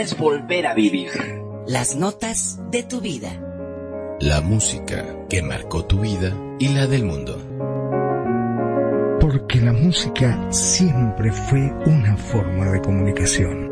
[0.00, 1.10] Es volver a vivir.
[1.66, 3.38] Las notas de tu vida.
[4.20, 7.36] La música que marcó tu vida y la del mundo.
[9.20, 13.68] Porque la música siempre fue una forma de comunicación.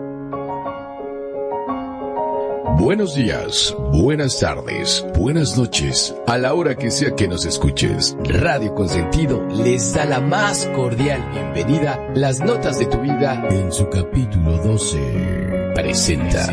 [2.76, 8.14] Buenos días, buenas tardes, buenas noches, a la hora que sea que nos escuches.
[8.24, 11.98] Radio Consentido les da la más cordial bienvenida.
[12.14, 15.47] Las notas de tu vida en su capítulo 12
[15.82, 16.44] presenta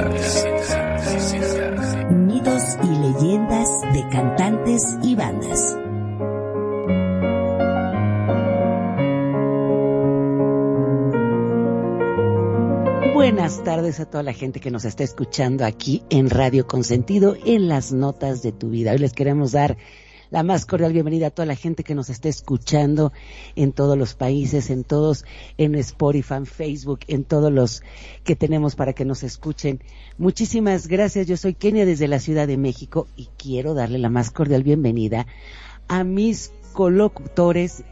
[2.12, 5.76] Mitos y leyendas de cantantes y bandas.
[13.16, 17.68] Buenas tardes a toda la gente que nos está escuchando aquí en Radio Consentido en
[17.68, 18.92] las notas de tu vida.
[18.92, 19.76] Hoy les queremos dar
[20.30, 23.14] la más cordial bienvenida a toda la gente que nos está escuchando
[23.56, 25.26] en todos los países, en todos,
[25.58, 27.84] en Spotify, en Facebook, en todos los
[28.24, 29.82] que tenemos para que nos escuchen.
[30.18, 31.28] Muchísimas gracias.
[31.28, 35.28] Yo soy Kenia desde la Ciudad de México y quiero darle la más cordial bienvenida
[35.88, 37.84] a mis colocutores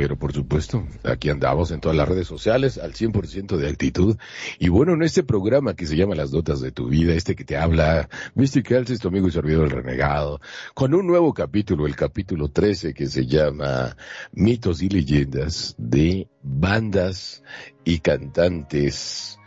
[0.01, 4.17] Pero por supuesto, aquí andamos en todas las redes sociales al 100% de altitud.
[4.57, 7.43] Y bueno, en este programa que se llama Las Notas de tu Vida, este que
[7.43, 10.41] te habla Mystic Health, tu amigo y servidor el renegado,
[10.73, 13.95] con un nuevo capítulo, el capítulo 13 que se llama
[14.31, 17.43] Mitos y Leyendas de Bandas
[17.85, 19.37] y Cantantes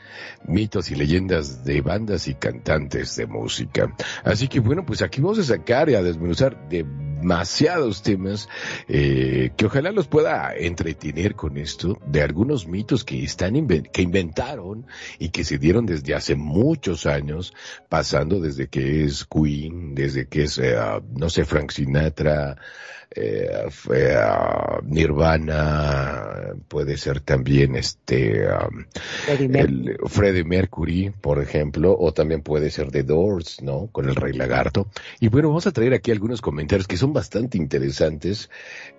[0.46, 3.94] mitos y leyendas de bandas y cantantes de música.
[4.24, 8.48] Así que bueno, pues aquí vamos a sacar y a desmenuzar demasiados temas
[8.88, 13.54] eh, que ojalá los pueda entretener con esto de algunos mitos que están
[13.92, 14.86] que inventaron
[15.18, 17.54] y que se dieron desde hace muchos años,
[17.88, 20.76] pasando desde que es Queen, desde que es eh,
[21.16, 22.56] no sé Frank Sinatra,
[23.16, 28.84] eh, fue, uh, Nirvana, puede ser también este um,
[29.28, 29.96] el
[30.34, 33.86] Freddie Mercury, por ejemplo, o también puede ser The Doors, ¿no?
[33.92, 34.88] Con el Rey Lagarto.
[35.20, 38.50] Y bueno, vamos a traer aquí algunos comentarios que son bastante interesantes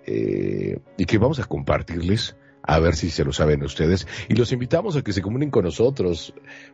[0.06, 4.06] eh, y que vamos a compartirles a ver si se lo saben ustedes.
[4.30, 6.32] Y los invitamos a que se comuniquen con nosotros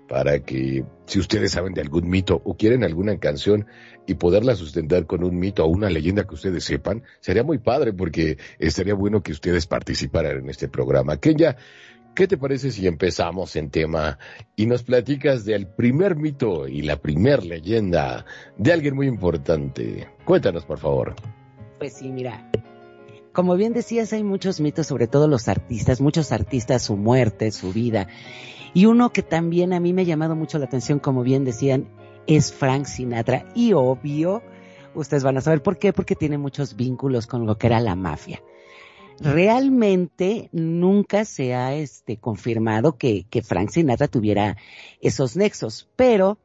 [0.09, 3.67] para que si ustedes saben de algún mito o quieren alguna canción
[4.06, 7.93] y poderla sustentar con un mito o una leyenda que ustedes sepan, sería muy padre
[7.93, 11.17] porque estaría bueno que ustedes participaran en este programa.
[11.19, 11.56] Kenya,
[12.14, 14.19] ¿qué te parece si empezamos en tema
[14.56, 18.25] y nos platicas del primer mito y la primer leyenda
[18.56, 20.09] de alguien muy importante?
[20.25, 21.14] Cuéntanos, por favor.
[21.79, 22.50] Pues sí, mira,
[23.32, 27.73] como bien decías, hay muchos mitos sobre todo los artistas, muchos artistas, su muerte, su
[27.73, 28.09] vida.
[28.75, 31.88] Y uno que también a mí me ha llamado mucho la atención, como bien decían,
[32.26, 33.44] es Frank Sinatra.
[33.55, 34.43] Y obvio,
[34.94, 37.97] Ustedes van a saber por qué, porque tiene muchos vínculos con lo que era la
[37.97, 38.43] mafia.
[39.20, 44.56] Realmente nunca se ha este, confirmado que, que Frank Sinatra tuviera
[45.00, 46.38] esos nexos, pero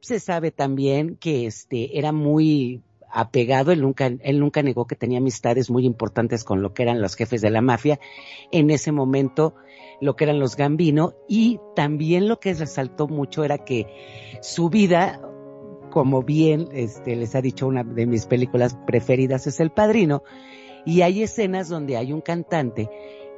[0.00, 2.82] se sabe también que este era muy
[3.12, 7.00] apegado, él nunca, él nunca negó que tenía amistades muy importantes con lo que eran
[7.00, 8.00] los jefes de la mafia,
[8.50, 9.54] en ese momento
[10.00, 13.86] lo que eran los Gambino, y también lo que resaltó mucho era que
[14.40, 15.20] su vida,
[15.90, 20.24] como bien este, les ha dicho una de mis películas preferidas es El Padrino,
[20.84, 22.88] y hay escenas donde hay un cantante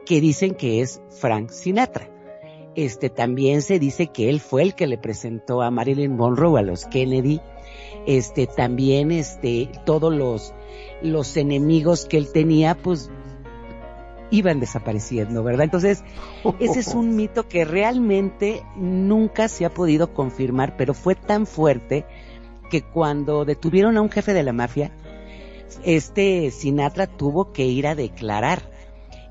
[0.06, 2.11] que dicen que es Frank Sinatra.
[2.75, 6.62] Este también se dice que él fue el que le presentó a Marilyn Monroe a
[6.62, 7.41] los Kennedy
[8.06, 10.55] este también este todos los
[11.02, 13.11] los enemigos que él tenía pues
[14.31, 15.64] iban desapareciendo, ¿verdad?
[15.64, 16.02] Entonces,
[16.58, 22.05] ese es un mito que realmente nunca se ha podido confirmar, pero fue tan fuerte
[22.69, 24.91] que cuando detuvieron a un jefe de la mafia,
[25.84, 28.70] este Sinatra tuvo que ir a declarar.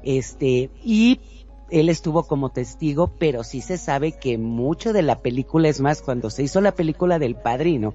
[0.03, 1.21] Este, y
[1.69, 6.01] él estuvo como testigo, pero sí se sabe que mucho de la película, es más,
[6.01, 7.93] cuando se hizo la película del padrino,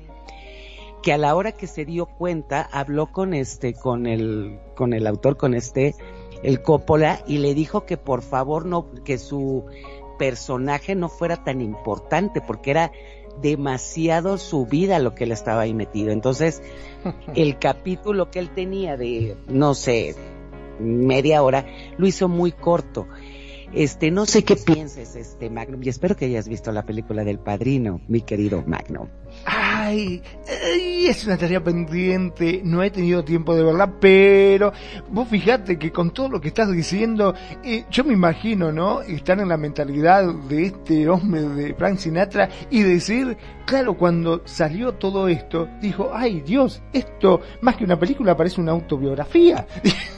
[1.02, 5.06] que a la hora que se dio cuenta habló con este, con el, con el
[5.06, 5.94] autor, con este,
[6.42, 9.64] el Coppola, y le dijo que por favor no, que su
[10.18, 12.92] personaje no fuera tan importante, porque era
[13.40, 16.10] demasiado su vida lo que él estaba ahí metido.
[16.10, 16.62] Entonces,
[17.34, 20.14] el capítulo que él tenía de, no sé,
[20.80, 23.06] media hora, lo hizo muy corto.
[23.72, 27.38] Este, no sé qué pienses, este, Magnum, y espero que hayas visto la película del
[27.38, 29.08] padrino, mi querido Magnum.
[29.80, 30.20] Ay,
[31.06, 34.72] es una tarea pendiente, no he tenido tiempo de verla, pero
[35.08, 37.32] vos fijate que con todo lo que estás diciendo,
[37.62, 39.02] eh, yo me imagino, ¿no?
[39.02, 43.36] Estar en la mentalidad de este hombre de Frank Sinatra y decir,
[43.66, 48.72] claro, cuando salió todo esto, dijo, ay Dios, esto más que una película parece una
[48.72, 49.64] autobiografía.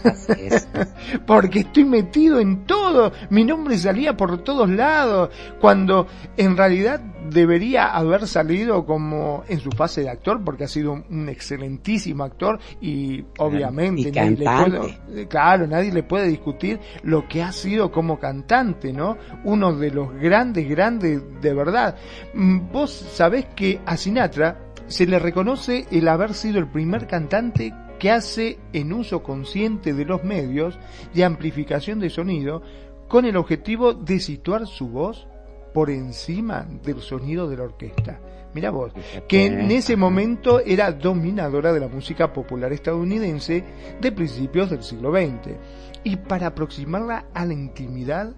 [1.27, 5.29] Porque estoy metido en todo, mi nombre salía por todos lados,
[5.61, 6.07] cuando
[6.39, 11.29] en realidad debería haber salido como en su fase de actor, porque ha sido un
[11.29, 17.53] excelentísimo actor y obviamente nadie le puede, claro, nadie le puede discutir lo que ha
[17.53, 19.17] sido como cantante, ¿no?
[19.45, 21.97] Uno de los grandes, grandes de verdad.
[22.35, 27.73] Mm, vos sabés que a Sinatra se le reconoce el haber sido el primer cantante
[27.99, 30.79] que hace en uso consciente de los medios
[31.15, 32.63] de amplificación de sonido
[33.09, 35.27] con el objetivo de situar su voz
[35.73, 38.21] por encima del sonido de la orquesta.
[38.53, 38.93] Mira vos,
[39.29, 43.65] que en ese momento era dominadora de la música popular estadounidense
[44.01, 45.57] de principios del siglo XX.
[46.03, 48.35] Y para aproximarla a la intimidad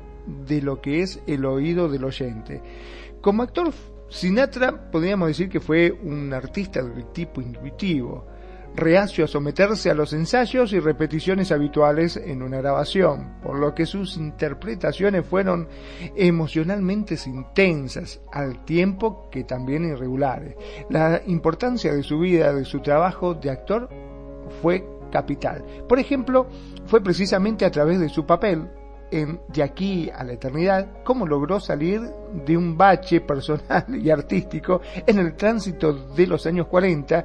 [0.46, 2.61] de lo que es el oído del oyente.
[3.23, 3.73] Como actor,
[4.08, 8.26] Sinatra podríamos decir que fue un artista del tipo intuitivo
[8.74, 13.86] reacio a someterse a los ensayos y repeticiones habituales en una grabación, por lo que
[13.86, 15.69] sus interpretaciones fueron
[16.16, 20.56] emocionalmente intensas, al tiempo que también irregulares.
[20.88, 23.88] La importancia de su vida, de su trabajo de actor,
[24.60, 25.64] fue capital.
[25.88, 26.46] Por ejemplo,
[26.86, 28.68] fue precisamente a través de su papel
[29.12, 32.00] en De aquí a la eternidad, cómo logró salir
[32.46, 37.25] de un bache personal y artístico en el tránsito de los años 40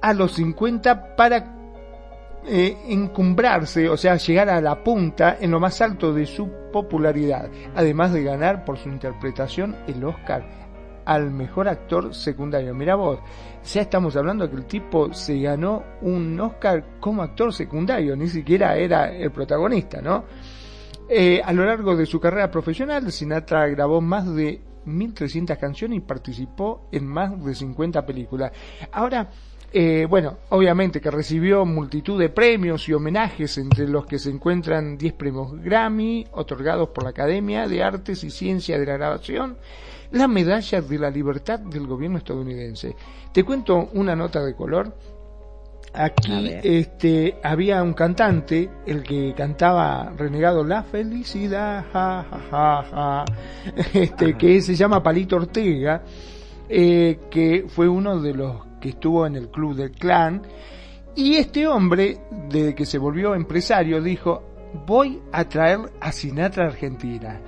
[0.00, 1.60] a los 50 para
[2.46, 7.50] eh, encumbrarse, o sea, llegar a la punta en lo más alto de su popularidad,
[7.74, 10.60] además de ganar por su interpretación el Oscar
[11.04, 12.74] al mejor actor secundario.
[12.74, 13.18] Mira vos,
[13.64, 18.76] ya estamos hablando que el tipo se ganó un Oscar como actor secundario, ni siquiera
[18.76, 20.24] era el protagonista, ¿no?
[21.08, 26.00] Eh, a lo largo de su carrera profesional, Sinatra grabó más de 1.300 canciones y
[26.00, 28.52] participó en más de 50 películas.
[28.92, 29.28] Ahora,
[29.72, 34.98] eh, bueno, obviamente que recibió multitud de premios y homenajes, entre los que se encuentran
[34.98, 39.58] 10 premios Grammy, otorgados por la Academia de Artes y Ciencia de la Grabación,
[40.10, 42.96] la Medalla de la Libertad del gobierno estadounidense.
[43.32, 44.92] Te cuento una nota de color.
[45.92, 53.24] Aquí este, había un cantante, el que cantaba Renegado La Felicidad, ja, ja, ja, ja,
[53.94, 56.02] este, que se llama Palito Ortega,
[56.68, 60.42] eh, que fue uno de los que estuvo en el club del clan.
[61.14, 62.18] Y este hombre,
[62.48, 64.50] desde que se volvió empresario, dijo,
[64.86, 67.40] voy a traer a Sinatra a Argentina.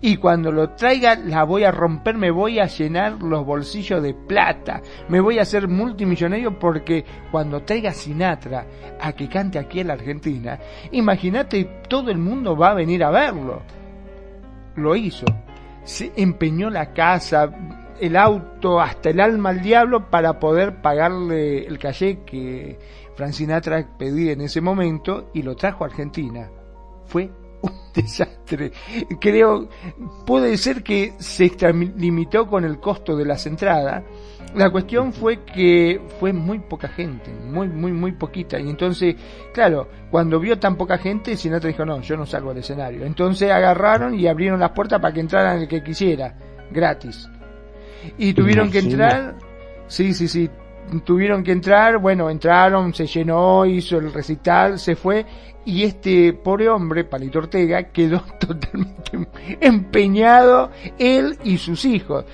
[0.00, 4.14] Y cuando lo traiga la voy a romper, me voy a llenar los bolsillos de
[4.14, 8.66] plata, me voy a hacer multimillonario porque cuando traiga a Sinatra
[9.00, 10.58] a que cante aquí en la Argentina,
[10.92, 13.62] imagínate, todo el mundo va a venir a verlo.
[14.76, 15.26] Lo hizo.
[15.84, 17.50] Se empeñó la casa,
[18.00, 22.78] el auto hasta el alma al diablo para poder pagarle el calle que
[23.14, 26.50] Frank Sinatra pedía en ese momento y lo trajo a Argentina.
[27.06, 27.30] Fue
[27.62, 28.72] un desastre.
[29.20, 29.68] Creo,
[30.26, 31.50] puede ser que se
[31.96, 34.02] limitó con el costo de las entradas.
[34.54, 38.58] La cuestión fue que fue muy poca gente, muy, muy, muy poquita.
[38.60, 39.16] Y entonces,
[39.52, 43.04] claro, cuando vio tan poca gente, Sinatra dijo, no, yo no salgo al escenario.
[43.04, 46.36] Entonces agarraron y abrieron las puertas para que entraran el que quisiera,
[46.70, 47.28] gratis.
[48.18, 49.36] Y tuvieron que entrar,
[49.86, 50.50] sí, sí, sí,
[51.04, 55.24] tuvieron que entrar, bueno, entraron, se llenó, hizo el recital, se fue
[55.64, 59.28] y este pobre hombre, Palito Ortega, quedó totalmente
[59.60, 62.24] empeñado, él y sus hijos.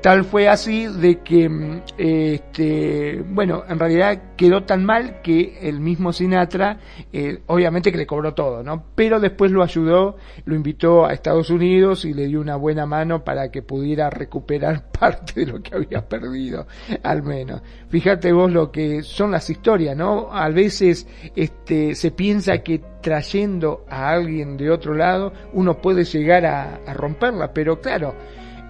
[0.00, 5.80] Tal fue así de que, mm, este, bueno, en realidad quedó tan mal que el
[5.80, 6.78] mismo Sinatra,
[7.12, 8.84] eh, obviamente que le cobró todo, ¿no?
[8.94, 13.24] Pero después lo ayudó, lo invitó a Estados Unidos y le dio una buena mano
[13.24, 16.68] para que pudiera recuperar parte de lo que había perdido,
[17.02, 17.60] al menos.
[17.88, 20.32] Fíjate vos lo que son las historias, ¿no?
[20.32, 26.46] A veces, este, se piensa que trayendo a alguien de otro lado uno puede llegar
[26.46, 28.14] a, a romperla, pero claro,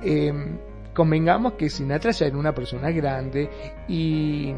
[0.02, 0.32] eh,
[0.98, 3.48] convengamos que Sinatra ya era una persona grande
[3.86, 4.52] y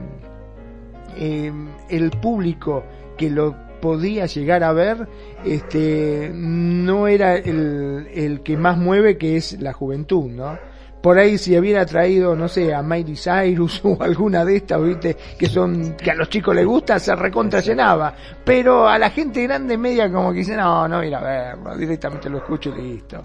[1.18, 2.82] em, el público
[3.18, 5.06] que lo podía llegar a ver
[5.44, 10.58] este no era el, el que más mueve que es la juventud no
[11.02, 15.16] por ahí si hubiera traído, no sé, a Miley Cyrus o alguna de estas, viste,
[15.38, 18.14] que son, que a los chicos les gusta, se recontra llenaba.
[18.44, 22.28] Pero a la gente grande media como que dice, no, no ir a verlo, directamente
[22.28, 23.22] lo escucho y listo.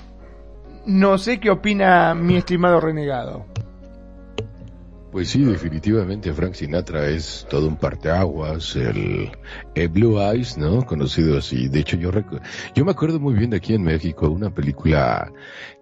[0.85, 3.45] No sé qué opina mi estimado renegado.
[5.15, 9.31] Pues sí, definitivamente Frank Sinatra es todo un parteaguas, el,
[9.89, 10.85] Blue Eyes, ¿no?
[10.85, 11.69] Conocido así.
[11.69, 12.11] De hecho, yo,
[12.75, 15.31] yo me acuerdo muy bien de aquí en México una película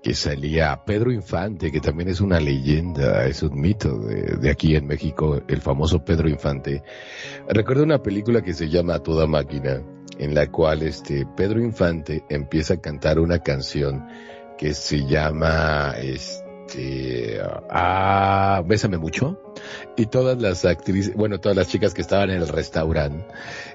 [0.03, 4.75] que salía Pedro Infante, que también es una leyenda, es un mito de, de aquí
[4.75, 6.83] en México, el famoso Pedro Infante.
[7.50, 9.81] Recuerdo una película que se llama Toda Máquina,
[10.19, 14.05] en la cual este Pedro Infante empieza a cantar una canción
[14.57, 16.42] que se llama este
[17.70, 19.39] ah, Bésame mucho.
[19.96, 23.24] Y todas las actrices, bueno, todas las chicas que estaban en el restaurante,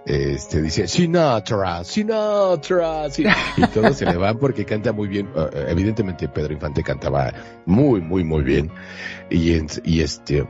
[0.05, 3.07] este, decían, Sinatra, Sinatra,
[3.57, 7.33] y todos se le van porque canta muy bien, ah, evidentemente Pedro Infante cantaba
[7.67, 8.73] muy, muy, muy bien,
[9.31, 9.53] y,
[10.01, 10.49] este,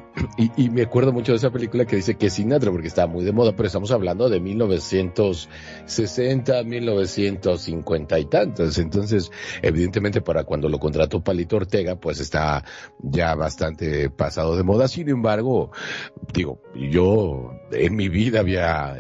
[0.57, 3.33] y, me acuerdo mucho de esa película que dice que Sinatra porque estaba muy de
[3.33, 11.23] moda, pero estamos hablando de 1960, 1950 y tantos, entonces, evidentemente para cuando lo contrató
[11.23, 12.38] Palito Ortega, pues está
[13.03, 15.71] ya bastante pasado de moda, sin embargo,
[16.33, 18.97] digo, yo en mi vida había,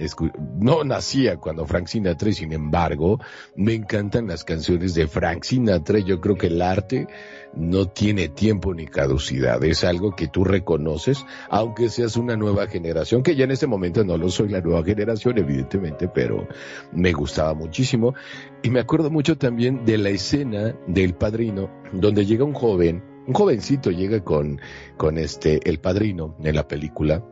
[0.59, 3.21] no nacía cuando Frank Sinatra sin embargo,
[3.57, 7.07] me encantan las canciones de Frank Sinatra, yo creo que el arte
[7.55, 13.23] no tiene tiempo ni caducidad, es algo que tú reconoces, aunque seas una nueva generación,
[13.23, 16.47] que ya en este momento no lo soy la nueva generación, evidentemente, pero
[16.93, 18.14] me gustaba muchísimo.
[18.62, 23.35] Y me acuerdo mucho también de la escena del padrino, donde llega un joven, un
[23.35, 24.61] jovencito llega con,
[24.97, 27.23] con este, el padrino en la película,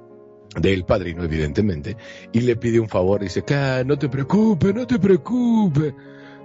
[0.61, 1.97] del padrino, evidentemente,
[2.33, 5.93] y le pide un favor, dice, que no te preocupes, no te preocupes,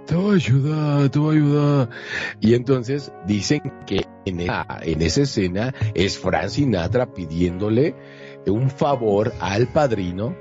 [0.06, 1.90] te voy a ayudar, te a ayudar.
[2.40, 7.94] Y entonces dicen que en esa, en esa escena es Frank Sinatra pidiéndole
[8.46, 10.36] un favor al padrino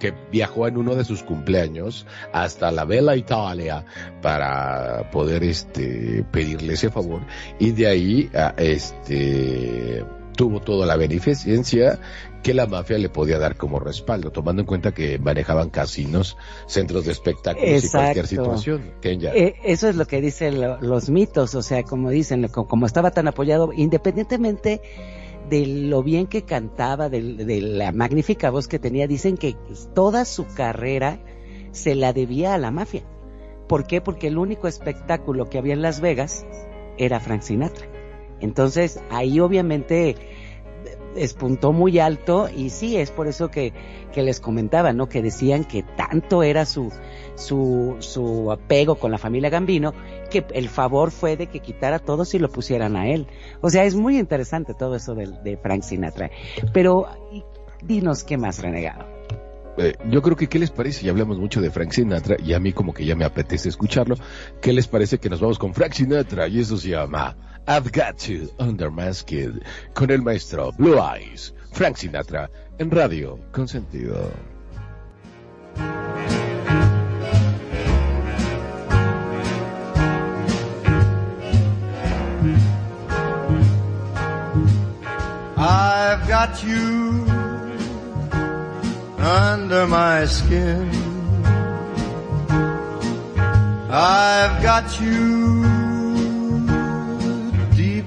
[0.00, 3.84] que viajó en uno de sus cumpleaños hasta la Bella Italia
[4.20, 7.22] para poder este pedirle ese favor
[7.58, 10.04] y de ahí este
[10.36, 12.00] tuvo toda la beneficencia
[12.44, 16.36] que la mafia le podía dar como respaldo, tomando en cuenta que manejaban casinos,
[16.66, 18.92] centros de espectáculos y cualquier situación.
[19.02, 23.28] Eh, eso es lo que dicen los mitos, o sea, como dicen, como estaba tan
[23.28, 24.82] apoyado, independientemente
[25.48, 29.56] de lo bien que cantaba, de, de, la magnífica voz que tenía, dicen que
[29.94, 31.20] toda su carrera
[31.72, 33.04] se la debía a la mafia.
[33.68, 34.02] ¿Por qué?
[34.02, 36.44] Porque el único espectáculo que había en Las Vegas
[36.98, 37.86] era Frank Sinatra.
[38.40, 40.16] Entonces, ahí obviamente
[41.16, 43.72] espuntó muy alto y sí, es por eso que,
[44.12, 45.08] que les comentaba, ¿no?
[45.08, 46.92] Que decían que tanto era su,
[47.34, 49.94] su, su apego con la familia Gambino
[50.30, 53.26] que el favor fue de que quitara a todos y lo pusieran a él.
[53.60, 56.30] O sea, es muy interesante todo eso de, de Frank Sinatra.
[56.72, 57.06] Pero
[57.82, 59.06] dinos qué más, renegado.
[59.76, 62.60] Eh, yo creo que qué les parece, ya hablamos mucho de Frank Sinatra y a
[62.60, 64.14] mí como que ya me apetece escucharlo,
[64.60, 68.28] ¿qué les parece que nos vamos con Frank Sinatra y eso se llama I've Got
[68.28, 69.62] You Under Masked
[69.94, 74.30] con el maestro Blue Eyes, Frank Sinatra, en radio con sentido.
[85.56, 87.24] I've got you
[89.18, 90.90] under my skin.
[93.90, 95.73] I've got you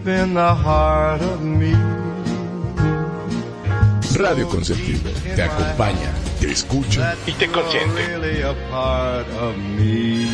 [0.08, 1.74] in the heart of me.
[4.18, 8.08] Radio Consentido te acompaña, te escucha y te consiente.
[8.08, 10.26] Really a part of me.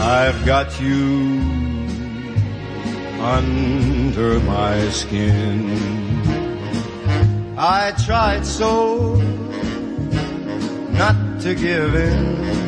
[0.00, 1.40] I've got you
[3.20, 5.70] under my skin.
[7.56, 9.14] I tried so
[10.92, 12.67] not to give in.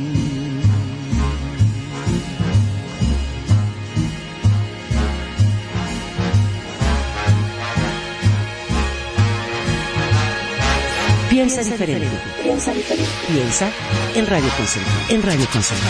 [11.31, 12.09] Piensa diferente.
[12.43, 13.09] Piensa diferente.
[13.25, 13.71] Piensa
[14.15, 14.95] en Radio Consentido.
[15.07, 15.89] En Radio Consentido.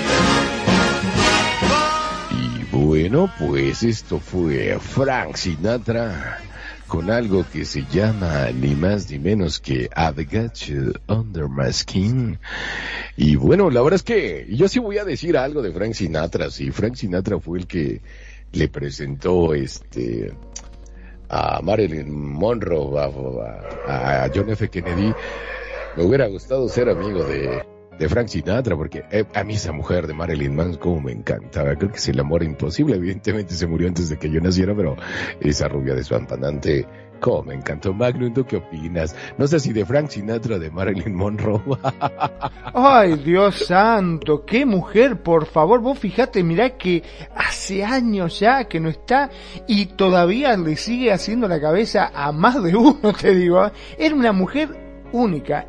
[2.91, 6.39] Bueno, pues esto fue Frank Sinatra
[6.87, 11.71] con algo que se llama ni más ni menos que I've Got You Under My
[11.71, 12.37] Skin.
[13.15, 16.51] Y bueno, la verdad es que yo sí voy a decir algo de Frank Sinatra.
[16.51, 18.01] Si Frank Sinatra fue el que
[18.51, 20.33] le presentó este
[21.29, 22.99] a Marilyn Monroe,
[23.87, 24.67] a- a John F.
[24.69, 25.13] Kennedy,
[25.95, 27.63] me hubiera gustado ser amigo de,
[27.97, 31.75] de Frank Sinatra, porque eh, a mí esa mujer de Marilyn Manson como me encantaba.
[31.75, 32.95] Creo que es el amor imposible.
[32.95, 34.95] Evidentemente se murió antes de que yo naciera, pero
[35.39, 36.87] esa rubia de su ampanante,
[37.19, 37.93] como me encantó.
[37.93, 39.15] Magnum, ¿tú qué opinas?
[39.37, 41.61] No sé si de Frank Sinatra de Marilyn Monroe.
[42.73, 47.03] Ay, Dios santo, qué mujer, por favor, vos fijate, mirá que
[47.35, 49.29] hace años ya que no está
[49.67, 53.65] y todavía le sigue haciendo la cabeza a más de uno, te digo.
[53.65, 53.71] ¿eh?
[53.97, 54.69] Era una mujer
[55.11, 55.67] única,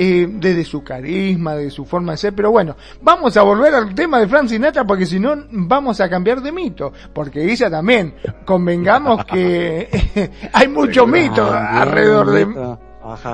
[0.00, 3.92] eh, desde su carisma, de su forma de ser, pero bueno, vamos a volver al
[3.96, 8.14] tema de Frank Sinatra porque si no vamos a cambiar de mito, porque ella también,
[8.44, 12.78] convengamos que hay mucho mito alrededor de...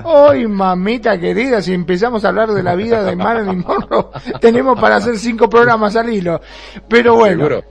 [0.05, 4.07] Hoy, mamita querida, si empezamos a hablar de la vida de Marilyn Monroe,
[4.41, 6.41] tenemos para hacer cinco programas al hilo.
[6.89, 7.65] Pero bueno, Seguro.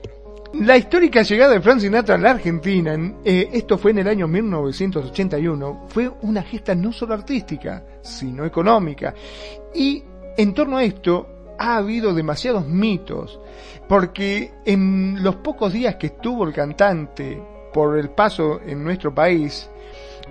[0.53, 4.07] La histórica llegada de Frank Sinatra a la Argentina, en- eh, esto fue en el
[4.07, 9.13] año 1981, fue una gesta no solo artística, sino económica.
[9.73, 10.03] Y
[10.37, 13.39] en torno a esto ha habido demasiados mitos,
[13.87, 17.41] porque en los pocos días que estuvo el cantante
[17.73, 19.69] por el paso en nuestro país,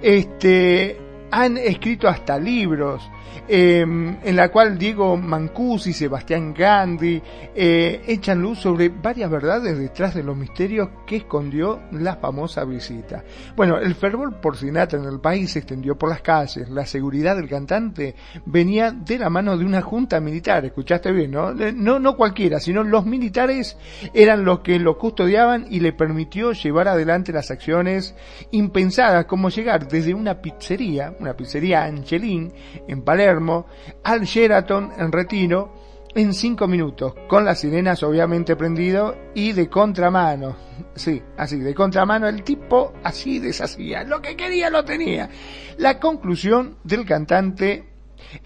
[0.01, 0.97] este,
[1.31, 3.03] han escrito hasta libros,
[3.49, 7.21] eh, en la cual Diego Mancusi, Sebastián Gandhi
[7.55, 13.25] eh, echan luz sobre varias verdades detrás de los misterios que escondió la famosa visita.
[13.57, 17.37] Bueno, el fervor por Sinatra en el país se extendió por las calles, la seguridad
[17.37, 18.15] del cantante
[18.47, 21.53] venía de la mano de una junta militar, escuchaste bien, ¿no?
[21.53, 23.77] No, no cualquiera, sino los militares
[24.15, 28.15] eran los que lo custodiaban y le permitió llevar adelante las acciones
[28.51, 32.53] impensadas como llegar desde una pizzería, una pizzería Angelín
[32.89, 33.67] en Palermo,
[34.05, 35.75] al Sheraton en Retiro
[36.15, 40.57] en cinco minutos, con las sirenas obviamente prendido y de contramano.
[40.95, 45.29] Sí, así, de contramano el tipo así deshacía, lo que quería lo tenía.
[45.77, 47.85] La conclusión del cantante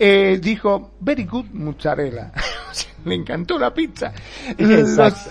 [0.00, 2.32] eh, dijo, very good mozzarella.
[3.04, 4.12] Le encantó la pizza.
[4.58, 5.28] Los,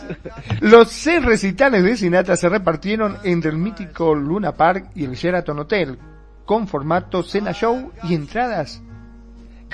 [0.62, 5.60] los, seis recitales de Sinatra se repartieron entre el mítico Luna Park y el Sheraton
[5.60, 6.00] Hotel,
[6.46, 8.82] con formato cena show y entradas.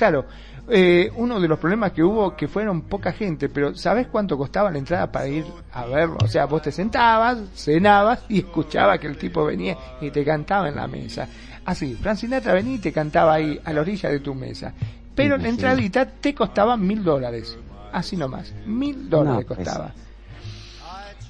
[0.01, 0.25] Claro,
[0.67, 4.71] eh, uno de los problemas que hubo que fueron poca gente, pero ¿sabes cuánto costaba
[4.71, 6.17] la entrada para ir a verlo?
[6.23, 10.69] O sea, vos te sentabas, cenabas y escuchaba que el tipo venía y te cantaba
[10.69, 11.27] en la mesa.
[11.65, 14.73] Así, Frank Sinatra venía y te cantaba ahí a la orilla de tu mesa.
[15.13, 17.55] Pero la entradita te costaba mil dólares.
[17.93, 19.59] Así nomás, mil dólares pues.
[19.59, 19.93] costaba.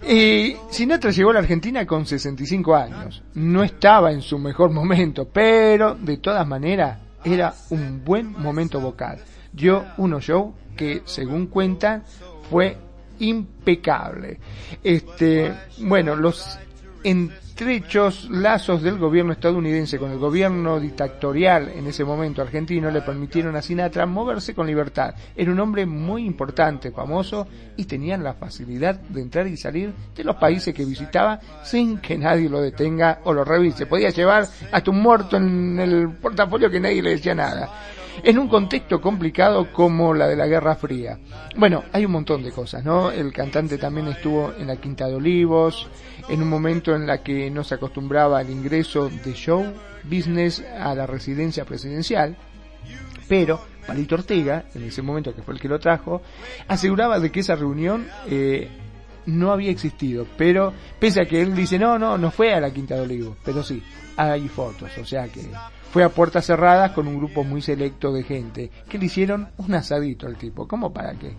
[0.09, 3.21] Y Sinatra llegó a la Argentina con 65 años.
[3.33, 9.19] No estaba en su mejor momento, pero de todas maneras era un buen momento vocal.
[9.51, 12.03] Dio uno show que, según cuentan,
[12.49, 12.77] fue
[13.19, 14.39] impecable.
[14.83, 16.57] Este, bueno, los
[17.61, 23.55] estrechos lazos del gobierno estadounidense con el gobierno dictatorial en ese momento argentino le permitieron
[23.55, 25.13] a Sinatra moverse con libertad.
[25.35, 27.47] Era un hombre muy importante, famoso
[27.77, 32.17] y tenían la facilidad de entrar y salir de los países que visitaba sin que
[32.17, 33.85] nadie lo detenga o lo revise.
[33.85, 37.69] Podía llevar hasta un muerto en el portafolio que nadie le decía nada
[38.23, 41.17] en un contexto complicado como la de la Guerra Fría.
[41.55, 43.11] Bueno, hay un montón de cosas, ¿no?
[43.11, 45.89] El cantante también estuvo en la Quinta de Olivos,
[46.29, 49.65] en un momento en la que no se acostumbraba al ingreso de show
[50.03, 52.35] business a la residencia presidencial,
[53.27, 56.21] pero Palito Ortega, en ese momento que fue el que lo trajo,
[56.67, 58.69] aseguraba de que esa reunión eh,
[59.25, 62.71] no había existido, pero pese a que él dice, no, no, no fue a la
[62.71, 63.81] Quinta de Olivos, pero sí,
[64.17, 65.41] hay fotos, o sea que
[65.91, 69.73] fue a puertas cerradas con un grupo muy selecto de gente, que le hicieron un
[69.73, 71.35] asadito al tipo, como para que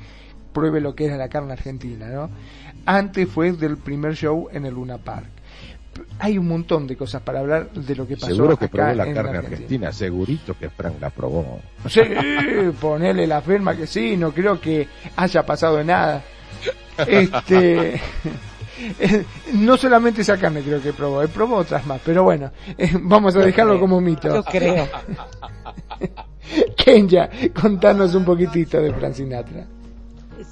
[0.53, 2.31] pruebe lo que era la carne argentina, ¿no?
[2.87, 5.27] Antes fue del primer show en el Luna Park.
[6.19, 8.95] Hay un montón de cosas para hablar de lo que pasó Seguro que acá probó
[8.95, 9.55] la en carne Argentina.
[9.55, 11.61] argentina, segurito que Frank la probó.
[11.87, 12.01] Sí,
[12.81, 16.23] ponele la firma que sí, no creo que haya pasado de nada.
[17.07, 18.01] Este,
[19.55, 23.37] no solamente esa carne creo que probó, eh, probó otras más, pero bueno, eh, vamos
[23.37, 24.35] a dejarlo como mito.
[24.35, 24.89] Yo creo.
[26.77, 29.67] Kenya, contanos un poquitito de Frank Sinatra.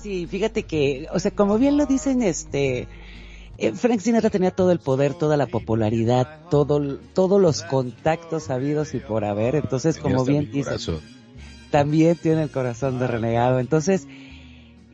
[0.02, 2.88] Sí, fíjate que, o sea, como bien lo dicen, este,
[3.58, 8.94] eh, Frank Sinatra tenía todo el poder, toda la popularidad, todo, todos los contactos habidos
[8.94, 9.56] y por haber.
[9.56, 11.00] Entonces, como bien mi dice, corazón.
[11.70, 13.60] también tiene el corazón de renegado.
[13.60, 14.08] Entonces,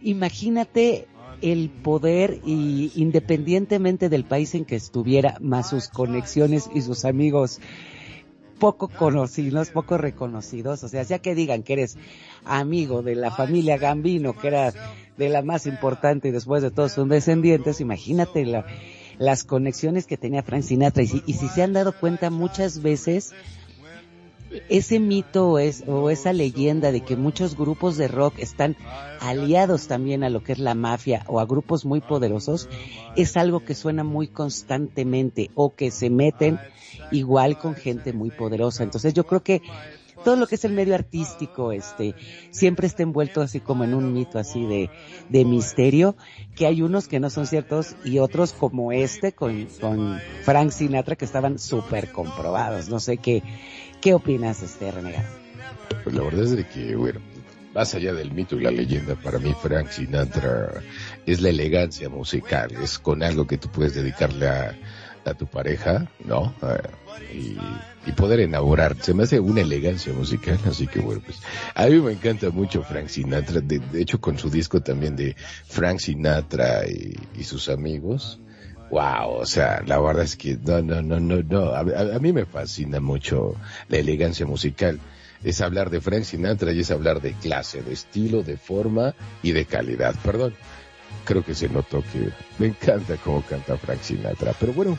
[0.02, 1.06] imagínate
[1.42, 7.60] el poder y independientemente del país en que estuviera, más sus conexiones y sus amigos
[8.58, 11.96] poco conocidos, poco reconocidos, o sea, ya que digan que eres
[12.44, 14.72] amigo de la familia Gambino, que era
[15.16, 18.66] de la más importante y después de todos son descendientes, imagínate la-
[19.18, 22.82] las conexiones que tenía Frank Sinatra y si, y si se han dado cuenta muchas
[22.82, 23.34] veces
[24.68, 28.76] ese mito o, es, o esa leyenda de que muchos grupos de rock están
[29.20, 32.68] aliados también a lo que es la mafia o a grupos muy poderosos
[33.16, 36.58] es algo que suena muy constantemente o que se meten
[37.10, 38.82] igual con gente muy poderosa.
[38.82, 39.62] Entonces yo creo que
[40.24, 42.16] todo lo que es el medio artístico, este,
[42.50, 44.90] siempre está envuelto así como en un mito así de,
[45.28, 46.16] de misterio,
[46.56, 51.14] que hay unos que no son ciertos y otros como este con, con Frank Sinatra
[51.14, 52.88] que estaban súper comprobados.
[52.88, 53.44] No sé qué,
[54.00, 55.26] qué opinas, este, Renegado.
[56.04, 57.20] Pues la verdad es de que, bueno,
[57.74, 60.82] más allá del mito y la leyenda, para mí Frank Sinatra
[61.26, 64.74] es la elegancia musical, es con algo que tú puedes dedicarle a,
[65.26, 66.54] a tu pareja, ¿no?
[67.32, 67.56] Y,
[68.12, 68.96] poder enamorar.
[69.02, 71.38] Se me hace una elegancia musical, así que bueno, pues
[71.74, 75.36] a mí me encanta mucho Frank Sinatra, de, de hecho con su disco también de
[75.66, 78.40] Frank Sinatra y sus amigos.
[78.88, 81.70] Wow, o sea, la verdad es que no, no, no, no, no.
[81.72, 83.54] A, a- mí me fascina mucho
[83.88, 85.00] la elegancia musical.
[85.42, 89.52] Es hablar de Frank Sinatra y es hablar de clase, de estilo, de forma y
[89.52, 90.14] de calidad.
[90.24, 90.54] Perdón,
[91.24, 94.54] creo que se notó que me encanta cómo canta Frank Sinatra.
[94.58, 94.96] Pero bueno,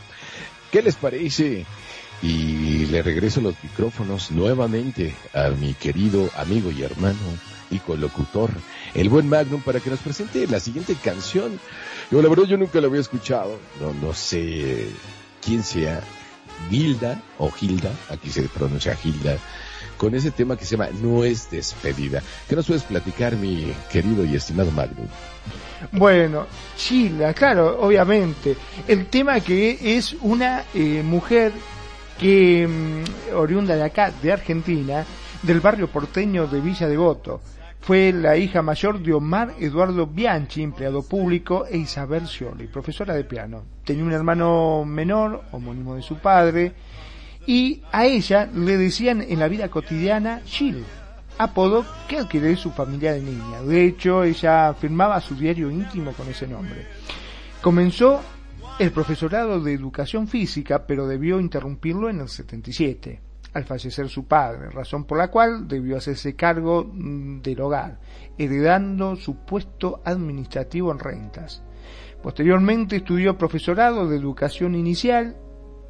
[0.71, 1.65] ¿qué les parece?
[2.21, 7.15] Y le regreso los micrófonos nuevamente a mi querido amigo y hermano
[7.69, 8.51] y colocutor,
[8.93, 11.59] el buen Magnum, para que nos presente la siguiente canción.
[12.11, 13.59] Yo, la verdad, yo nunca la había escuchado.
[13.81, 14.87] No, no sé
[15.41, 16.01] quién sea.
[16.69, 19.37] Gilda o Gilda, aquí se pronuncia Gilda,
[19.97, 22.21] con ese tema que se llama No es despedida.
[22.47, 25.07] ¿Qué nos puedes platicar, mi querido y estimado Magnum?
[25.91, 28.57] Bueno, Gilda, claro, obviamente.
[28.87, 31.51] El tema que es una eh, mujer
[32.19, 35.05] que, mm, oriunda de acá, de Argentina,
[35.43, 37.41] del barrio porteño de Villa Devoto.
[37.87, 43.23] Fue la hija mayor de Omar Eduardo Bianchi, empleado público, e Isabel Scioli, profesora de
[43.23, 43.63] piano.
[43.85, 46.73] Tenía un hermano menor, homónimo de su padre,
[47.45, 50.83] y a ella le decían en la vida cotidiana Gil,
[51.37, 53.61] apodo que adquirió su familia de niña.
[53.61, 56.85] De hecho, ella firmaba su diario íntimo con ese nombre.
[57.61, 58.19] Comenzó
[58.79, 63.26] el profesorado de educación física, pero debió interrumpirlo en el 77
[63.57, 67.99] al fallecer su padre, razón por la cual debió hacerse cargo mm, del hogar,
[68.37, 71.63] heredando su puesto administrativo en rentas.
[72.21, 75.35] Posteriormente estudió profesorado de educación inicial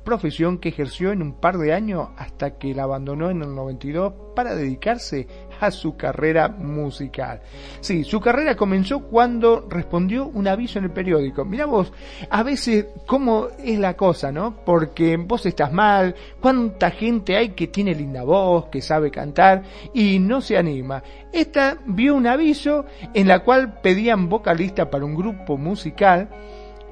[0.07, 4.13] profesión que ejerció en un par de años hasta que la abandonó en el 92
[4.37, 5.27] para dedicarse
[5.59, 7.41] a su carrera musical.
[7.79, 11.45] Sí, su carrera comenzó cuando respondió un aviso en el periódico.
[11.45, 11.91] Mira vos,
[12.29, 14.55] a veces cómo es la cosa, ¿no?
[14.65, 20.19] Porque vos estás mal, cuánta gente hay que tiene linda voz, que sabe cantar y
[20.19, 21.03] no se anima.
[21.31, 26.29] Esta vio un aviso en la cual pedían vocalista para un grupo musical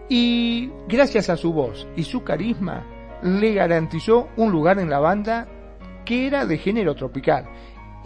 [0.09, 2.85] y gracias a su voz y su carisma
[3.23, 5.47] le garantizó un lugar en la banda
[6.05, 7.45] que era de género tropical.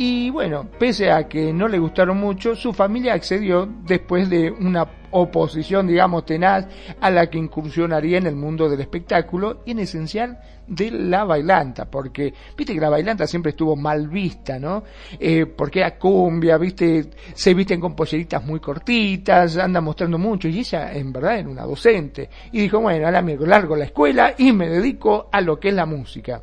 [0.02, 4.88] Y bueno, pese a que no le gustaron mucho, su familia accedió después de una
[5.12, 6.68] oposición, digamos, tenaz
[7.02, 11.92] a la que incursionaría en el mundo del espectáculo y en esencial de la bailanta,
[11.92, 14.86] porque viste que la bailanta siempre estuvo mal vista, ¿no?
[15.20, 20.60] Eh, porque era cumbia, viste, se visten con polleritas muy cortitas, anda mostrando mucho, y
[20.60, 24.54] ella en verdad era una docente, y dijo, bueno, ahora me largo la escuela y
[24.54, 26.42] me dedico a lo que es la música.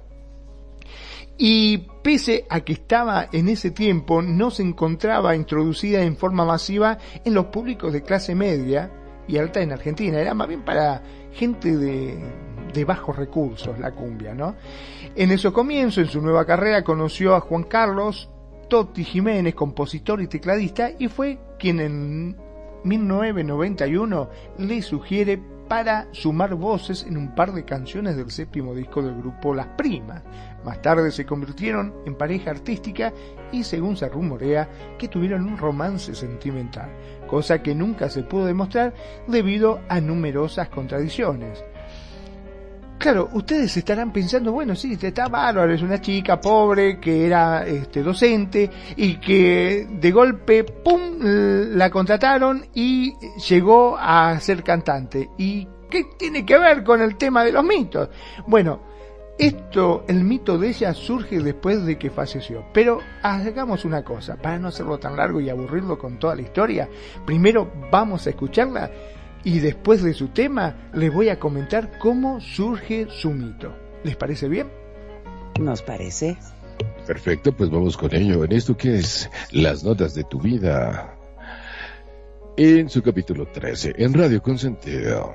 [1.39, 6.99] Y pese a que estaba en ese tiempo, no se encontraba introducida en forma masiva
[7.25, 8.91] en los públicos de clase media
[9.29, 10.19] y alta en Argentina.
[10.19, 12.19] Era más bien para gente de,
[12.73, 14.55] de bajos recursos la cumbia, ¿no?
[15.15, 18.31] En eso comienzo, en su nueva carrera, conoció a Juan Carlos
[18.69, 22.37] Totti Jiménez, compositor y tecladista, y fue quien en
[22.85, 29.17] 1991 le sugiere para sumar voces en un par de canciones del séptimo disco del
[29.17, 30.23] grupo Las Primas.
[30.65, 33.13] Más tarde se convirtieron en pareja artística
[33.53, 36.89] y según se rumorea que tuvieron un romance sentimental,
[37.29, 38.95] cosa que nunca se pudo demostrar
[39.27, 41.65] debido a numerosas contradicciones.
[42.99, 48.03] Claro, ustedes estarán pensando, bueno, sí, está bárbaro, es una chica pobre que era este,
[48.03, 53.15] docente y que de golpe, ¡pum!, la contrataron y
[53.49, 55.31] llegó a ser cantante.
[55.37, 58.09] ¿Y qué tiene que ver con el tema de los mitos?
[58.47, 58.81] Bueno,
[59.39, 62.65] esto, el mito de ella surge después de que falleció.
[62.73, 66.89] Pero hagamos una cosa, para no hacerlo tan largo y aburrirlo con toda la historia,
[67.27, 68.91] primero vamos a escucharla
[69.47, 73.73] y después de su tema les voy a comentar cómo surge su mito.
[74.03, 74.67] ¿Les parece bien?
[75.61, 76.37] Nos parece.
[77.07, 78.43] Perfecto, pues vamos con ello.
[78.43, 81.17] En esto que es las notas de tu vida.
[82.57, 85.33] En su capítulo 13, en Radio Consentido.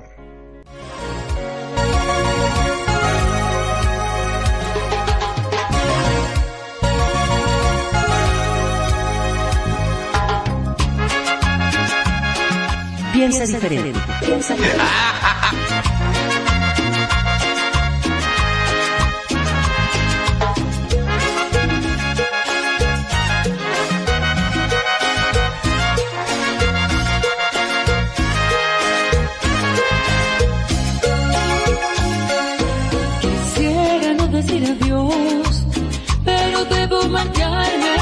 [13.22, 14.00] Piensa diferente.
[14.20, 14.82] Piensa diferente.
[33.20, 35.64] Quisiera no decir adiós,
[36.24, 37.96] pero debo marcharme.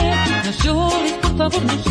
[0.44, 1.89] No llores, por favor, no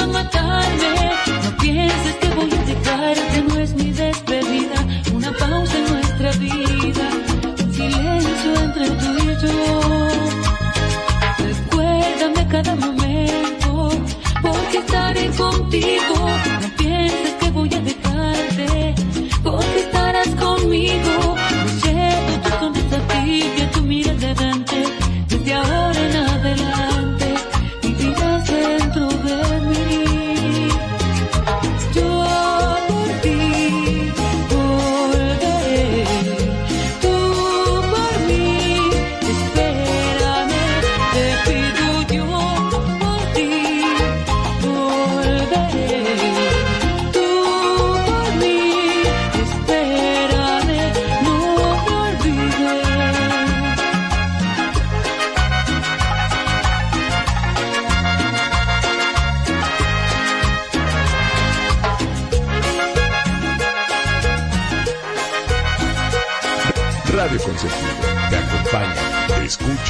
[0.00, 4.74] no pienses que voy a dejarte, no es mi despedida,
[5.14, 7.08] una pausa en nuestra vida,
[7.62, 9.56] un silencio entre tú y yo.
[11.38, 13.90] Recuérdame cada momento,
[14.42, 16.13] porque estaré contigo.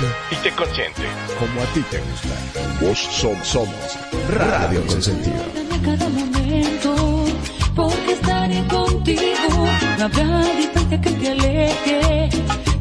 [0.04, 1.02] Escucha y te consiente
[1.38, 2.28] como a ti te gusta.
[2.80, 3.98] Vos somos, somos
[4.30, 5.42] Radio Consentido.
[5.84, 7.24] cada momento,
[7.74, 9.68] porque estaré contigo.
[9.98, 12.28] No habrá distancia que te aleje,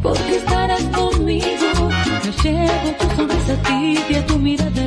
[0.02, 1.90] porque estarás conmigo.
[2.24, 4.83] Yo llevo tu sonrisa tibia, tu mirada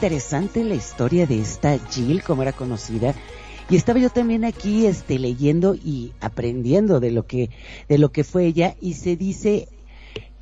[0.00, 3.14] interesante la historia de esta Jill, como era conocida.
[3.68, 7.50] Y estaba yo también aquí este leyendo y aprendiendo de lo que
[7.86, 9.68] de lo que fue ella y se dice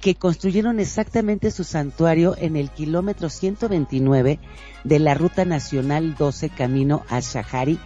[0.01, 4.39] que construyeron exactamente su santuario en el kilómetro 129
[4.85, 7.81] de la ruta nacional 12 camino a Shahari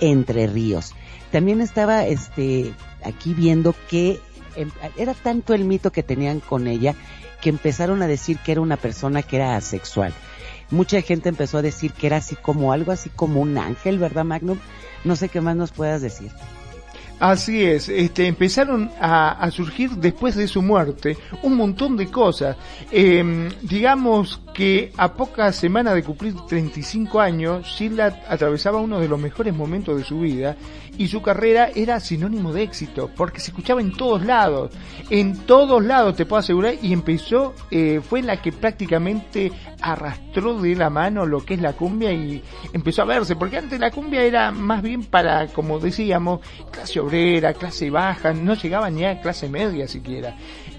[0.00, 0.92] entre ríos.
[1.32, 4.20] También estaba este aquí viendo que
[4.54, 6.94] em, era tanto el mito que tenían con ella
[7.40, 10.12] que empezaron a decir que era una persona que era asexual.
[10.70, 14.24] Mucha gente empezó a decir que era así como algo así como un ángel, ¿verdad,
[14.24, 14.58] Magnum?
[15.04, 16.30] No sé qué más nos puedas decir.
[17.18, 22.58] Así es, este, empezaron a, surgir después de su muerte un montón de cosas.
[22.92, 29.18] Eh, digamos que a pocas semanas de cumplir 35 años, Sheila atravesaba uno de los
[29.18, 30.56] mejores momentos de su vida
[30.98, 34.70] y su carrera era sinónimo de éxito, porque se escuchaba en todos lados,
[35.10, 40.74] en todos lados te puedo asegurar, y empezó, eh, fue la que prácticamente arrastró de
[40.74, 44.22] la mano lo que es la cumbia y empezó a verse, porque antes la cumbia
[44.22, 49.48] era más bien para, como decíamos, clase obrera, clase baja, no llegaba ni a clase
[49.48, 50.36] media siquiera.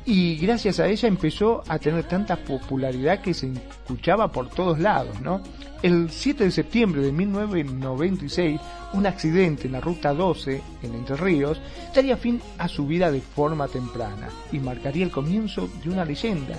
[0.09, 5.19] Y gracias a ella empezó a tener tanta popularidad que se escuchaba por todos lados,
[5.19, 5.41] ¿no?
[5.83, 8.61] El 7 de septiembre de 1996,
[8.93, 11.59] un accidente en la ruta 12 en Entre Ríos
[11.93, 16.57] daría fin a su vida de forma temprana y marcaría el comienzo de una leyenda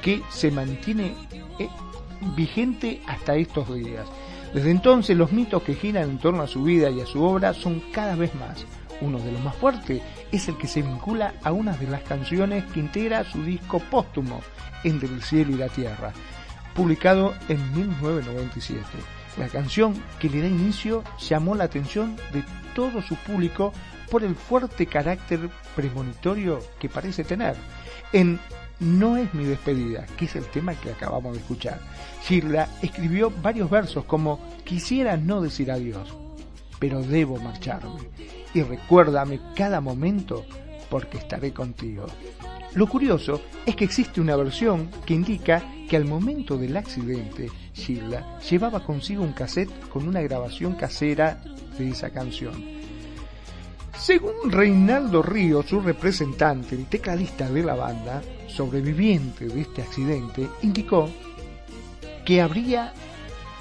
[0.00, 1.16] que se mantiene
[1.58, 1.68] eh,
[2.36, 4.06] vigente hasta estos días.
[4.54, 7.54] Desde entonces los mitos que giran en torno a su vida y a su obra
[7.54, 8.64] son cada vez más.
[9.00, 10.00] Uno de los más fuertes
[10.34, 14.40] es el que se vincula a una de las canciones que integra su disco póstumo,
[14.82, 16.12] Entre el cielo y la tierra,
[16.74, 18.84] publicado en 1997.
[19.38, 22.44] La canción que le da inicio llamó la atención de
[22.74, 23.72] todo su público
[24.10, 27.56] por el fuerte carácter premonitorio que parece tener.
[28.12, 28.40] En
[28.80, 31.78] No es mi despedida, que es el tema que acabamos de escuchar,
[32.28, 36.12] Shirla escribió varios versos como Quisiera no decir adiós,
[36.80, 38.00] pero debo marcharme,
[38.54, 40.44] y recuérdame cada momento
[40.88, 42.06] porque estaré contigo.
[42.74, 48.38] Lo curioso es que existe una versión que indica que al momento del accidente, Sheila
[48.40, 51.40] llevaba consigo un cassette con una grabación casera
[51.78, 52.54] de esa canción.
[53.96, 61.08] Según Reinaldo Río, su representante, el tecladista de la banda, sobreviviente de este accidente, indicó
[62.24, 62.92] que habría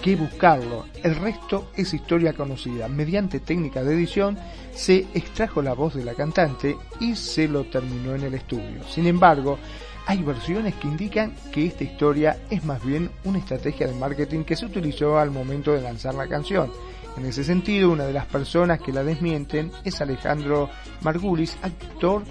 [0.04, 0.86] que buscarlo.
[1.02, 2.90] El resto es historia conocida.
[2.90, 4.38] Mediante técnica de edición
[4.74, 8.84] se extrajo la voz de la cantante y se lo terminó en el estudio.
[8.90, 9.58] Sin embargo,
[10.06, 14.58] hay versiones que indican que esta historia es más bien una estrategia de marketing que
[14.58, 16.70] se utilizó al momento de lanzar la canción.
[17.16, 22.24] En ese sentido, una de las personas que la desmienten es Alejandro Margulis, actor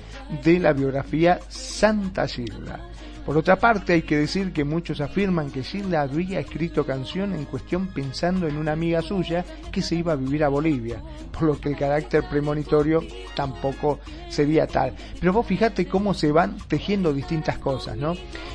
[0.45, 2.92] de la biografía Santa Gilda.
[3.25, 7.45] Por otra parte, hay que decir que muchos afirman que Gilda habría escrito canción en
[7.45, 11.61] cuestión pensando en una amiga suya que se iba a vivir a Bolivia, por lo
[11.61, 13.01] que el carácter premonitorio
[13.37, 14.95] tampoco sería tal.
[15.21, 18.15] Pero vos fijate cómo se van tejiendo distintas cosas, ¿no?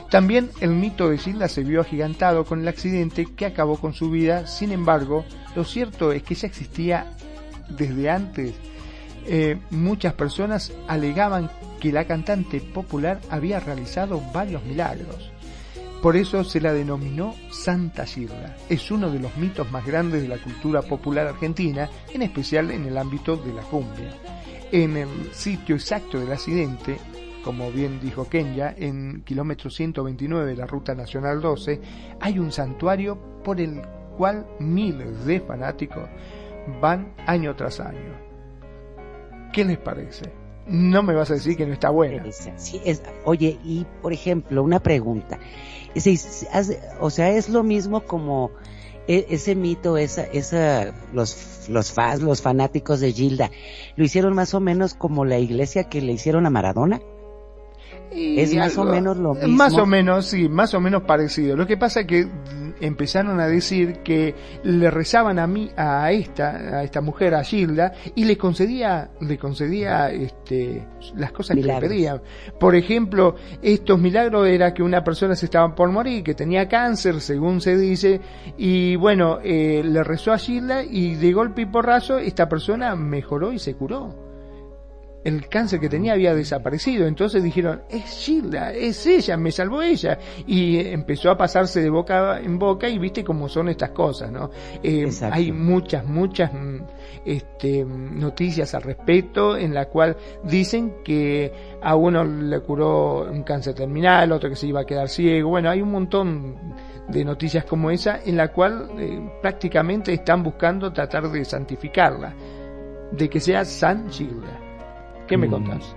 [0.09, 4.11] También el mito de Gilda se vio agigantado con el accidente que acabó con su
[4.11, 5.23] vida, sin embargo,
[5.55, 7.15] lo cierto es que ya existía
[7.69, 8.53] desde antes
[9.27, 11.49] eh, muchas personas alegaban
[11.79, 15.31] que la cantante popular había realizado varios milagros.
[16.01, 18.55] Por eso se la denominó Santa Gilda.
[18.69, 22.85] Es uno de los mitos más grandes de la cultura popular argentina, en especial en
[22.85, 24.13] el ámbito de la cumbia.
[24.71, 26.97] En el sitio exacto del accidente,
[27.43, 31.81] como bien dijo Kenya, en kilómetro 129 de la Ruta Nacional 12,
[32.21, 33.81] hay un santuario por el
[34.17, 36.07] cual miles de fanáticos
[36.79, 38.26] van año tras año.
[39.51, 40.31] ¿Qué les parece?
[40.69, 42.23] no me vas a decir que no está buena.
[42.25, 45.39] Es, oye, y por ejemplo, una pregunta.
[46.99, 48.51] o sea, es lo mismo como
[49.07, 53.49] e, ese mito, esa, esa, los, los fans, los fanáticos de Gilda,
[53.95, 56.99] lo hicieron más o menos como la iglesia que le hicieron a Maradona
[58.17, 59.49] es más o menos lo mismo.
[59.49, 61.55] Más o menos, sí, más o menos parecido.
[61.55, 62.27] Lo que pasa es que
[62.79, 67.93] empezaron a decir que le rezaban a mí, a esta, a esta mujer, a Gilda,
[68.15, 72.21] y le concedía, le concedía este, las cosas que le pedían.
[72.59, 77.21] Por ejemplo, estos milagros era que una persona se estaba por morir, que tenía cáncer,
[77.21, 78.19] según se dice,
[78.57, 83.51] y bueno, eh, le rezó a Gilda y de golpe y porrazo esta persona mejoró
[83.51, 84.26] y se curó
[85.27, 87.05] el cáncer que tenía había desaparecido.
[87.05, 90.17] Entonces dijeron, es Gilda, es ella, me salvó ella.
[90.45, 94.49] Y empezó a pasarse de boca en boca y viste cómo son estas cosas, ¿no?
[94.81, 96.77] Eh, hay muchas, muchas mm,
[97.25, 100.15] este, noticias al respecto en la cual
[100.45, 101.51] dicen que
[101.81, 105.49] a uno le curó un cáncer terminal, otro que se iba a quedar ciego.
[105.49, 106.55] Bueno, hay un montón
[107.09, 112.33] de noticias como esa en la cual eh, prácticamente están buscando tratar de santificarla,
[113.11, 114.66] de que sea San Gilda.
[115.27, 115.95] ¿Qué me mm, contás?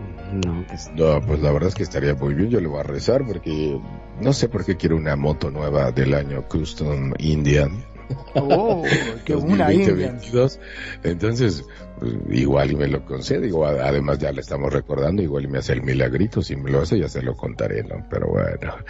[0.95, 2.51] No, pues la verdad es que estaría muy bien.
[2.51, 3.79] Yo le voy a rezar porque
[4.21, 7.85] no sé por qué quiero una moto nueva del año Custom Indian.
[8.35, 8.85] Oh,
[9.25, 10.21] qué una Indian.
[11.03, 11.65] Entonces,
[11.99, 13.47] pues, igual y me lo concede.
[13.47, 16.43] Igual, además ya le estamos recordando, igual y me hace el milagrito.
[16.43, 18.05] Si me lo hace, ya se lo contaré, ¿no?
[18.09, 18.75] Pero bueno.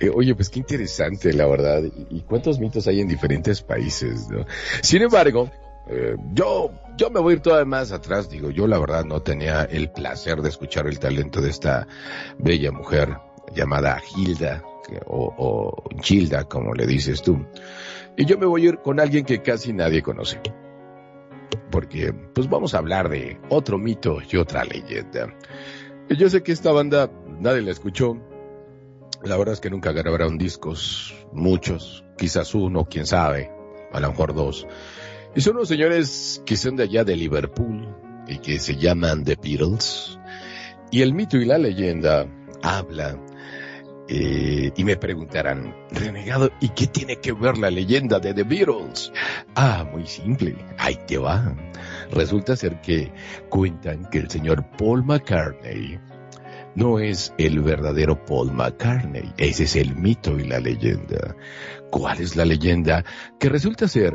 [0.00, 1.82] Eh, oye, pues qué interesante, la verdad.
[2.10, 4.44] ¿Y, cuántos mitos hay en diferentes países, ¿no?
[4.82, 5.50] Sin embargo,
[5.88, 9.20] eh, yo, yo me voy a ir todavía más atrás, digo, yo la verdad no
[9.20, 11.86] tenía el placer de escuchar el talento de esta
[12.38, 13.18] bella mujer
[13.54, 14.62] llamada Gilda,
[15.06, 17.44] o, o Gilda, como le dices tú.
[18.16, 20.40] Y yo me voy a ir con alguien que casi nadie conoce.
[21.70, 25.34] Porque, pues vamos a hablar de otro mito y otra leyenda.
[26.08, 27.10] yo sé que esta banda
[27.40, 28.16] nadie la escuchó.
[29.24, 33.50] La verdad es que nunca grabaron discos, muchos, quizás uno, quién sabe,
[33.92, 34.66] a lo mejor dos.
[35.36, 37.88] Y son unos señores que son de allá de Liverpool
[38.28, 40.18] y que se llaman The Beatles.
[40.92, 42.26] Y el mito y la leyenda
[42.62, 43.18] habla
[44.08, 49.12] eh, y me preguntarán, renegado, ¿y qué tiene que ver la leyenda de The Beatles?
[49.56, 51.56] Ah, muy simple, ahí te va.
[52.12, 53.12] Resulta ser que
[53.48, 55.98] cuentan que el señor Paul McCartney
[56.76, 61.34] no es el verdadero Paul McCartney, ese es el mito y la leyenda.
[61.90, 63.04] ¿Cuál es la leyenda?
[63.40, 64.14] Que resulta ser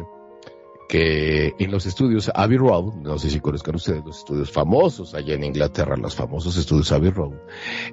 [0.90, 5.36] que en los estudios Abbey Road, no sé si conozcan ustedes los estudios famosos allá
[5.36, 7.34] en Inglaterra, los famosos estudios Abbey Road,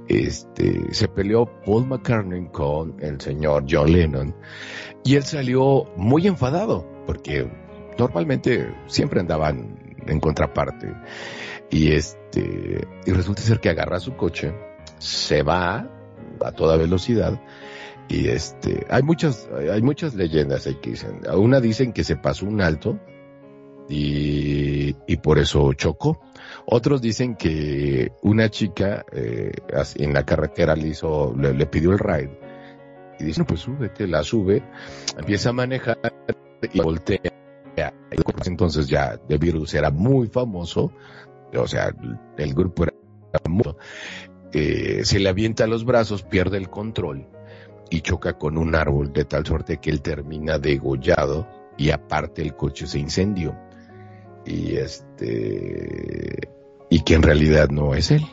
[0.09, 4.35] este, se peleó Paul McCartney con el señor John Lennon
[5.05, 7.47] y él salió muy enfadado porque
[7.99, 10.95] normalmente siempre andaban en contraparte
[11.71, 14.55] y este, y resulta ser que agarra su coche,
[14.99, 15.87] se va
[16.41, 17.39] a toda velocidad
[18.09, 21.21] y este, hay muchas, hay muchas leyendas ahí que dicen.
[21.35, 22.99] Una dicen que se pasó un alto
[23.89, 26.21] y, y por eso chocó.
[26.67, 29.53] Otros dicen que una chica eh,
[29.97, 32.41] en la carretera le hizo, le, pidió el ride
[33.19, 34.63] y dice, no, pues súbete, la sube,
[35.19, 35.99] empieza a manejar
[36.73, 37.21] y voltea.
[38.47, 40.93] Entonces ya The Virus era muy famoso,
[41.55, 41.95] o sea,
[42.39, 42.95] el grupo era
[43.49, 43.75] muy,
[44.53, 47.29] eh, se le avienta los brazos, pierde el control
[47.91, 52.57] y choca con un árbol de tal suerte que él termina degollado y aparte el
[52.57, 53.57] coche se incendió.
[54.45, 56.49] Y este,
[56.89, 58.25] y que en realidad no es él.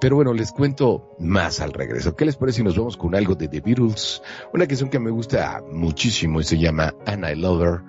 [0.00, 2.14] Pero bueno, les cuento más al regreso.
[2.14, 4.22] ¿Qué les parece si nos vamos con algo de The Beatles?
[4.52, 7.80] Una canción que me gusta muchísimo y se llama And I Love Her.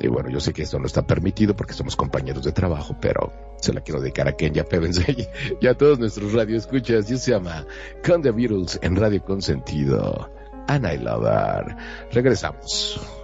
[0.00, 3.32] Y bueno, yo sé que esto no está permitido porque somos compañeros de trabajo, pero
[3.60, 5.28] se la quiero dedicar a Kenya Pevensey
[5.60, 7.10] y a todos nuestros radioescuchas.
[7.10, 7.66] Y se llama
[8.06, 10.30] Con the Beatles en Radio Consentido.
[10.68, 11.76] Ana y Laudar.
[12.12, 13.19] Regresamos.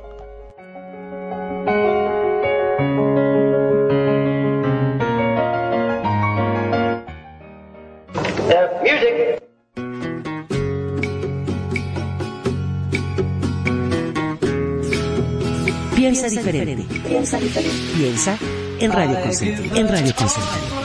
[17.06, 17.76] Piensa diferente.
[17.96, 18.38] Piensa
[18.80, 19.76] en Radio Consentido.
[19.76, 20.76] En Radio Consentido.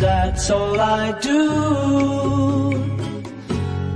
[0.00, 2.72] That's all I do.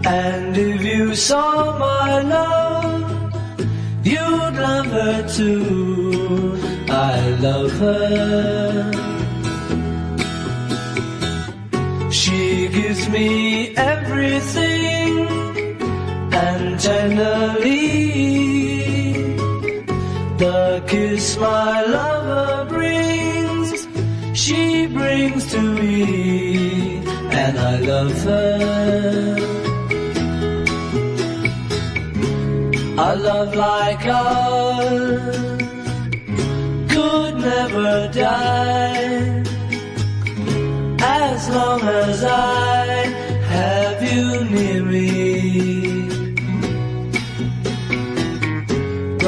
[0.04, 3.32] And if you saw my love,
[4.04, 6.58] you'd love her too.
[6.88, 8.92] I love her.
[12.10, 15.28] She gives me everything
[16.32, 18.57] and tenderly
[20.38, 23.88] the kiss my lover brings,
[24.34, 26.98] she brings to me,
[27.42, 29.36] and I love her.
[33.00, 35.38] A love like ours
[36.92, 39.42] could never die
[41.00, 42.86] as long as I
[43.54, 45.17] have you near me.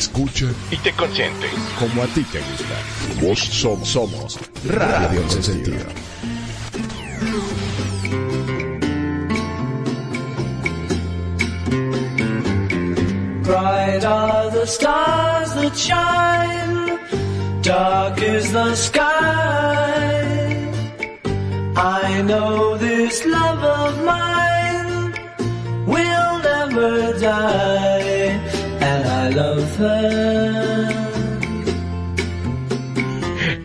[0.00, 1.46] te escucha y te consiente
[1.78, 2.74] como a ti te gusta.
[3.20, 5.84] Vos somos, somos Radio Consentido.
[13.42, 16.98] Bright are the stars that shine,
[17.62, 19.02] dark is the sky.
[21.76, 25.12] I know this love of mine
[25.86, 27.89] will never die, and I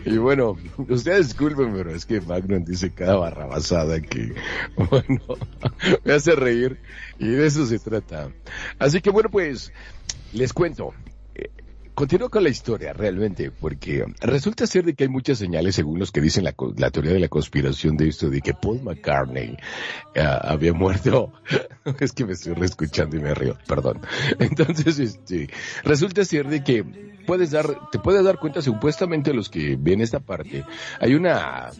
[0.04, 0.56] Y bueno,
[0.88, 4.34] ustedes disculpen, pero es que Magnum dice cada barrabasada que,
[4.90, 5.20] bueno,
[6.04, 6.78] me hace reír
[7.18, 8.30] y de eso se trata.
[8.78, 9.72] Así que bueno, pues,
[10.32, 10.94] les cuento.
[11.96, 15.98] Eh, Continúo con la historia realmente, porque resulta ser de que hay muchas señales según
[15.98, 19.56] los que dicen la, la teoría de la conspiración de esto, de que Paul McCartney
[20.16, 21.32] ah, había muerto.
[22.00, 24.02] es que me estoy reescuchando y me río, perdón.
[24.38, 25.48] Entonces, este,
[25.84, 26.84] resulta ser de que
[27.26, 30.64] puedes dar, te puedes dar cuenta supuestamente los que ven esta parte.
[31.00, 31.70] Hay una,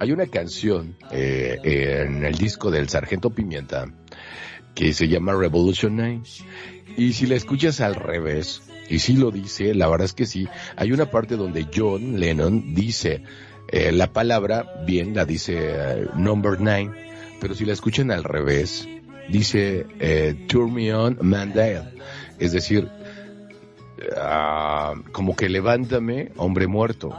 [0.00, 3.86] hay una canción eh, en el disco del Sargento Pimienta
[4.74, 6.22] que se llama Revolution 9
[6.96, 10.46] y si la escuchas al revés, y sí lo dice, la verdad es que sí,
[10.76, 13.22] hay una parte donde John Lennon dice
[13.68, 16.92] eh, la palabra, bien, la dice eh, number 9,
[17.40, 18.86] pero si la escuchan al revés,
[19.28, 21.82] dice eh, Turn Me On Mandale,
[22.38, 22.88] es decir,
[24.16, 27.14] ah, como que levántame, hombre muerto.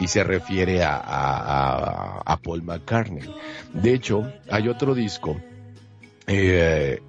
[0.00, 3.34] Y se refiere a, a, a- a Paul McCartney.
[3.72, 5.40] De hecho, hay otro disco
[6.28, 7.00] eh,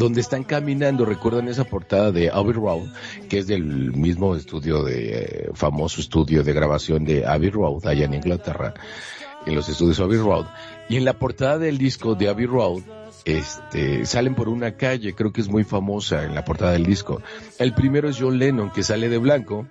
[0.00, 2.88] donde están caminando, recuerdan esa portada de Abbey Road,
[3.28, 8.06] que es del mismo estudio de, eh, famoso estudio de grabación de Abbey Road, allá
[8.06, 8.72] en Inglaterra,
[9.44, 10.46] en los estudios Abbey Road,
[10.88, 12.80] y en la portada del disco de Abbey Road,
[13.26, 17.20] este, salen por una calle, creo que es muy famosa en la portada del disco.
[17.58, 19.66] El primero es John Lennon, que sale de blanco,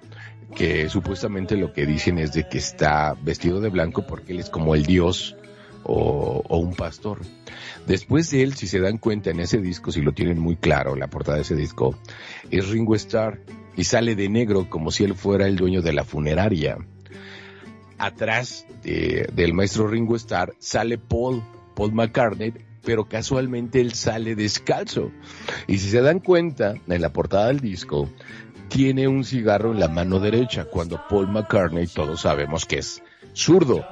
[0.56, 4.52] que supuestamente lo que dicen es de que está vestido de blanco porque él es
[4.52, 5.36] como el dios
[5.84, 7.20] o, o un pastor.
[7.88, 10.96] Después de él, si se dan cuenta en ese disco, si lo tienen muy claro,
[10.96, 11.96] la portada de ese disco,
[12.52, 13.40] es Ringo Starr
[13.76, 16.78] y sale de negro como si él fuera el dueño de la funeraria.
[17.98, 21.44] Atrás de- del maestro Ringo Starr sale Paul,
[21.76, 22.54] Paul McCartney,
[22.84, 25.12] pero casualmente él sale descalzo.
[25.68, 28.10] Y si se dan cuenta, en la portada del disco,
[28.70, 33.02] tiene un cigarro en la mano derecha, cuando Paul McCartney todos sabemos que es
[33.34, 33.86] zurdo.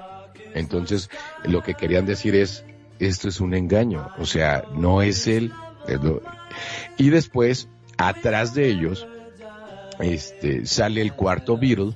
[0.53, 1.09] Entonces,
[1.43, 2.65] lo que querían decir es,
[2.99, 5.51] esto es un engaño, o sea, no es él.
[6.97, 9.07] Y después, atrás de ellos,
[9.99, 11.93] este, sale el cuarto Beatle,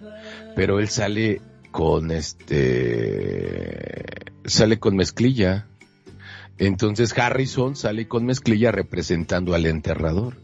[0.55, 1.41] pero él sale
[1.71, 4.05] con este,
[4.45, 5.67] sale con mezclilla.
[6.57, 10.37] Entonces Harrison sale con mezclilla representando al enterrador.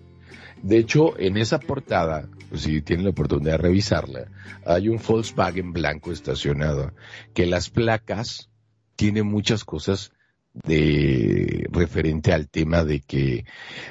[0.63, 4.27] De hecho, en esa portada, si tienen la oportunidad de revisarla,
[4.65, 6.93] hay un Volkswagen blanco estacionado,
[7.33, 8.49] que las placas
[8.95, 10.11] tienen muchas cosas
[10.53, 13.45] de referente al tema de que,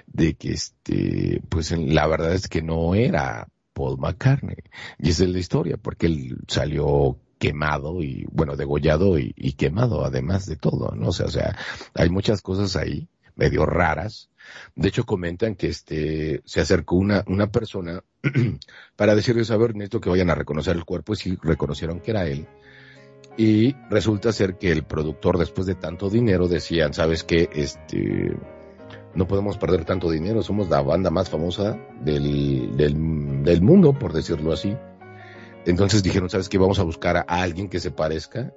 [0.07, 4.57] de que este, pues la verdad es que no era Paul McCartney.
[4.99, 10.05] Y esa es la historia, porque él salió quemado y, bueno, degollado y, y quemado,
[10.05, 11.09] además de todo, ¿no?
[11.09, 11.57] O sea, o sea,
[11.95, 14.31] hay muchas cosas ahí, medio raras.
[14.75, 18.03] De hecho, comentan que este, se acercó una, una persona
[18.97, 22.11] para decirles, a ver, necesito que vayan a reconocer el cuerpo, y sí reconocieron que
[22.11, 22.47] era él.
[23.37, 27.51] Y resulta ser que el productor, después de tanto dinero, decían, ¿sabes qué?
[27.53, 28.35] Este,
[29.15, 34.13] no podemos perder tanto dinero, somos la banda más famosa del, del, del mundo, por
[34.13, 34.77] decirlo así.
[35.67, 36.59] Entonces dijeron, ¿sabes qué?
[36.59, 38.55] Vamos a buscar a alguien que se parezca.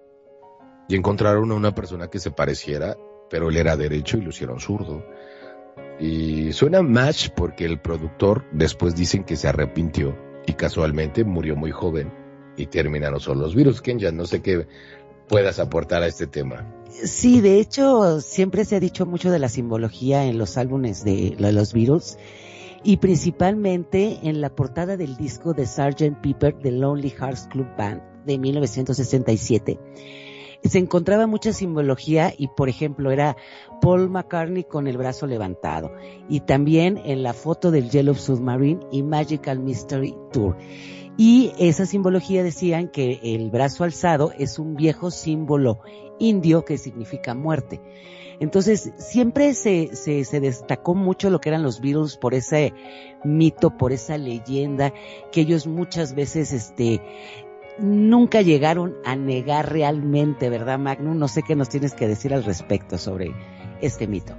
[0.87, 2.97] Y encontraron a una persona que se pareciera,
[3.29, 5.05] pero él era derecho y lo hicieron zurdo.
[5.99, 11.71] Y suena match porque el productor después dicen que se arrepintió y casualmente murió muy
[11.71, 12.11] joven
[12.55, 13.81] y terminaron solo los virus.
[13.81, 14.67] Ken ya no sé qué
[15.27, 16.65] puedas aportar a este tema.
[16.89, 21.35] Sí, de hecho, siempre se ha dicho mucho de la simbología en los álbumes de,
[21.37, 22.17] los Beatles
[22.83, 26.21] y principalmente en la portada del disco de Sgt.
[26.21, 29.79] Pepper The Lonely Hearts Club Band de 1967
[30.64, 33.38] se encontraba mucha simbología y por ejemplo era
[33.82, 35.91] Paul McCartney con el brazo levantado
[36.28, 40.57] y también en la foto del Yellow Submarine y Magical Mystery Tour.
[41.18, 45.80] Y esa simbología decían que el brazo alzado es un viejo símbolo
[46.18, 47.82] indio que significa muerte.
[48.39, 52.74] Entonces, siempre se, se, se, destacó mucho lo que eran los Beatles por ese
[53.26, 54.93] mito, por esa leyenda,
[55.34, 57.01] que ellos muchas veces, este,
[57.82, 61.17] nunca llegaron a negar realmente, ¿verdad, Magnum?
[61.17, 63.34] No sé qué nos tienes que decir al respecto sobre
[63.82, 64.36] este mito.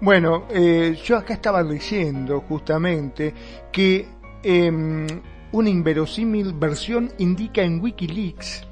[0.00, 3.32] Bueno, eh, yo acá estaba leyendo justamente
[3.72, 4.06] que
[4.42, 5.06] eh,
[5.52, 8.66] una inverosímil versión indica en Wikileaks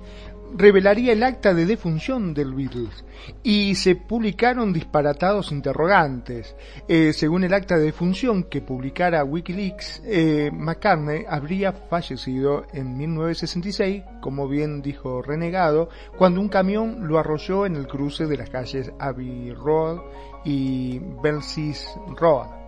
[0.57, 3.05] revelaría el acta de defunción del Beatles
[3.43, 6.55] y se publicaron disparatados interrogantes.
[6.89, 14.03] Eh, según el acta de defunción que publicara Wikileaks, eh, McCartney habría fallecido en 1966,
[14.21, 18.93] como bien dijo Renegado, cuando un camión lo arrolló en el cruce de las calles
[18.99, 20.01] Abbey Road
[20.45, 21.87] y Belsies
[22.17, 22.62] Road.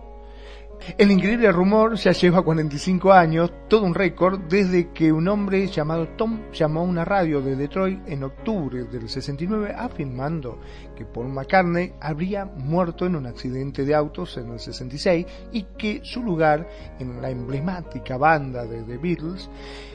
[0.97, 6.09] El increíble rumor ya lleva 45 años, todo un récord, desde que un hombre llamado
[6.09, 10.59] Tom llamó a una radio de Detroit en octubre del 69 afirmando
[10.95, 16.01] que Paul McCartney habría muerto en un accidente de autos en el 66 y que
[16.03, 16.69] su lugar
[16.99, 19.49] en la emblemática banda de The Beatles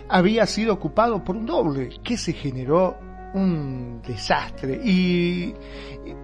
[0.09, 2.97] había sido ocupado por un doble, que se generó
[3.32, 4.80] un desastre.
[4.84, 5.55] Y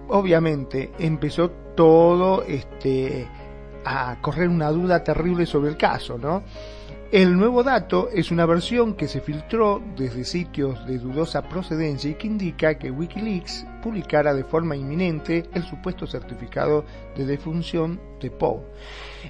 [0.09, 3.27] obviamente empezó todo este
[3.87, 6.43] a correr una duda terrible sobre el caso, ¿no?
[7.09, 12.15] El nuevo dato es una versión que se filtró desde sitios de dudosa procedencia y
[12.15, 16.83] que indica que Wikileaks publicara de forma inminente el supuesto certificado
[17.15, 18.59] de defunción de Poe.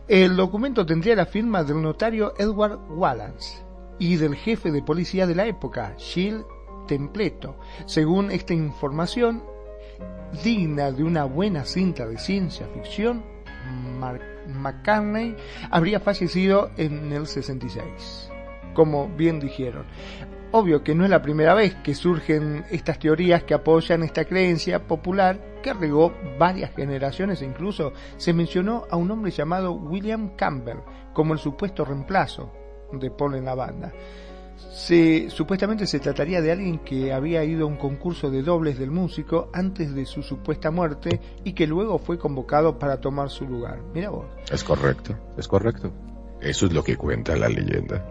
[0.08, 3.64] El documento tendría la firma del notario Edward Wallace
[4.00, 6.46] y del jefe de policía de la época, Gilles
[6.88, 7.60] Templeto.
[7.86, 9.44] Según esta información,
[10.44, 13.24] digna de una buena cinta de ciencia ficción,
[14.48, 15.36] McCartney
[15.70, 18.32] habría fallecido en el 66,
[18.74, 19.86] como bien dijeron.
[20.52, 24.88] Obvio que no es la primera vez que surgen estas teorías que apoyan esta creencia
[24.88, 30.78] popular que regó varias generaciones e incluso se mencionó a un hombre llamado William Campbell
[31.14, 32.54] como el supuesto reemplazo
[32.94, 33.92] de Paul en la banda.
[34.58, 38.92] Se, supuestamente se trataría de alguien que había ido a un concurso de dobles del
[38.92, 43.80] músico antes de su supuesta muerte y que luego fue convocado para tomar su lugar.
[43.94, 44.26] Mira vos.
[44.52, 45.92] Es correcto, es correcto.
[46.42, 48.04] Eso es lo que cuenta la leyenda.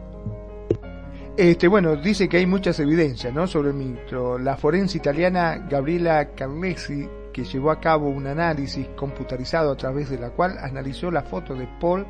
[1.37, 3.47] Este, bueno, dice que hay muchas evidencias ¿no?
[3.47, 4.39] sobre el mito.
[4.39, 10.19] La forense italiana Gabriela Carlesi, que llevó a cabo un análisis computarizado a través de
[10.19, 12.07] la cual analizó la foto de Paul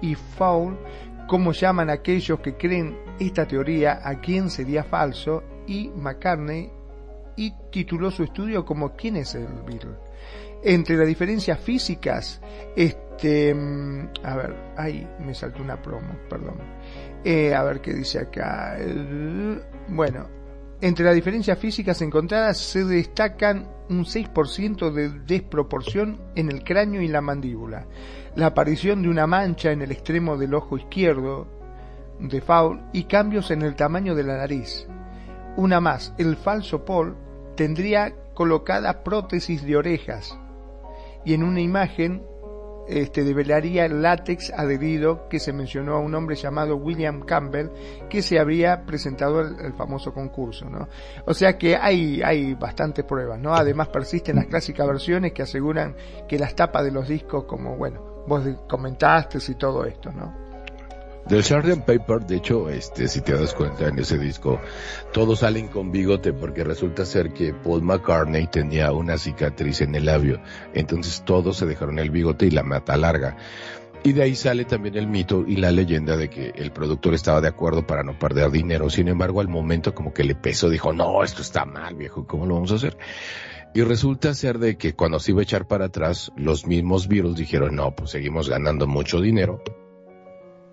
[0.00, 0.78] y Foul
[1.28, 6.70] cómo llaman aquellos que creen esta teoría a quién sería falso y McCartney
[7.36, 9.94] y tituló su estudio como ¿Quién es el Beatle?
[10.62, 12.40] Entre las diferencias físicas,
[12.76, 16.56] este, mm, a ver, ahí me saltó una promo, perdón.
[17.24, 18.76] Eh, a ver qué dice acá.
[19.88, 20.26] bueno,
[20.80, 27.08] entre las diferencias físicas encontradas se destacan un 6% de desproporción en el cráneo y
[27.08, 27.86] la mandíbula
[28.36, 31.59] la aparición de una mancha en el extremo del ojo izquierdo
[32.20, 34.86] de Foul y cambios en el tamaño de la nariz.
[35.56, 37.16] Una más, el falso Paul
[37.56, 40.38] tendría colocada prótesis de orejas
[41.24, 42.22] y en una imagen
[42.88, 47.68] este, develaría el látex adherido que se mencionó a un hombre llamado William Campbell
[48.08, 50.88] que se habría presentado el, famoso concurso, ¿no?
[51.26, 53.54] O sea que hay, hay bastantes pruebas, ¿no?
[53.54, 55.94] Además persisten las clásicas versiones que aseguran
[56.26, 60.49] que las tapas de los discos como, bueno, vos comentaste y todo esto, ¿no?
[61.30, 61.84] Del Sgt.
[61.86, 64.60] Paper, de hecho, este, si te das cuenta en ese disco,
[65.12, 70.06] todos salen con bigote porque resulta ser que Paul McCartney tenía una cicatriz en el
[70.06, 70.42] labio.
[70.74, 73.36] Entonces todos se dejaron el bigote y la mata larga.
[74.02, 77.40] Y de ahí sale también el mito y la leyenda de que el productor estaba
[77.40, 78.90] de acuerdo para no perder dinero.
[78.90, 82.44] Sin embargo, al momento como que le pesó, dijo, no, esto está mal, viejo, ¿cómo
[82.44, 82.98] lo vamos a hacer?
[83.72, 87.36] Y resulta ser de que cuando se iba a echar para atrás, los mismos Beatles
[87.36, 89.62] dijeron, no, pues seguimos ganando mucho dinero.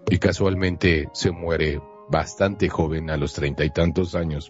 [0.10, 4.50] Y casualmente se muere bastante joven, a los treinta y tantos años,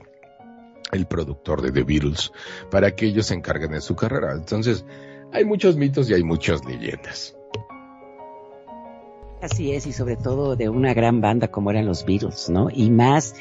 [0.92, 2.32] el productor de The Beatles,
[2.70, 4.34] para que ellos se encarguen de su carrera.
[4.34, 4.86] Entonces,
[5.34, 7.36] hay muchos mitos y hay muchas leyendas.
[9.42, 12.70] Así es, y sobre todo de una gran banda como eran los Beatles, ¿no?
[12.72, 13.36] Y más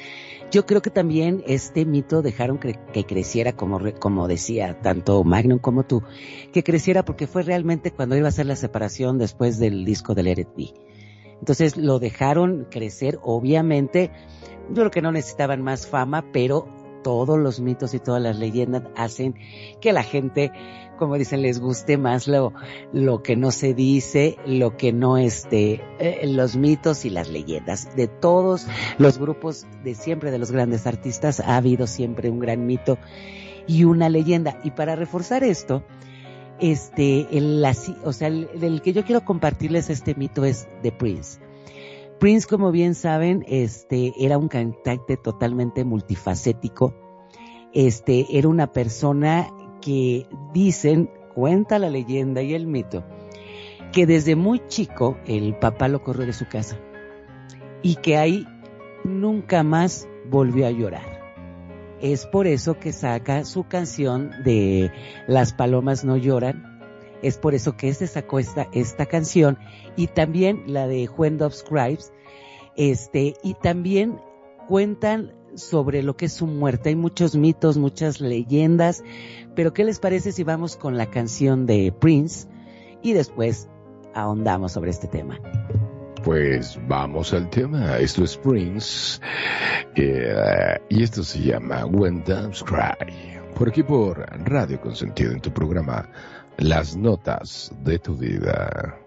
[0.53, 5.59] Yo creo que también este mito dejaron que, creciera, como, re- como decía tanto Magnum
[5.59, 6.03] como tú,
[6.53, 10.27] que creciera porque fue realmente cuando iba a ser la separación después del disco del
[10.27, 10.86] Let It Be.
[11.41, 14.11] Entonces lo dejaron crecer, obviamente,
[14.69, 16.67] yo creo que no necesitaban más fama, pero
[17.07, 19.37] todos los mitos y todas las leyendas hacen
[19.81, 20.51] que la gente,
[20.99, 22.53] como dicen, les guste más lo,
[22.93, 27.95] lo que no se dice, lo que no este, eh, los mitos y las leyendas.
[27.95, 28.67] De todos
[28.99, 32.99] los grupos de siempre, de los grandes artistas, ha habido siempre un gran mito
[33.69, 34.59] y una leyenda.
[34.65, 35.85] Y para reforzar esto,
[36.61, 41.41] este, el, la- o sea, el, que yo quiero compartirles este mito es de Prince.
[42.19, 46.95] Prince, como bien saben, este, era un cantante totalmente multifacético.
[47.75, 49.49] Este, era una persona
[49.83, 53.05] que dicen, cuenta la leyenda y el mito,
[53.93, 56.79] que desde muy chico el papá lo corrió de su casa
[57.83, 58.47] y que ahí
[59.05, 61.16] nunca más volvió a llorar.
[62.01, 64.93] Es por eso que saca su canción de
[65.27, 66.81] Las palomas no lloran.
[67.23, 69.59] Es por eso que este sacó esta, esta canción
[69.97, 71.55] y también la de When Dove.
[72.77, 74.21] Este, y también
[74.69, 76.91] cuentan sobre lo que es su muerte.
[76.91, 79.03] Hay muchos mitos, muchas leyendas.
[79.55, 82.49] Pero ¿qué les parece si vamos con la canción de Prince
[83.03, 83.69] y después
[84.15, 85.41] ahondamos sobre este tema?
[86.27, 87.99] Pues vamos al tema.
[87.99, 89.21] Esto es Prince.
[89.95, 93.39] eh, y esto se llama When Doves Cry.
[93.55, 96.11] Por aquí por Radio Consentido en tu programa
[96.57, 99.06] Las Notas de tu Vida.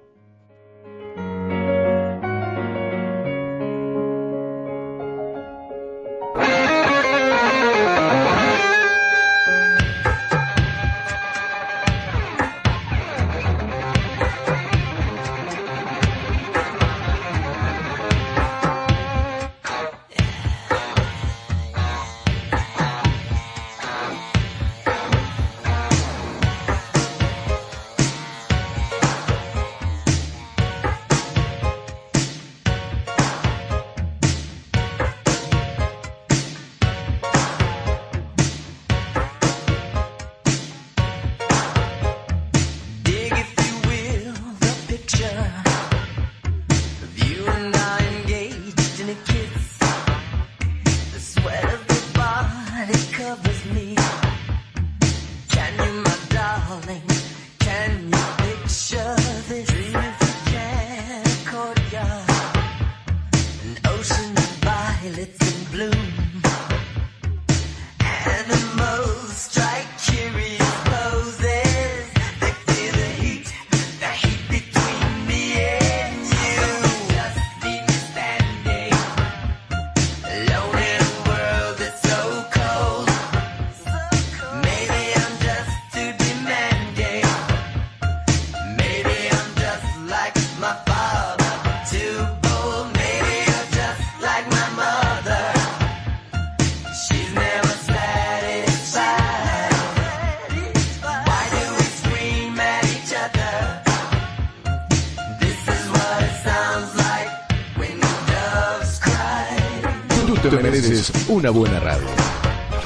[111.40, 112.06] Una buena radio.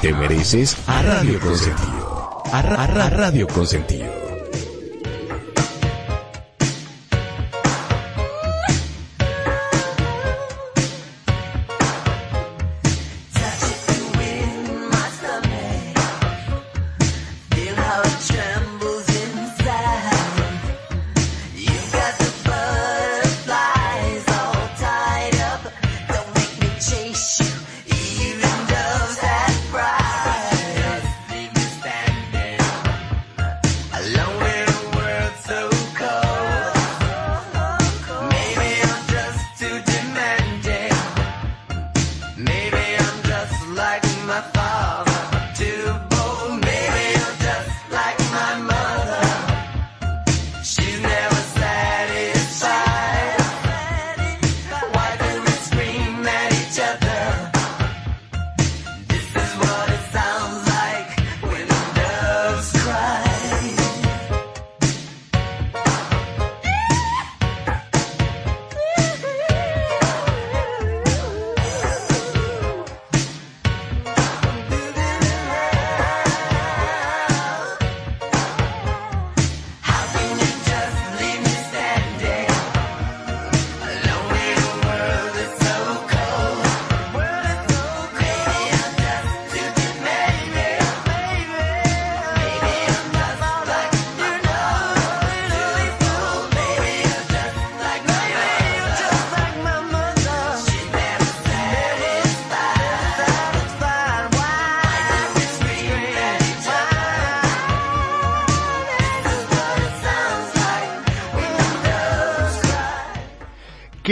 [0.00, 2.42] Te mereces a Radio Consentido.
[2.52, 4.23] A, Ra- a Ra- Radio Consentido.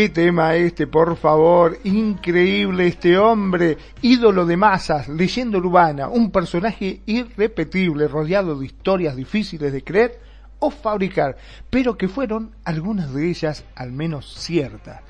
[0.02, 1.78] Qué tema este, por favor.
[1.84, 9.72] Increíble este hombre, ídolo de masas, leyenda urbana, un personaje irrepetible, rodeado de historias difíciles
[9.72, 10.18] de creer
[10.58, 11.36] o fabricar,
[11.70, 15.02] pero que fueron algunas de ellas al menos ciertas,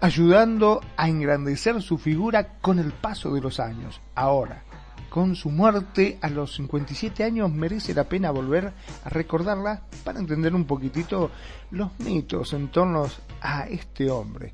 [0.00, 4.00] ayudando a engrandecer su figura con el paso de los años.
[4.14, 4.62] Ahora,
[5.10, 8.72] con su muerte a los 57 años merece la pena volver
[9.04, 11.30] a recordarla para entender un poquitito
[11.72, 13.06] los mitos en torno
[13.40, 14.52] a este hombre.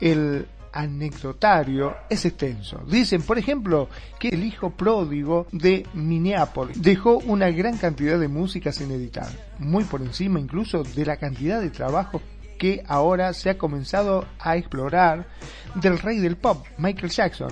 [0.00, 2.82] El anecdotario es extenso.
[2.86, 8.72] Dicen, por ejemplo, que el hijo pródigo de Minneapolis dejó una gran cantidad de música
[8.72, 9.28] sin editar,
[9.58, 12.20] muy por encima incluso de la cantidad de trabajos
[12.58, 15.26] que ahora se ha comenzado a explorar
[15.74, 17.50] del rey del pop, Michael Jackson.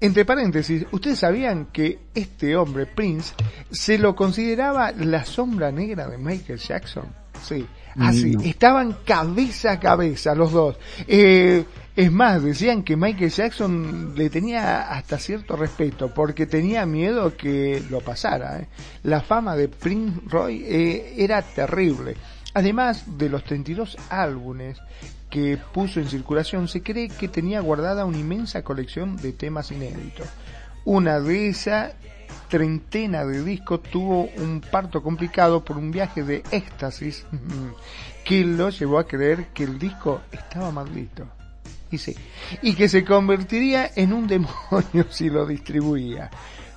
[0.00, 3.34] Entre paréntesis, ¿ustedes sabían que este hombre, Prince,
[3.70, 7.04] se lo consideraba la sombra negra de Michael Jackson?
[7.42, 7.66] Sí,
[8.00, 8.40] así, No.
[8.42, 10.76] estaban cabeza a cabeza los dos.
[11.06, 11.64] Eh,
[11.96, 17.82] es más, decían que Michael Jackson le tenía hasta cierto respeto porque tenía miedo que
[17.90, 18.60] lo pasara.
[18.60, 18.68] ¿eh?
[19.02, 22.16] La fama de Prince Roy eh, era terrible.
[22.54, 24.78] Además de los 32 álbumes
[25.28, 30.26] que puso en circulación, se cree que tenía guardada una inmensa colección de temas inéditos.
[30.84, 31.92] Una de esa
[32.48, 37.26] treintena de discos tuvo un parto complicado por un viaje de éxtasis
[38.24, 41.26] que lo llevó a creer que el disco estaba maldito.
[41.90, 42.14] Y sí,
[42.62, 46.30] y que se convertiría en un demonio si lo distribuía.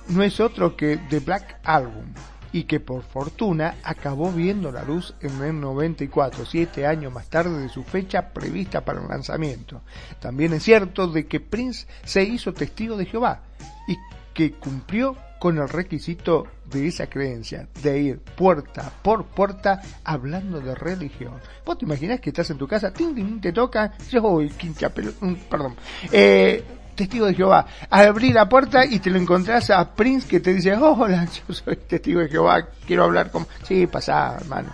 [0.08, 2.12] No es otro que The Black Album,
[2.54, 7.60] y que por fortuna acabó viendo la luz en el 94, siete años más tarde
[7.60, 9.82] de su fecha prevista para el lanzamiento.
[10.20, 13.42] También es cierto de que Prince se hizo testigo de Jehová
[13.88, 13.96] y
[14.32, 20.74] que cumplió con el requisito de esa creencia, de ir puerta por puerta hablando de
[20.74, 21.34] religión.
[21.66, 25.34] ¿Vos te imaginás que estás en tu casa, tin, tin, te toca, yo voy, mm,
[25.50, 25.76] perdón,
[26.10, 26.64] eh,
[26.94, 30.74] testigo de Jehová, abrí la puerta y te lo encontrás a Prince que te dice,
[30.76, 33.46] hola, yo soy testigo de Jehová, quiero hablar con...
[33.64, 34.70] Sí, pasá, hermano.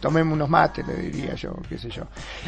[0.00, 2.02] Tomemos unos mates, le diría yo, qué sé yo.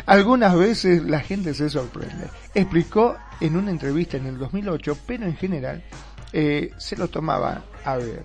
[0.07, 2.27] Algunas veces la gente se sorprende.
[2.55, 5.85] Explicó en una entrevista en el 2008, pero en general
[6.33, 8.23] eh, se lo tomaba a ver.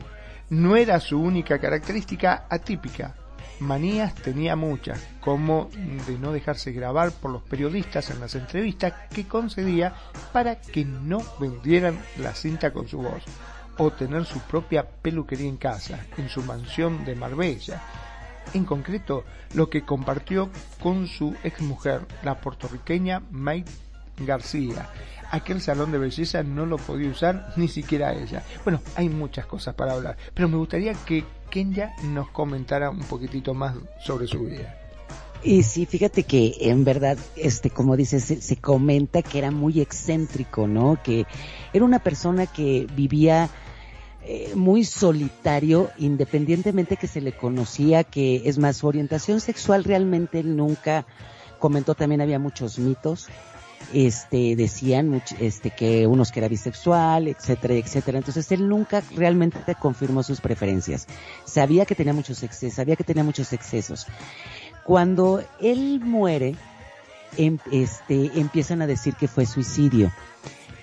[0.50, 3.16] No era su única característica atípica.
[3.60, 5.70] Manías tenía muchas, como
[6.08, 9.96] de no dejarse grabar por los periodistas en las entrevistas que concedía
[10.32, 13.24] para que no vendieran la cinta con su voz,
[13.78, 17.82] o tener su propia peluquería en casa, en su mansión de Marbella.
[18.54, 20.50] En concreto, lo que compartió
[20.82, 23.66] con su exmujer, la puertorriqueña May
[24.18, 24.90] García.
[25.32, 28.44] Aquel salón de belleza no lo podía usar ni siquiera ella.
[28.64, 33.54] Bueno, hay muchas cosas para hablar, pero me gustaría que Kenya nos comentara un poquitito
[33.54, 34.78] más sobre su vida.
[35.44, 39.80] Y sí, fíjate que en verdad, este, como dices, se, se comenta que era muy
[39.82, 40.98] excéntrico, ¿no?
[41.04, 41.26] Que
[41.74, 43.50] era una persona que vivía
[44.30, 50.42] eh, muy solitario, independientemente que se le conocía, que es más, su orientación sexual realmente
[50.42, 51.06] él nunca
[51.60, 53.30] comentó, también había muchos mitos,
[53.94, 58.18] este, decían este, que unos que era bisexual, etcétera, etcétera.
[58.18, 61.08] Entonces él nunca realmente confirmó sus preferencias.
[61.46, 64.08] Sabía que tenía muchos excesos, sabía que tenía muchos excesos.
[64.84, 66.56] Cuando él muere,
[67.38, 70.12] em- este, empiezan a decir que fue suicidio.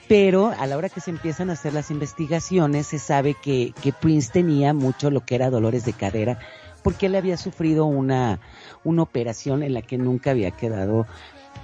[0.06, 3.92] Pero a la hora que se empiezan a hacer las investigaciones, se sabe que, que
[3.92, 6.38] Prince tenía mucho lo que era dolores de cadera,
[6.82, 8.38] porque él había sufrido una,
[8.84, 11.06] una operación en la que nunca había quedado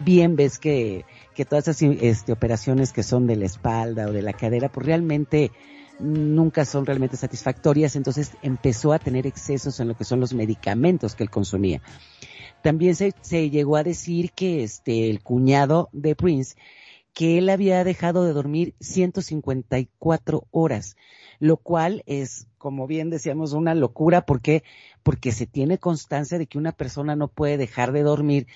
[0.00, 0.36] bien.
[0.36, 1.04] Ves que,
[1.40, 4.84] que todas esas este, operaciones que son de la espalda o de la cadera, pues
[4.84, 5.52] realmente
[5.98, 7.96] nunca son realmente satisfactorias.
[7.96, 11.80] Entonces empezó a tener excesos en lo que son los medicamentos que él consumía.
[12.62, 16.56] También se, llegó a decir que este, el cuñado de Prince,
[17.14, 20.94] que él había dejado de dormir 154 horas,
[21.38, 24.26] lo cual es, como bien decíamos, una locura.
[24.26, 24.62] ¿Por qué?
[25.02, 28.46] Porque se tiene constancia de que una persona no puede dejar de dormir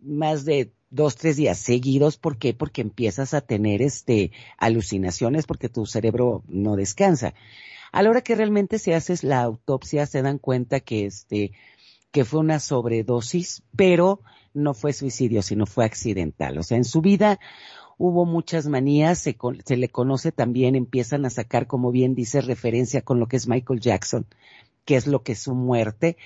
[0.00, 2.16] más de dos, tres días seguidos.
[2.16, 2.54] ¿Por qué?
[2.54, 7.34] Porque empiezas a tener este alucinaciones porque tu cerebro no descansa.
[7.92, 11.52] A la hora que realmente se hace la autopsia, se dan cuenta que este,
[12.10, 14.20] que fue una sobredosis, pero
[14.54, 16.58] no fue suicidio, sino fue accidental.
[16.58, 17.38] O sea, en su vida
[17.98, 23.02] hubo muchas manías, se, se le conoce también, empiezan a sacar, como bien dice, referencia
[23.02, 24.26] con lo que es Michael Jackson,
[24.86, 26.16] que es lo que es su muerte,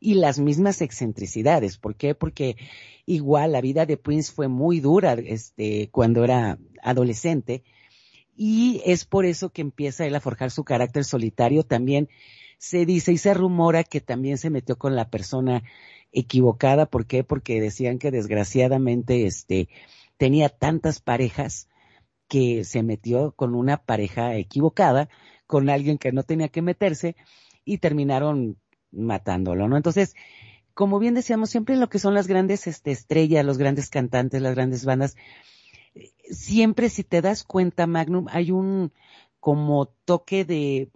[0.00, 1.76] y las mismas excentricidades.
[1.76, 2.14] ¿Por qué?
[2.14, 2.56] Porque
[3.04, 7.62] igual la vida de Prince fue muy dura, este, cuando era adolescente,
[8.36, 11.62] y es por eso que empieza él a forjar su carácter solitario.
[11.62, 12.08] También
[12.58, 15.62] se dice y se rumora que también se metió con la persona
[16.12, 16.86] equivocada.
[16.86, 17.24] ¿Por qué?
[17.24, 19.68] Porque decían que desgraciadamente este
[20.16, 21.68] tenía tantas parejas
[22.28, 25.08] que se metió con una pareja equivocada,
[25.46, 27.16] con alguien que no tenía que meterse
[27.64, 28.56] y terminaron
[28.90, 29.76] matándolo, ¿no?
[29.76, 30.14] Entonces,
[30.74, 34.54] como bien decíamos, siempre lo que son las grandes este, estrellas, los grandes cantantes, las
[34.54, 35.16] grandes bandas,
[36.30, 38.92] siempre si te das cuenta, Magnum, hay un
[39.40, 40.90] como toque de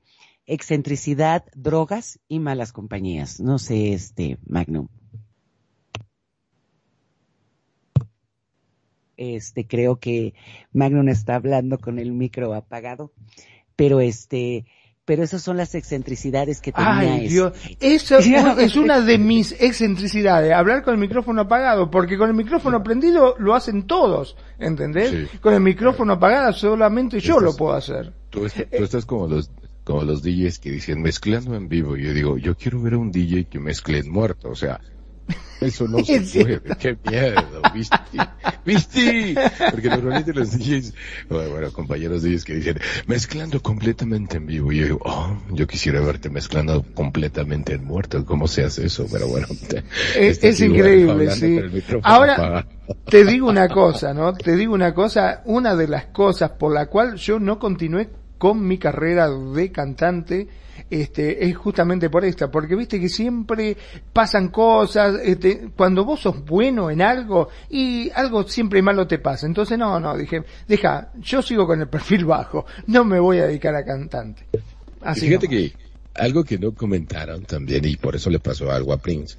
[0.47, 3.39] excentricidad, drogas y malas compañías.
[3.39, 4.89] No sé, este, Magnum.
[9.17, 10.35] Este, creo que
[10.73, 13.13] Magnum está hablando con el micro apagado,
[13.77, 14.65] pero este,
[15.09, 17.29] pero esas son las excentricidades que tenía Ay.
[17.29, 17.55] Dios.
[17.81, 18.19] Eso
[18.59, 23.35] es una de mis excentricidades, hablar con el micrófono apagado, porque con el micrófono prendido
[23.39, 25.11] lo hacen todos, ¿entendés?
[25.31, 25.39] Sí.
[25.41, 28.13] Con el micrófono apagado solamente yo Estás- lo puedo hacer.
[28.29, 29.51] Tú, est- tú estás como los
[29.83, 31.97] como los DJs que dicen mezclando en vivo.
[31.97, 34.51] Yo digo, yo quiero ver a un DJ que mezcle en muerto.
[34.51, 34.79] O sea,
[35.61, 36.61] eso no se Es puede.
[36.79, 37.97] Qué miedo, ¿viste?
[38.65, 39.35] ¿Viste?
[39.71, 40.95] Porque normalmente los DJs,
[41.29, 44.73] bueno, bueno, compañeros DJs que dicen, mezclando completamente en vivo.
[44.73, 48.25] Y yo digo, oh, yo quisiera verte mezclando completamente en muerto.
[48.25, 49.07] ¿Cómo se hace eso?
[49.11, 49.47] Pero bueno.
[50.17, 51.61] Es, este es sí, bueno, increíble, sí.
[52.03, 52.67] Ahora, apagado.
[53.07, 54.33] te digo una cosa, ¿no?
[54.35, 58.09] Te digo una cosa, una de las cosas por la cual yo no continué
[58.39, 60.49] con mi carrera de cantante,
[60.91, 63.77] este, es justamente por esta, porque viste que siempre
[64.13, 69.47] pasan cosas, este, cuando vos sos bueno en algo y algo siempre malo te pasa.
[69.47, 73.47] Entonces no, no, dije, deja, yo sigo con el perfil bajo, no me voy a
[73.47, 74.47] dedicar a cantante.
[75.13, 75.49] Y Así fíjate nomás.
[75.49, 75.73] que
[76.15, 79.37] algo que no comentaron también, y por eso le pasó algo a Prince,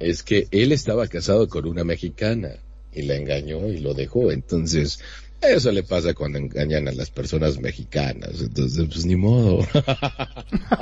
[0.00, 2.50] es que él estaba casado con una mexicana
[2.92, 4.32] y la engañó y lo dejó.
[4.32, 5.00] Entonces,
[5.42, 8.40] eso le pasa cuando engañan a las personas mexicanas.
[8.40, 9.66] Entonces, pues ni modo.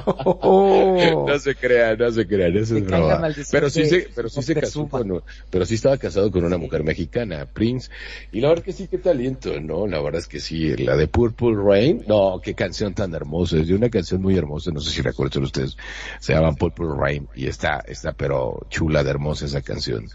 [0.06, 1.24] Oh.
[1.28, 3.20] no se crean, no se crean, eso es broma.
[3.50, 6.84] Pero sí se, pero sí se casó con, pero sí estaba casado con una mujer
[6.84, 7.90] mexicana, Prince.
[8.32, 9.86] Y la verdad que sí, qué talento, ¿no?
[9.86, 13.68] La verdad es que sí, la de Purple Rain, no, qué canción tan hermosa, es
[13.68, 15.76] de una canción muy hermosa, no sé si recuerdan ustedes,
[16.20, 20.08] se llama Purple Rain y está, está pero chula de hermosa esa canción.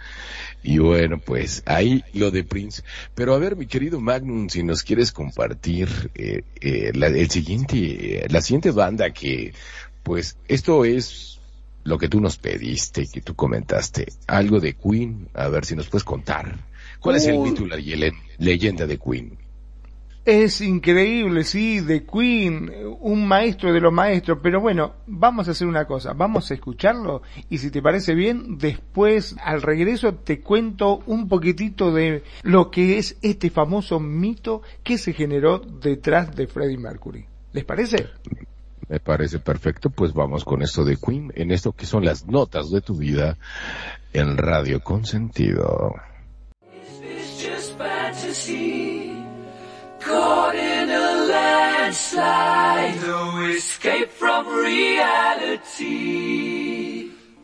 [0.63, 2.81] Y bueno, pues ahí lo de Prince.
[3.13, 3.99] Pero a ver, mi querido
[4.49, 9.53] Si nos quieres compartir eh, eh, la, el siguiente, eh, la siguiente banda que,
[10.03, 11.39] pues, esto es
[11.83, 15.87] lo que tú nos pediste, que tú comentaste, algo de Queen, a ver si nos
[15.87, 16.57] puedes contar.
[16.99, 17.51] ¿Cuál es el Uy.
[17.51, 17.77] mito, la
[18.37, 19.37] leyenda de Queen?
[20.25, 25.67] Es increíble, sí, de Queen, un maestro de los maestros, pero bueno, vamos a hacer
[25.67, 31.03] una cosa, vamos a escucharlo y si te parece bien, después al regreso te cuento
[31.05, 36.79] un poquitito de lo que es este famoso mito que se generó detrás de Freddie
[36.79, 37.23] Mercury.
[37.53, 38.07] ¿Les parece?
[38.89, 42.71] Me parece perfecto, pues vamos con esto de Queen, en esto que son las notas
[42.71, 43.37] de tu vida
[44.11, 45.93] en Radio Consentido.
[50.17, 55.81] It's just fantasy, caught in a landslide, no escape from reality.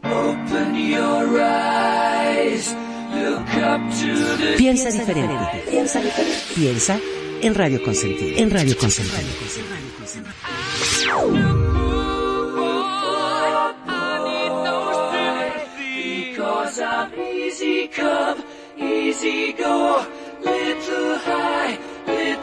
[0.04, 2.74] Open your eyes,
[3.14, 5.64] look up to the Piensa diferente.
[5.70, 6.54] Piensa diferente.
[6.56, 7.00] Piensa
[7.42, 8.38] en Radio Consentido.
[8.38, 9.18] En Radio Consentido.
[16.32, 18.44] Because I'm easy come,
[18.78, 20.06] easy go,
[20.42, 21.78] little high,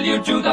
[0.00, 0.46] اليجود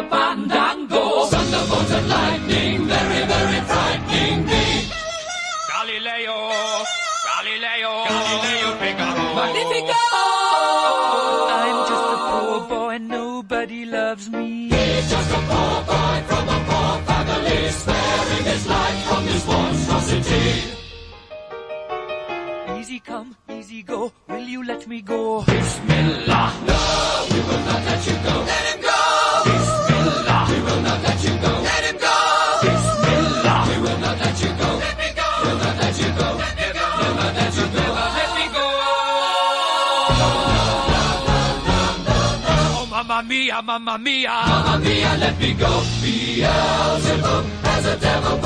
[43.62, 44.30] mamma mia.
[44.48, 45.82] Mamma mia, let me go.
[46.02, 48.38] Beelzebub has a devil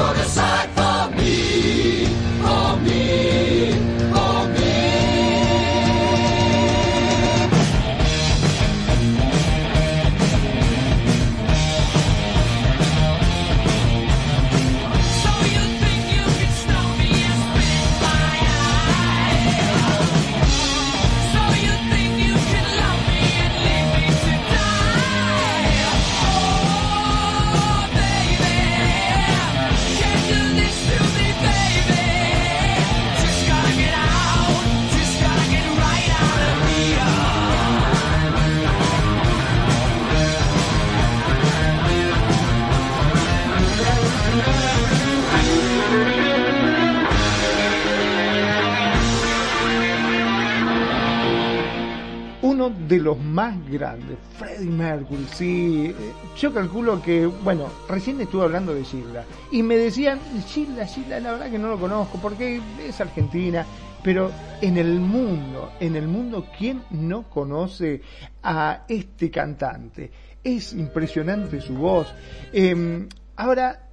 [52.91, 55.95] de los más grandes, Freddie Mercury, sí.
[55.97, 61.21] eh, Yo calculo que, bueno, recién estuve hablando de Gilda y me decían, Gilda, Gilda,
[61.21, 63.65] la verdad que no lo conozco porque es argentina,
[64.03, 68.01] pero en el mundo, en el mundo, ¿quién no conoce
[68.43, 70.11] a este cantante?
[70.43, 72.13] Es impresionante su voz.
[72.51, 73.07] Em,
[73.37, 73.87] ahora,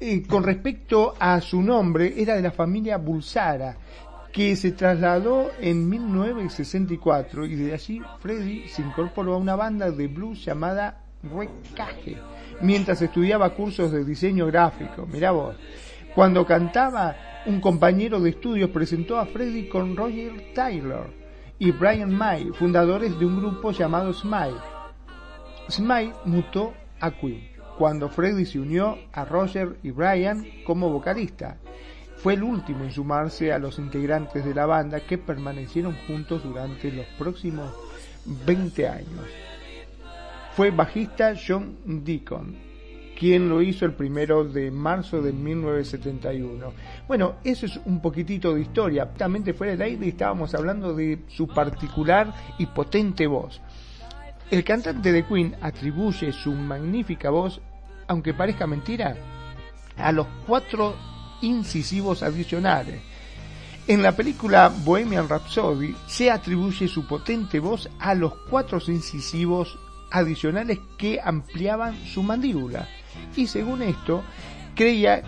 [0.00, 3.76] eh, con respecto a su nombre, era de la familia Bulsara,
[4.34, 10.08] que se trasladó en 1964 y de allí Freddy se incorporó a una banda de
[10.08, 12.18] blues llamada Recaje,
[12.60, 15.06] mientras estudiaba cursos de diseño gráfico.
[15.06, 15.54] Mirá vos,
[16.16, 17.14] cuando cantaba,
[17.46, 21.10] un compañero de estudios presentó a Freddy con Roger Taylor
[21.60, 24.58] y Brian May, fundadores de un grupo llamado Smile.
[25.70, 31.58] Smile mutó a Queen cuando Freddy se unió a Roger y Brian como vocalista.
[32.24, 36.90] Fue el último en sumarse a los integrantes de la banda que permanecieron juntos durante
[36.90, 37.70] los próximos
[38.46, 39.26] 20 años.
[40.56, 42.56] Fue bajista John Deacon,
[43.18, 46.72] quien lo hizo el primero de marzo de 1971.
[47.06, 49.04] Bueno, eso es un poquitito de historia.
[49.04, 53.60] Justamente fuera del aire estábamos hablando de su particular y potente voz.
[54.50, 57.60] El cantante de Queen atribuye su magnífica voz,
[58.08, 59.14] aunque parezca mentira,
[59.98, 60.94] a los cuatro
[61.40, 63.00] incisivos adicionales.
[63.86, 69.78] En la película Bohemian Rhapsody se atribuye su potente voz a los cuatro incisivos
[70.10, 72.88] adicionales que ampliaban su mandíbula.
[73.36, 74.22] Y según esto,
[74.74, 75.22] creía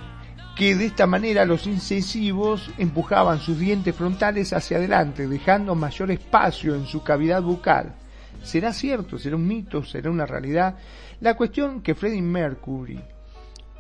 [0.56, 6.74] que de esta manera los incisivos empujaban sus dientes frontales hacia adelante, dejando mayor espacio
[6.74, 7.94] en su cavidad bucal.
[8.42, 9.18] ¿Será cierto?
[9.18, 9.84] ¿Será un mito?
[9.84, 10.76] ¿Será una realidad?
[11.20, 12.98] La cuestión que Freddie Mercury,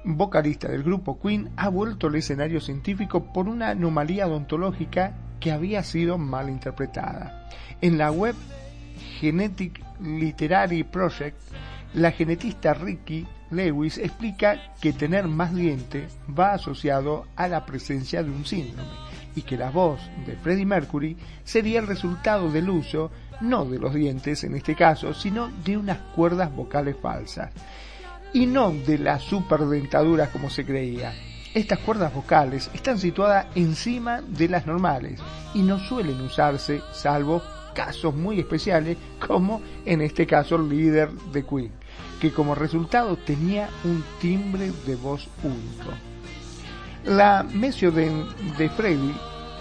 [0.06, 5.82] vocalista del grupo Queen, ha vuelto al escenario científico por una anomalía odontológica que había
[5.82, 7.48] sido mal interpretada.
[7.80, 8.34] En la web
[9.18, 11.36] Genetic Literary Project,
[11.94, 18.30] la genetista Ricky Lewis explica que tener más dientes va asociado a la presencia de
[18.30, 18.90] un síndrome
[19.34, 23.10] y que la voz de Freddie Mercury sería el resultado del uso
[23.40, 27.52] no de los dientes en este caso, sino de unas cuerdas vocales falsas
[28.32, 31.14] y no de la superdentadura como se creía.
[31.54, 35.20] Estas cuerdas vocales están situadas encima de las normales
[35.54, 37.42] y no suelen usarse salvo
[37.74, 38.96] casos muy especiales
[39.26, 41.72] como en este caso el líder de Queen,
[42.20, 45.92] que como resultado tenía un timbre de voz único.
[47.04, 48.10] La mesio de,
[48.58, 49.14] de Freddy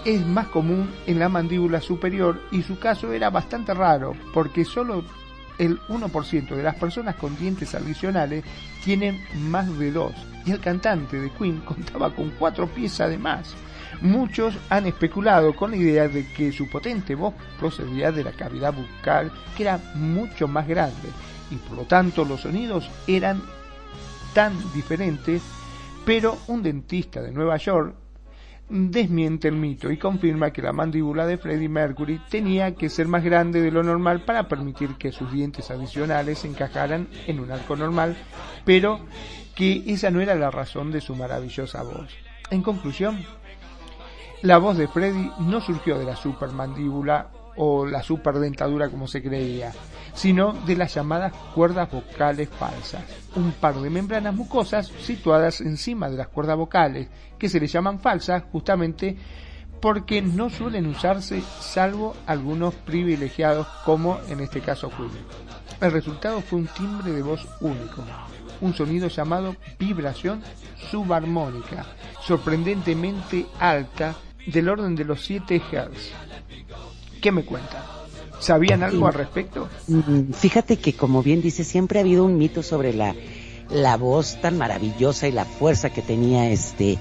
[0.04, 5.04] es más común en la mandíbula superior y su caso era bastante raro porque solo
[5.58, 8.44] el 1% de las personas con dientes adicionales
[8.84, 10.12] tienen más de dos.
[10.44, 13.54] Y el cantante de Queen contaba con cuatro piezas de más.
[14.00, 18.74] Muchos han especulado con la idea de que su potente voz procedía de la cavidad
[18.74, 21.08] bucal que era mucho más grande.
[21.50, 23.40] Y por lo tanto los sonidos eran
[24.34, 25.42] tan diferentes,
[26.04, 27.94] pero un dentista de Nueva York
[28.68, 33.22] desmiente el mito y confirma que la mandíbula de Freddie Mercury tenía que ser más
[33.22, 38.16] grande de lo normal para permitir que sus dientes adicionales encajaran en un arco normal,
[38.64, 39.00] pero
[39.54, 42.12] que esa no era la razón de su maravillosa voz.
[42.50, 43.24] En conclusión,
[44.42, 49.72] la voz de Freddie no surgió de la supermandíbula o la superdentadura como se creía,
[50.16, 53.04] sino de las llamadas cuerdas vocales falsas,
[53.36, 58.00] un par de membranas mucosas situadas encima de las cuerdas vocales, que se le llaman
[58.00, 59.16] falsas justamente
[59.80, 65.10] porque no suelen usarse salvo algunos privilegiados como en este caso Queen.
[65.82, 68.02] El resultado fue un timbre de voz único,
[68.62, 70.42] un sonido llamado vibración
[70.90, 71.84] subarmónica,
[72.22, 74.14] sorprendentemente alta,
[74.46, 77.20] del orden de los 7 Hz.
[77.20, 77.95] ¿Qué me cuentan?
[78.38, 79.68] ¿Sabían algo al respecto?
[79.88, 83.14] Mm, Fíjate que, como bien dice, siempre ha habido un mito sobre la,
[83.70, 86.98] la voz tan maravillosa y la fuerza que tenía este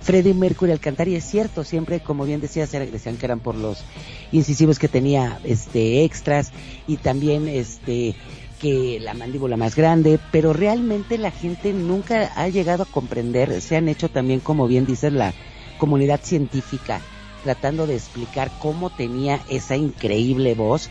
[0.00, 1.08] Freddie Mercury al cantar.
[1.08, 3.84] Y es cierto, siempre, como bien decías, decían que eran por los
[4.32, 6.52] incisivos que tenía este extras
[6.86, 8.14] y también este
[8.60, 13.76] que la mandíbula más grande, pero realmente la gente nunca ha llegado a comprender, se
[13.76, 15.34] han hecho también, como bien dices, la
[15.78, 17.00] comunidad científica
[17.42, 20.90] tratando de explicar cómo tenía esa increíble voz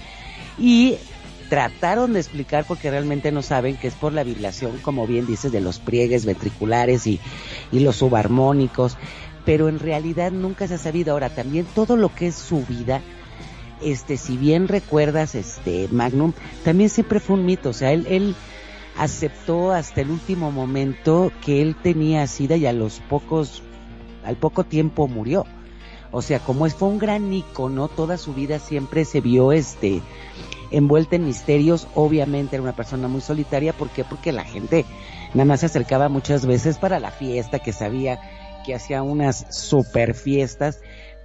[0.57, 0.98] y
[1.49, 5.52] trataron de explicar porque realmente no saben que es por la vibración, como bien dices,
[5.52, 7.19] de los pliegues ventriculares y,
[7.73, 8.95] y los subarmónicos,
[9.44, 11.11] pero en realidad nunca se ha sabido.
[11.11, 13.02] Ahora, también todo lo que es su vida,
[13.82, 16.32] este, si bien recuerdas, este, Magnum,
[16.64, 18.36] también siempre fue un mito, o sea, él, él
[18.98, 23.61] aceptó hasta el último momento que él tenía sida y a los pocos,
[24.23, 25.45] al poco tiempo murió.
[26.12, 30.02] O sea, como es, fue un gran ícono, toda su vida siempre se vio este
[30.72, 31.88] envuelta en misterios.
[31.96, 33.74] Obviamente era una persona muy solitaria.
[33.74, 34.04] ¿Por qué?
[34.04, 34.86] Porque la gente
[35.34, 38.20] nada más se acercaba muchas veces para la fiesta, que sabía
[38.66, 40.80] que hacía unas super fiestas.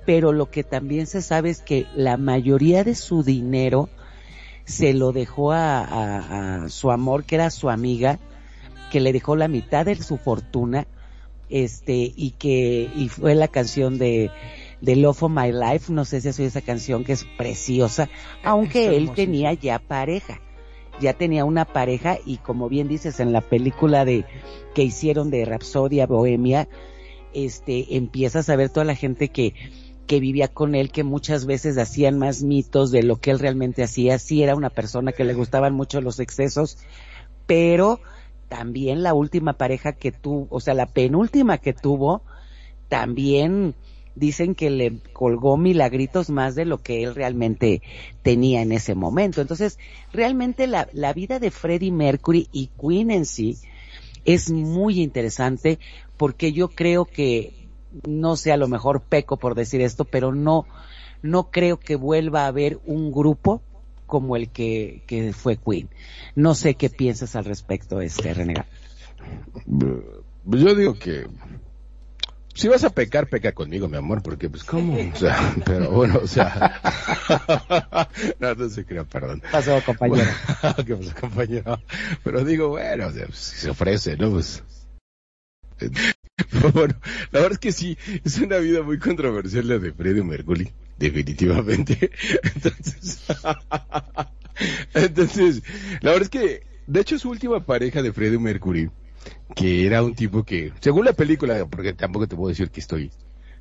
[0.05, 3.89] Pero lo que también se sabe es que la mayoría de su dinero
[4.65, 8.19] se lo dejó a, a- a su amor, que era su amiga,
[8.91, 10.87] que le dejó la mitad de su fortuna,
[11.49, 14.31] este, y que, y fue la canción de,
[14.81, 18.09] de Love of My Life, no sé si has oído esa canción que es preciosa,
[18.44, 20.40] aunque él tenía ya pareja,
[21.01, 24.24] ya tenía una pareja y como bien dices en la película de,
[24.74, 26.69] que hicieron de Rapsodia Bohemia,
[27.32, 29.55] este, empiezas a ver toda la gente que,
[30.07, 33.82] que vivía con él, que muchas veces hacían más mitos de lo que él realmente
[33.82, 34.19] hacía.
[34.19, 36.78] Sí era una persona que le gustaban mucho los excesos,
[37.47, 38.01] pero
[38.48, 42.23] también la última pareja que tuvo, o sea, la penúltima que tuvo,
[42.89, 43.74] también
[44.16, 47.82] dicen que le colgó milagritos más de lo que él realmente
[48.22, 49.40] tenía en ese momento.
[49.40, 49.78] Entonces,
[50.12, 53.59] realmente la, la vida de Freddie Mercury y Queen en sí
[54.24, 55.78] es muy interesante
[56.16, 57.68] porque yo creo que,
[58.06, 60.66] no sé, a lo mejor peco por decir esto, pero no,
[61.22, 63.62] no creo que vuelva a haber un grupo
[64.06, 65.88] como el que, que fue Queen.
[66.34, 68.66] No sé qué piensas al respecto, este Renega.
[70.48, 71.26] Pues Yo digo que
[72.57, 76.20] si vas a pecar, peca conmigo, mi amor, porque pues cómo, o sea, pero bueno,
[76.23, 76.81] o sea,
[78.41, 79.43] no, no se crea, perdón.
[79.53, 80.31] Pasó, compañero.
[80.87, 81.81] ¿Qué pasó, compañero?
[82.24, 84.31] Pero digo, bueno, o sea, pues, si se ofrece, ¿no?
[84.31, 84.62] Pues,
[85.78, 86.95] pero bueno,
[87.31, 92.11] la verdad es que sí, es una vida muy controversial la de Freddie Mercury, definitivamente.
[92.43, 93.24] Entonces,
[94.95, 95.62] entonces,
[96.01, 98.91] la verdad es que, de hecho, su última pareja de Freddie Mercury,
[99.55, 103.11] que era un tipo que, según la película, porque tampoco te puedo decir que estoy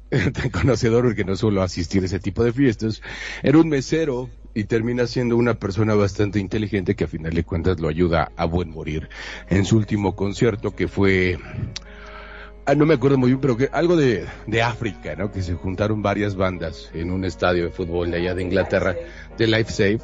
[0.34, 3.02] tan conocedor porque no suelo asistir a ese tipo de fiestas,
[3.44, 7.80] era un mesero y termina siendo una persona bastante inteligente que a final de cuentas
[7.80, 9.10] lo ayuda a buen morir
[9.50, 11.38] en su último concierto que fue
[12.66, 15.56] ah, no me acuerdo muy bien pero que algo de, de África no que se
[15.56, 18.96] juntaron varias bandas en un estadio de fútbol de allá de Inglaterra
[19.38, 20.00] de Life Save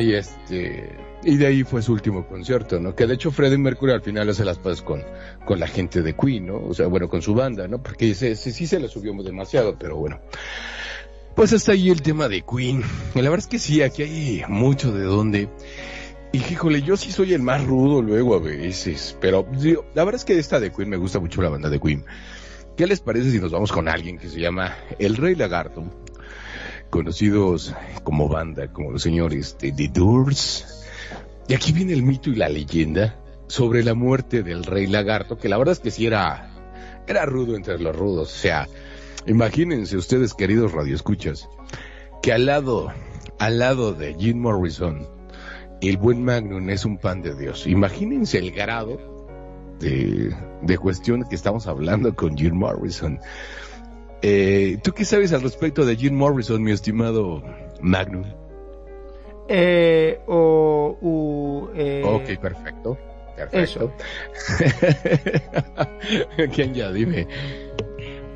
[0.00, 0.88] y este
[1.24, 4.28] y de ahí fue su último concierto no que de hecho Freddie Mercury al final
[4.28, 5.02] hace las paces con
[5.44, 8.36] con la gente de Queen no o sea bueno con su banda no porque se,
[8.36, 10.20] se- sí se le subió demasiado pero bueno
[11.34, 12.82] pues hasta ahí el tema de Queen.
[13.16, 15.48] La verdad es que sí, aquí hay mucho de donde.
[16.30, 19.16] Y híjole, yo sí soy el más rudo luego a veces.
[19.20, 19.44] Pero
[19.96, 22.04] la verdad es que esta de Queen me gusta mucho la banda de Queen.
[22.76, 25.82] ¿Qué les parece si nos vamos con alguien que se llama El Rey Lagarto?
[26.88, 27.74] Conocidos
[28.04, 30.83] como banda, como los señores The Doors.
[31.48, 35.48] Y aquí viene el mito y la leyenda sobre la muerte del Rey Lagarto, que
[35.48, 36.50] la verdad es que sí era,
[37.06, 38.32] era rudo entre los rudos.
[38.32, 38.66] O sea,
[39.26, 41.48] Imagínense ustedes, queridos radioescuchas,
[42.22, 42.92] que al lado,
[43.38, 45.08] al lado de Jim Morrison,
[45.80, 47.66] el buen Magnum es un pan de Dios.
[47.66, 48.98] Imagínense el grado
[49.80, 53.18] de, de cuestión que estamos hablando con Jim Morrison.
[54.20, 57.42] Eh, ¿Tú qué sabes al respecto de Jim Morrison, mi estimado
[57.80, 58.24] Magnum?
[59.48, 62.98] Eh, o, u, eh, ok, perfecto.
[63.36, 63.92] Perfecto.
[66.54, 66.92] ¿Quién ya?
[66.92, 67.26] Dime.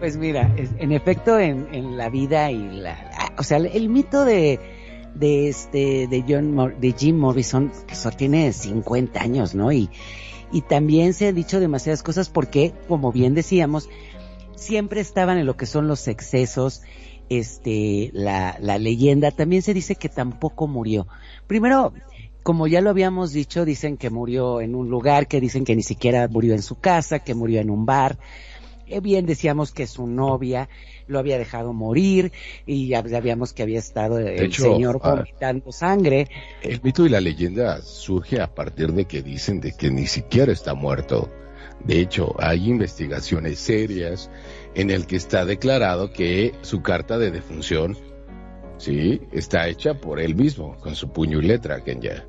[0.01, 3.89] Pues mira, es- en efecto, en, en la vida y la, la- o sea, el
[3.89, 4.59] mito de,
[5.15, 9.71] de este, de John, Mor- de Jim Morrison, que eso tiene 50 años, ¿no?
[9.73, 9.89] Y,
[10.53, 13.89] y también se ha dicho demasiadas cosas porque, como bien decíamos,
[14.57, 16.83] siempre estaban en lo que son los excesos,
[17.29, 21.07] este, la, la leyenda, también se dice que tampoco murió.
[21.47, 21.93] Primero,
[22.43, 25.83] como ya lo habíamos dicho, dicen que murió en un lugar, que dicen que ni
[25.83, 28.19] siquiera murió en su casa, que murió en un bar.
[28.87, 30.69] Eh, bien decíamos que su novia
[31.07, 32.33] lo había dejado morir
[32.65, 36.29] y ya sabíamos que había estado el hecho, señor ah, vomitando sangre.
[36.63, 40.53] El mito y la leyenda surge a partir de que dicen de que ni siquiera
[40.53, 41.31] está muerto.
[41.85, 44.31] De hecho, hay investigaciones serias
[44.79, 47.99] en el que está declarado que su carta de defunción,
[48.77, 52.25] sí, está hecha por él mismo, con su puño y letra, Kenya.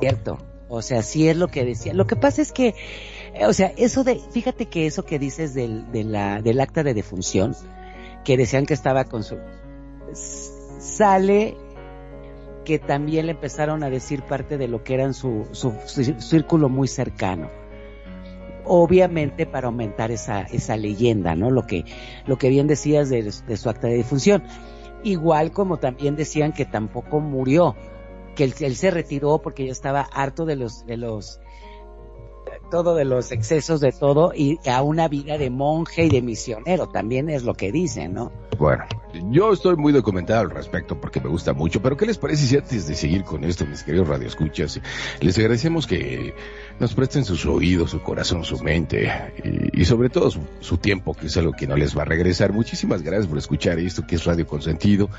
[0.00, 0.36] Cierto.
[0.68, 1.94] O sea, sí es lo que decía.
[1.94, 2.74] Lo que pasa es que,
[3.32, 6.82] eh, o sea, eso de, fíjate que eso que dices del, de la, del acta
[6.82, 7.56] de defunción,
[8.22, 9.38] que decían que estaba con su,
[10.12, 11.56] sale
[12.66, 16.68] que también le empezaron a decir parte de lo que eran su, su, su círculo
[16.68, 17.59] muy cercano.
[18.72, 21.50] Obviamente para aumentar esa, esa leyenda, ¿no?
[21.50, 21.84] Lo que,
[22.26, 24.44] lo que bien decías de, su acta de defunción.
[25.02, 27.74] Igual como también decían que tampoco murió,
[28.36, 31.40] que él, él se retiró porque ya estaba harto de los, de los,
[32.70, 36.88] todo de los excesos de todo y a una vida de monje y de misionero,
[36.88, 38.30] también es lo que dicen, ¿no?
[38.56, 38.84] Bueno,
[39.30, 42.56] yo estoy muy documentado al respecto porque me gusta mucho, pero ¿qué les parece si
[42.56, 44.80] antes de seguir con esto, mis queridos radioescuchas,
[45.20, 46.34] les agradecemos que
[46.78, 49.10] nos presten sus oídos, su corazón, su mente
[49.72, 52.52] y, sobre todo su, tiempo, que es algo que no les va a regresar.
[52.52, 55.10] Muchísimas gracias por escuchar esto que es Radio Consentido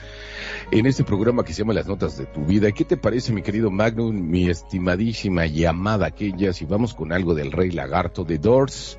[0.72, 2.72] en este programa que se llama Las Notas de tu Vida.
[2.72, 7.36] ¿Qué te parece, mi querido Magnum, mi estimadísima y amada aquella, si vamos con algo
[7.36, 8.98] del Rey Lagarto de Doors?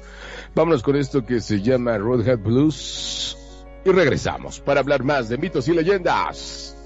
[0.54, 3.38] Vámonos con esto que se llama Road Hat Blues
[3.84, 6.76] y regresamos para hablar más de mitos y leyendas.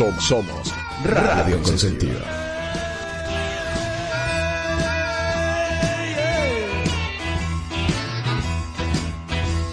[0.00, 0.74] Somos, somos
[1.04, 2.20] Radio Consentido.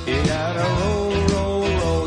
[0.06, 1.98] You gotta roll, roll, roll.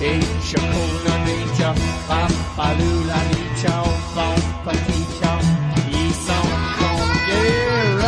[0.00, 1.74] Chacona Nicha,
[2.08, 3.74] Papalula Nicha,
[4.14, 5.32] Vampa Nicha,
[5.92, 6.50] ils sont
[6.80, 8.00] conquérés.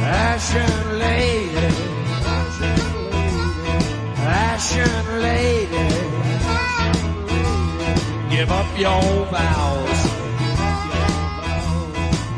[0.00, 1.68] Ashen lady,
[4.14, 5.88] passion, lady,
[8.30, 10.00] give up your vows,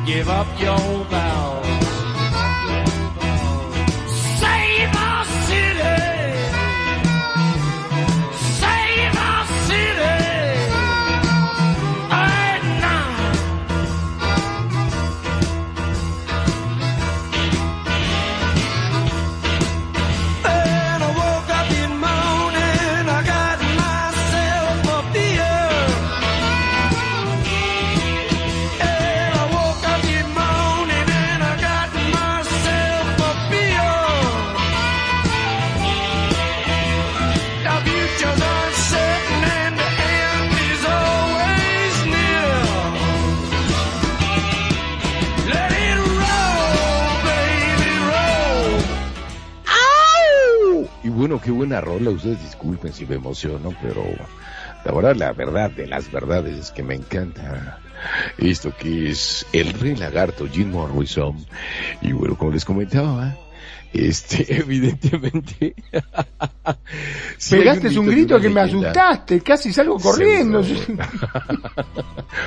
[0.07, 1.34] give up your vows.
[51.35, 52.11] Bueno, qué buena rola.
[52.11, 54.05] Ustedes disculpen si me emociono, pero
[54.85, 57.81] la verdad, la verdad de las verdades es que me encanta
[58.39, 61.45] esto que es el Rey Lagarto, Jim Morrison.
[62.03, 63.37] Y bueno, como les comentaba,
[63.93, 65.75] este, evidentemente.
[67.51, 70.63] Pegaste un grito que me asustaste, casi salgo corriendo.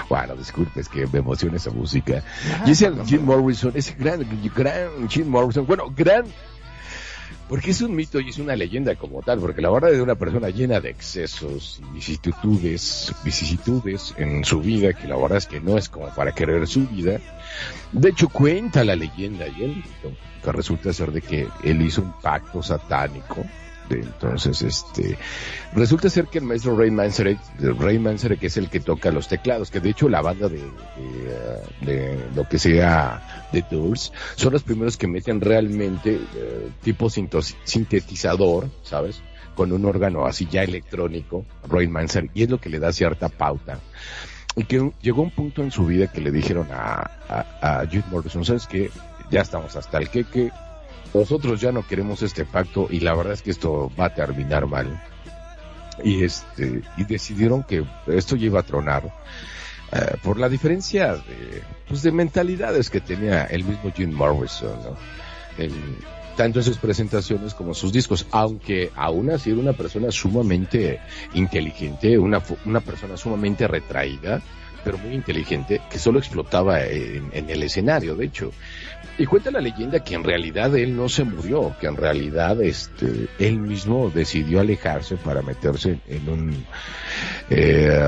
[0.10, 2.22] Bueno, disculpe, es que me emociona esa música.
[2.66, 6.26] Y ese Jim Morrison, ese gran, gran Jim Morrison, bueno, gran,
[7.48, 10.16] porque es un mito y es una leyenda como tal, porque la verdad de una
[10.16, 15.62] persona llena de excesos y vicisitudes, vicisitudes en su vida, que la verdad es que
[15.62, 17.20] no es como para querer su vida.
[17.92, 22.02] De hecho, cuenta la leyenda y el mito, que resulta ser de que él hizo
[22.02, 23.46] un pacto satánico.
[23.90, 25.18] De- entonces, este,
[25.74, 27.38] resulta ser que el maestro Ray Manzarek,
[27.80, 30.62] Ray Manzarek es el que toca los teclados, que de hecho la banda de,
[31.82, 37.10] de, de lo que sea The Doors son los primeros que meten realmente eh, tipo
[37.10, 39.22] sintetizador, ¿sabes?
[39.56, 43.30] Con un órgano así ya electrónico, Ray Manzarek, y es lo que le da cierta
[43.30, 43.80] pauta.
[44.56, 47.10] Y que llegó un punto en su vida que le dijeron a,
[47.62, 48.90] a, Jim Morrison, ¿sabes qué?
[49.30, 50.52] Ya estamos hasta el queque,
[51.14, 54.66] nosotros ya no queremos este pacto y la verdad es que esto va a terminar
[54.68, 55.02] mal.
[56.04, 59.12] Y este, y decidieron que esto ya iba a tronar
[59.92, 64.98] eh, por la diferencia de, pues de mentalidades que tenía el mismo Jim Morrison, ¿no?
[66.36, 71.00] Tanto en sus presentaciones como en sus discos, aunque aún así era una persona sumamente
[71.34, 74.42] inteligente, una, una persona sumamente retraída,
[74.84, 78.52] pero muy inteligente, que solo explotaba en, en el escenario, de hecho.
[79.20, 83.28] Y cuenta la leyenda que en realidad él no se murió, que en realidad este,
[83.40, 86.66] él mismo decidió alejarse para meterse en un,
[87.50, 88.00] eh,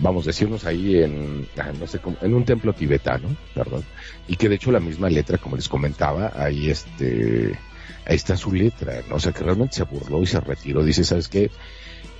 [0.00, 3.82] vamos a decirnos ahí en, ah, no sé cómo, en un templo tibetano, perdón,
[4.28, 7.58] y que de hecho la misma letra, como les comentaba, ahí este,
[8.04, 9.14] ahí está su letra, ¿no?
[9.16, 11.50] O sea que realmente se burló y se retiró, dice, ¿sabes qué?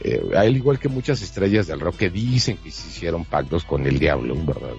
[0.00, 3.64] Eh, a él igual que muchas estrellas del rock que dicen que se hicieron pactos
[3.64, 4.74] con el diablo, ¿verdad?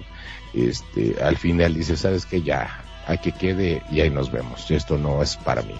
[0.54, 2.42] Este, al final dice, ¿sabes qué?
[2.42, 5.74] Ya, hay que quede y ahí nos vemos, esto no es para mí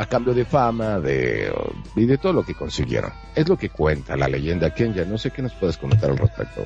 [0.00, 1.52] a cambio de fama, de
[1.94, 3.12] y de todo lo que consiguieron.
[3.34, 5.04] Es lo que cuenta la leyenda Kenya.
[5.04, 6.62] No sé qué nos puedes comentar al respecto.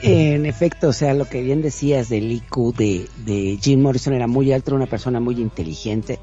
[0.00, 4.28] En efecto, o sea, lo que bien decías del IQ de, de Jim Morrison era
[4.28, 6.20] muy alto, una persona muy inteligente.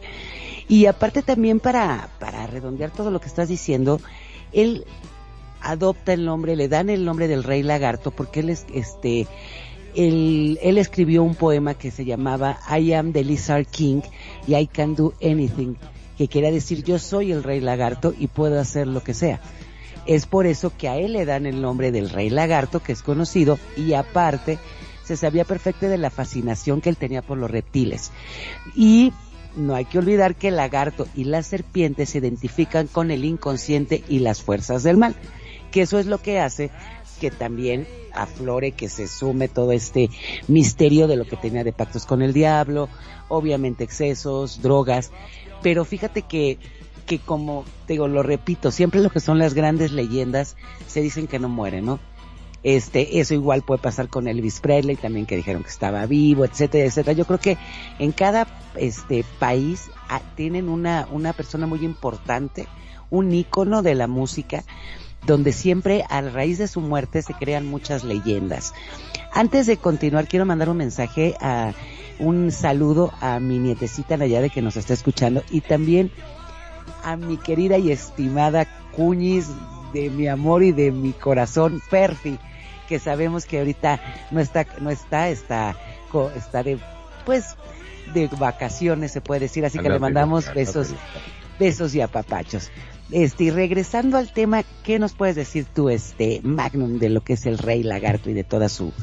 [0.70, 4.00] Y aparte también para, para redondear todo lo que estás diciendo,
[4.54, 4.86] él
[5.60, 9.28] adopta el nombre, le dan el nombre del rey lagarto porque él es, este,
[9.96, 14.02] él, él escribió un poema que se llamaba I am the Lizard King
[14.48, 15.76] y I can do anything,
[16.18, 19.42] que quería decir yo soy el rey lagarto y puedo hacer lo que sea.
[20.06, 23.02] Es por eso que a él le dan el nombre del rey lagarto, que es
[23.02, 24.60] conocido, y aparte
[25.04, 28.12] se sabía perfecto de la fascinación que él tenía por los reptiles.
[28.76, 29.14] Y
[29.56, 34.04] no hay que olvidar que el lagarto y la serpiente se identifican con el inconsciente
[34.08, 35.16] y las fuerzas del mal,
[35.72, 36.72] que eso es lo que hace
[37.20, 40.10] que también aflore, que se sume todo este
[40.48, 42.90] misterio de lo que tenía de pactos con el diablo,
[43.28, 45.12] obviamente excesos, drogas,
[45.62, 46.58] pero fíjate que
[47.06, 50.56] que como te digo, lo repito, siempre lo que son las grandes leyendas
[50.88, 52.00] se dicen que no mueren, ¿no?
[52.64, 56.86] Este, eso igual puede pasar con Elvis Presley, también que dijeron que estaba vivo, etcétera,
[56.86, 57.16] etcétera.
[57.16, 57.58] Yo creo que
[58.00, 62.68] en cada este país ah, tienen una, una persona muy importante,
[63.12, 64.64] un ícono de la música,
[65.26, 68.74] donde siempre a raíz de su muerte se crean muchas leyendas.
[69.32, 71.74] Antes de continuar, quiero mandar un mensaje a
[72.20, 76.12] un saludo a mi nietecita Nayade que nos está escuchando y también
[77.04, 78.66] a mi querida y estimada
[78.96, 79.48] Cuñis
[79.94, 82.38] de mi amor y de mi corazón, Perfi,
[82.88, 84.00] que sabemos que ahorita
[84.32, 85.76] no está, no está, está,
[86.36, 86.80] está de,
[87.26, 87.56] pues,
[88.14, 90.94] de vacaciones se puede decir, así que le mandamos besos,
[91.60, 92.72] besos y apapachos.
[93.12, 97.34] Este, y regresando al tema, ¿qué nos puedes decir tú, este, Magnum, de lo que
[97.34, 98.94] es el rey lagarto y de toda su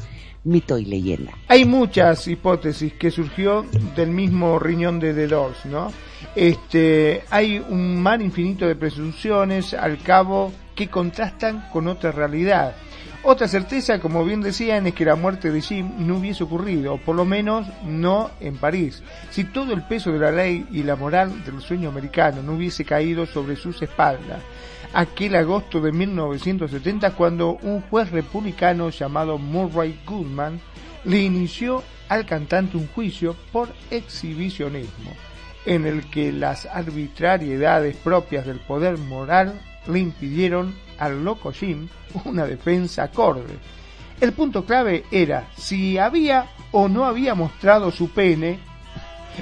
[0.43, 1.31] mito y leyenda?
[1.47, 3.65] Hay muchas hipótesis que surgió
[3.95, 5.27] del mismo riñón de The
[5.69, 5.91] ¿no?
[6.35, 12.75] Este, hay un mar infinito de presunciones al cabo que contrastan con otra realidad.
[13.25, 16.97] Otra certeza, como bien decían, es que la muerte de Jim no hubiese ocurrido, o
[16.97, 19.01] por lo menos no en París.
[19.29, 22.83] Si todo el peso de la ley y la moral del sueño americano no hubiese
[22.83, 24.41] caído sobre sus espaldas,
[24.93, 30.59] aquel agosto de 1970 cuando un juez republicano llamado Murray Goodman
[31.05, 35.11] le inició al cantante un juicio por exhibicionismo,
[35.65, 41.87] en el que las arbitrariedades propias del poder moral le impidieron al loco Jim
[42.25, 43.57] una defensa acorde.
[44.19, 48.59] El punto clave era si había o no había mostrado su pene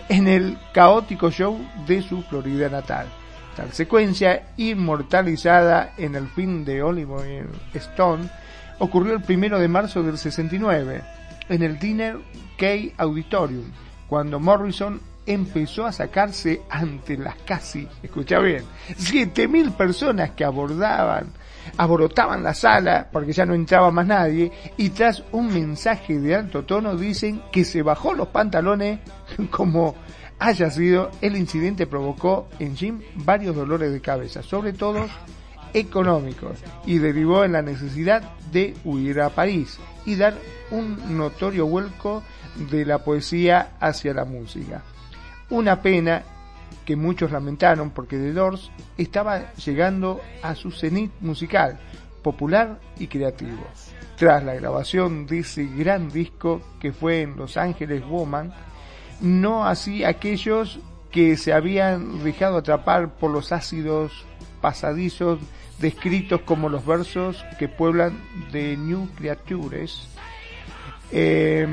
[0.09, 3.07] en el caótico show de su Florida natal.
[3.55, 8.29] Tal secuencia, inmortalizada en el film de Oliver Stone,
[8.79, 11.01] ocurrió el primero de marzo del 69,
[11.49, 12.17] en el Dinner
[12.57, 13.65] Key Auditorium,
[14.07, 18.63] cuando Morrison empezó a sacarse ante las casi, escucha bien,
[18.97, 21.27] 7000 personas que abordaban,
[21.77, 26.63] aborotaban la sala porque ya no entraba más nadie y tras un mensaje de alto
[26.63, 28.99] tono dicen que se bajó los pantalones
[29.51, 29.95] como
[30.41, 35.05] haya sido, el incidente provocó en Jim varios dolores de cabeza, sobre todo
[35.71, 40.33] económicos, y derivó en la necesidad de huir a París y dar
[40.71, 42.23] un notorio vuelco
[42.71, 44.81] de la poesía hacia la música.
[45.51, 46.23] Una pena
[46.85, 51.79] que muchos lamentaron porque The Doors estaba llegando a su cenit musical,
[52.23, 53.63] popular y creativo.
[54.17, 58.53] Tras la grabación de ese gran disco que fue en Los Ángeles Woman,
[59.19, 60.79] no así aquellos
[61.11, 64.25] que se habían dejado atrapar por los ácidos
[64.61, 65.39] pasadizos
[65.79, 68.17] descritos como los versos que pueblan
[68.51, 70.07] de New Creatures,
[71.11, 71.67] eh,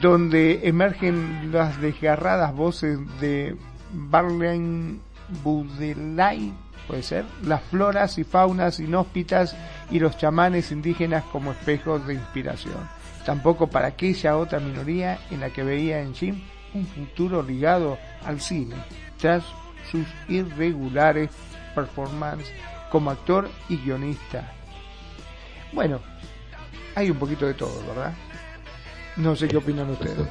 [0.00, 3.56] donde emergen las desgarradas voces de
[3.94, 5.00] Barley
[5.42, 6.52] Budelay,
[6.86, 9.56] puede ser, las floras y faunas inhóspitas
[9.90, 12.88] y los chamanes indígenas como espejos de inspiración.
[13.24, 16.42] Tampoco para aquella otra minoría en la que veía en Jim
[16.74, 17.96] un futuro ligado
[18.26, 18.76] al cine,
[19.18, 19.44] tras
[19.90, 21.30] sus irregulares
[21.74, 22.52] performances
[22.90, 24.52] como actor y guionista.
[25.72, 26.00] Bueno,
[26.94, 28.12] hay un poquito de todo, ¿verdad?
[29.16, 30.26] No sé qué opinan ustedes.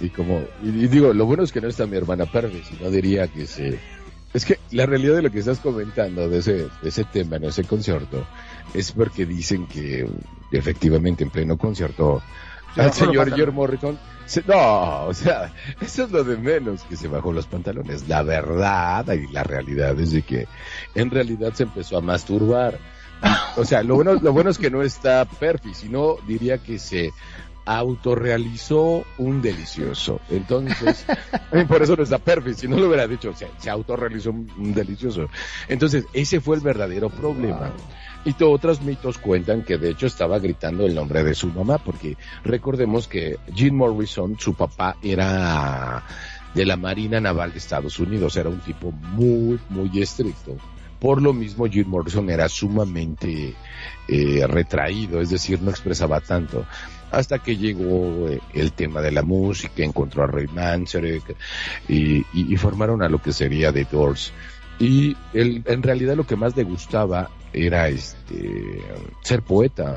[0.00, 2.76] Y como, y, y digo, lo bueno es que no está mi hermana Pervis, si
[2.82, 3.78] no diría que se...
[4.34, 6.52] Es que la realidad de lo que estás comentando de ese,
[6.82, 8.26] de ese tema en ese concierto
[8.74, 10.06] es porque dicen que
[10.52, 12.22] efectivamente en pleno concierto
[12.74, 13.34] Se al señor.
[13.34, 15.50] George Morrison se- no, o sea,
[15.80, 18.06] eso es lo de menos que se bajó los pantalones.
[18.06, 20.46] La verdad y la realidad es de que
[20.94, 22.78] en realidad se empezó a masturbar.
[23.56, 27.10] O sea, lo bueno, lo bueno es que no está Perfi, sino diría que se
[27.68, 30.20] autorrealizó un delicioso.
[30.30, 31.04] Entonces,
[31.52, 34.50] eh, por eso no está Perfi, si no lo hubiera dicho, se, se autorrealizó un,
[34.56, 35.28] un delicioso.
[35.68, 37.70] Entonces, ese fue el verdadero problema.
[38.24, 42.16] Y otros mitos cuentan que de hecho estaba gritando el nombre de su mamá, porque
[42.42, 46.02] recordemos que Jim Morrison, su papá, era
[46.54, 50.56] de la Marina Naval de Estados Unidos, era un tipo muy, muy estricto.
[50.98, 53.54] Por lo mismo, Jim Morrison era sumamente
[54.08, 56.64] eh, retraído, es decir, no expresaba tanto.
[57.10, 61.36] Hasta que llegó eh, el tema de la música, encontró a Ray Manzarek
[61.88, 62.24] y,
[62.56, 64.32] formaron a lo que sería The Doors.
[64.78, 68.82] Y él, en realidad lo que más le gustaba era este
[69.22, 69.96] ser poeta,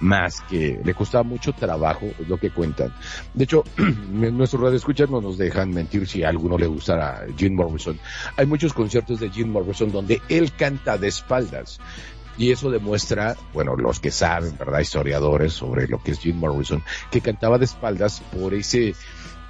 [0.00, 2.92] más que le costaba mucho trabajo, es lo que cuentan.
[3.34, 3.64] De hecho,
[4.10, 7.98] nuestros radioescuchas no nos dejan mentir si a alguno le gustara Jim Morrison.
[8.36, 11.80] Hay muchos conciertos de Jim Morrison donde él canta de espaldas.
[12.38, 14.78] Y eso demuestra, bueno, los que saben, ¿verdad?
[14.78, 18.94] Historiadores sobre lo que es Jim Morrison, que cantaba de espaldas por ese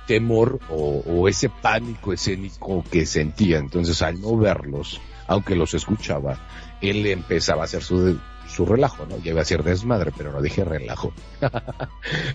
[0.07, 3.59] temor o, ese pánico escénico que sentía.
[3.59, 6.39] Entonces, al no verlos, aunque los escuchaba,
[6.81, 9.19] él empezaba a hacer su, su relajo, ¿no?
[9.19, 11.13] Ya iba a ser desmadre, pero no dije relajo.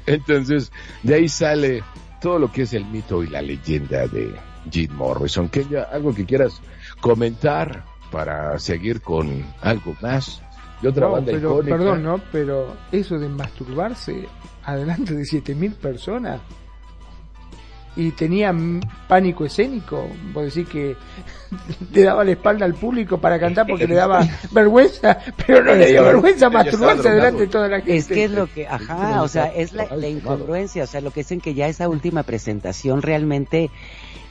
[0.06, 0.72] Entonces,
[1.02, 1.84] de ahí sale
[2.22, 4.36] todo lo que es el mito y la leyenda de
[4.72, 5.50] Jim Morrison.
[5.50, 6.62] Que ya algo que quieras
[7.02, 10.43] comentar para seguir con algo más
[10.84, 11.78] de otra No, banda pero, icónica.
[11.78, 12.22] perdón, ¿no?
[12.32, 14.28] Pero eso de masturbarse
[14.64, 16.40] adelante de 7000 personas
[17.96, 18.54] y tenía
[19.08, 20.96] pánico escénico, vos decís que
[21.94, 25.92] le daba la espalda al público para cantar porque le daba vergüenza, pero no le
[25.92, 27.96] dio vergüenza masturbarse delante de toda la gente.
[27.96, 31.12] Es que es lo que, ajá, o sea, es la, la incongruencia, o sea, lo
[31.12, 33.70] que dicen que ya esa última presentación realmente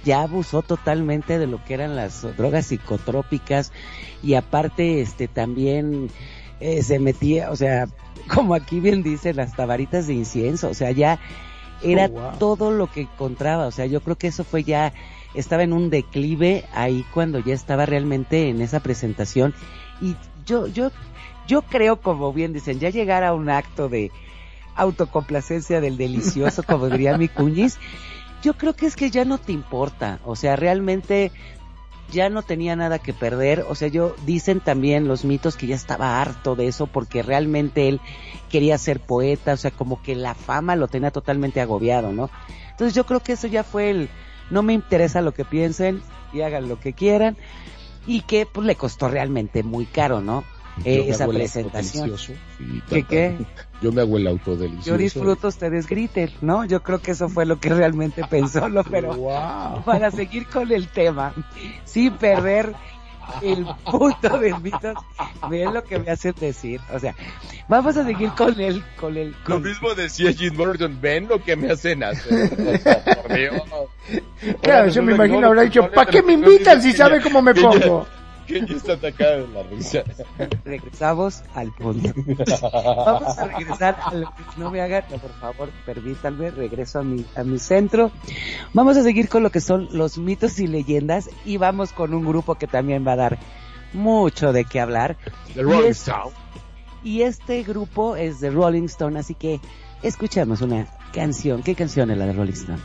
[0.04, 3.72] ya abusó totalmente de lo que eran las drogas psicotrópicas
[4.24, 6.10] y aparte, este, también
[6.62, 7.88] eh, se metía, o sea,
[8.32, 11.18] como aquí bien dice, las tabaritas de incienso, o sea, ya
[11.82, 12.38] era Oh, wow.
[12.38, 14.92] todo lo que encontraba, o sea, yo creo que eso fue ya,
[15.34, 19.54] estaba en un declive ahí cuando ya estaba realmente en esa presentación
[20.00, 20.14] y
[20.46, 20.92] yo, yo,
[21.48, 24.12] yo creo, como bien dicen, ya llegar a un acto de
[24.76, 27.78] autocomplacencia del delicioso, como diría mi cuñis,
[28.42, 31.32] yo creo que es que ya no te importa, o sea, realmente
[32.12, 35.74] ya no tenía nada que perder, o sea, yo dicen también los mitos que ya
[35.74, 38.00] estaba harto de eso porque realmente él
[38.50, 42.30] quería ser poeta, o sea, como que la fama lo tenía totalmente agobiado, ¿no?
[42.70, 44.08] Entonces yo creo que eso ya fue el
[44.50, 46.02] no me interesa lo que piensen
[46.32, 47.36] y hagan lo que quieran
[48.06, 50.44] y que pues le costó realmente muy caro, ¿no?
[50.84, 52.14] Eh, esa presentación.
[52.58, 53.38] y ¿Qué, qué?
[53.82, 54.90] Yo me hago el autodelicioso.
[54.90, 56.64] Yo disfruto, ustedes griten, ¿no?
[56.64, 58.84] Yo creo que eso fue lo que realmente pensó, ¿no?
[58.84, 59.82] Pero Wow.
[59.84, 61.34] para seguir con el tema,
[61.84, 62.74] sin perder
[63.40, 64.94] el punto de mitos,
[65.48, 66.80] ven lo que me hacen decir.
[66.92, 67.14] O sea,
[67.68, 71.56] vamos a seguir con el, con el, Lo mismo decía Jim Morrison, ven lo que
[71.56, 72.52] me hacen hacer.
[72.52, 73.62] O sea, por Dios.
[74.60, 77.54] Claro, yo me imagino no, habrá dicho, ¿para qué me invitan si sabe cómo me
[77.54, 78.06] pongo?
[78.52, 80.02] Que ya está atacada de la risa.
[80.64, 82.12] regresamos al punto.
[83.06, 87.02] Vamos a regresar a lo que no me hagan, no, por favor, permítanme, regreso a
[87.02, 88.10] mi, a mi centro.
[88.74, 92.24] Vamos a seguir con lo que son los mitos y leyendas y vamos con un
[92.24, 93.38] grupo que también va a dar
[93.92, 95.16] mucho de qué hablar.
[95.54, 96.30] The Y Rolling es- Stone.
[97.04, 99.60] Y este grupo es de Rolling Stone, así que
[100.02, 101.62] escuchamos una canción.
[101.62, 102.78] ¿Qué canción es la de Rolling Stone?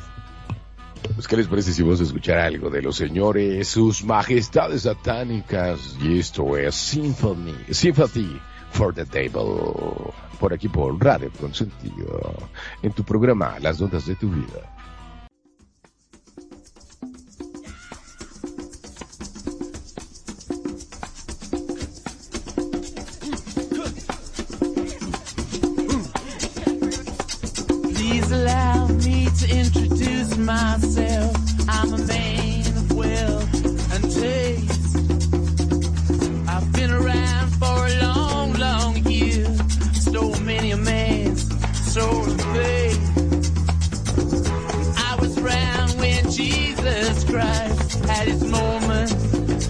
[1.15, 5.97] Pues, ¿qué les parece si vamos a escuchar algo de los señores, sus majestades satánicas?
[6.01, 8.39] Y esto es Symphony, Sympathy
[8.71, 10.13] for the Devil.
[10.39, 12.35] Por aquí por Radio Consentido.
[12.83, 14.76] En tu programa, Las Notas de tu Vida.
[30.57, 31.35] Myself.
[31.69, 34.95] I'm a man of wealth and taste.
[36.53, 39.45] I've been around for a long, long year.
[40.05, 41.43] Stole many a man's
[41.93, 42.23] soul
[42.55, 43.03] faith.
[45.09, 48.43] I was around when Jesus Christ had his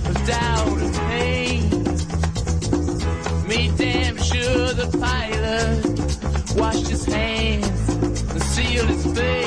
[0.10, 1.62] of doubt and pain.
[3.52, 5.80] Made damn sure the pilot
[6.62, 7.90] washed his hands
[8.34, 9.47] and sealed his face.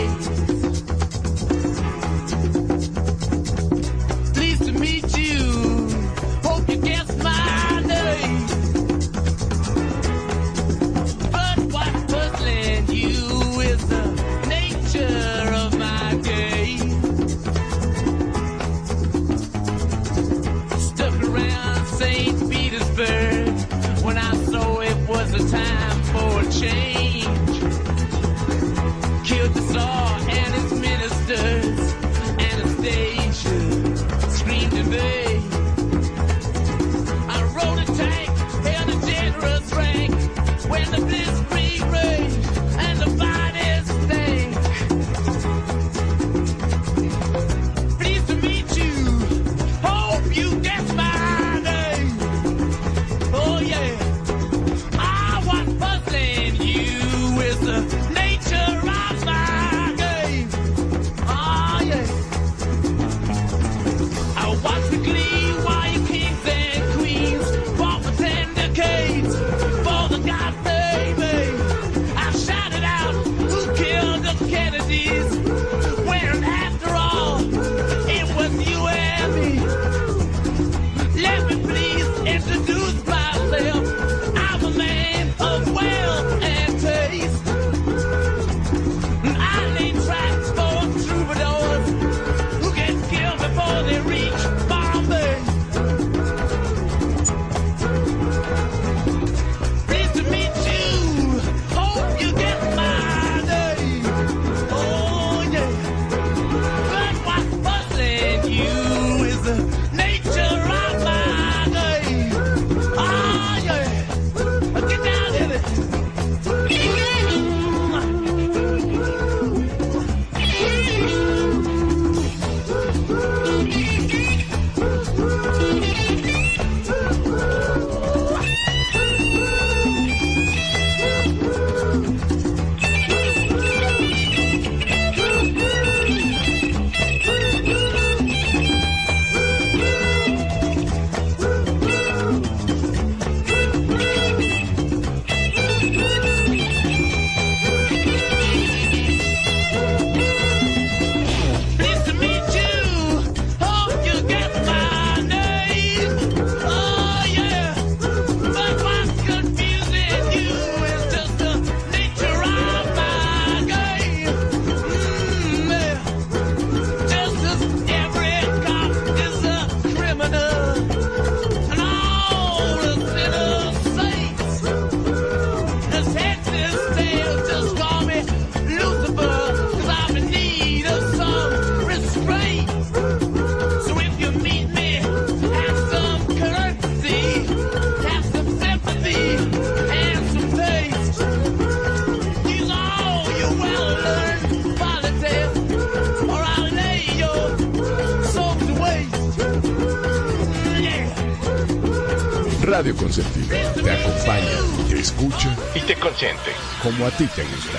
[206.83, 207.79] Como a ti te gusta.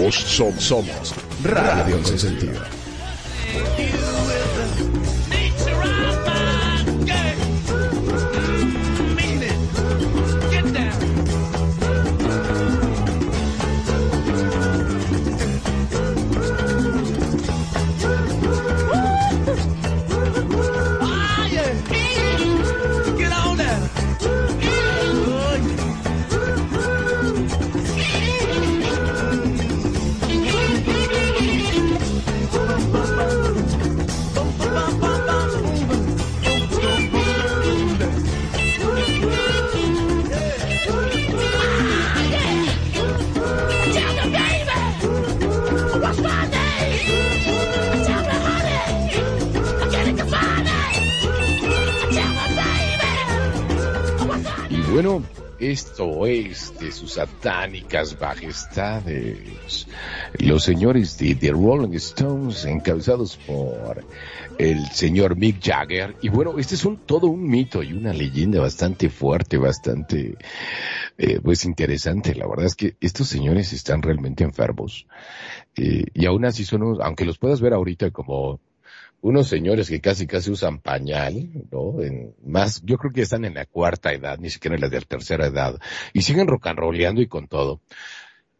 [0.00, 1.14] Vos som- somos
[1.44, 2.81] Radio Consentido.
[55.92, 59.86] Esto es de sus satánicas majestades.
[60.38, 64.02] Los señores de The Rolling Stones, encabezados por
[64.58, 66.16] el señor Mick Jagger.
[66.22, 70.36] Y bueno, este es un, todo un mito y una leyenda bastante fuerte, bastante,
[71.18, 72.34] eh, pues interesante.
[72.34, 75.06] La verdad es que estos señores están realmente enfermos.
[75.76, 78.60] Eh, y aún así son, unos- aunque los puedas ver ahorita como
[79.22, 82.02] unos señores que casi casi usan pañal, ¿no?
[82.02, 84.98] En más, yo creo que están en la cuarta edad, ni siquiera en la de
[84.98, 85.78] la tercera edad,
[86.12, 87.80] y siguen rock and y con todo.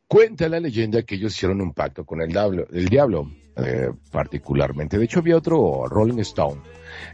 [0.06, 4.98] Cuenta la leyenda que ellos hicieron un pacto con el diablo, el diablo, eh, particularmente.
[4.98, 6.60] De hecho, había otro Rolling Stone,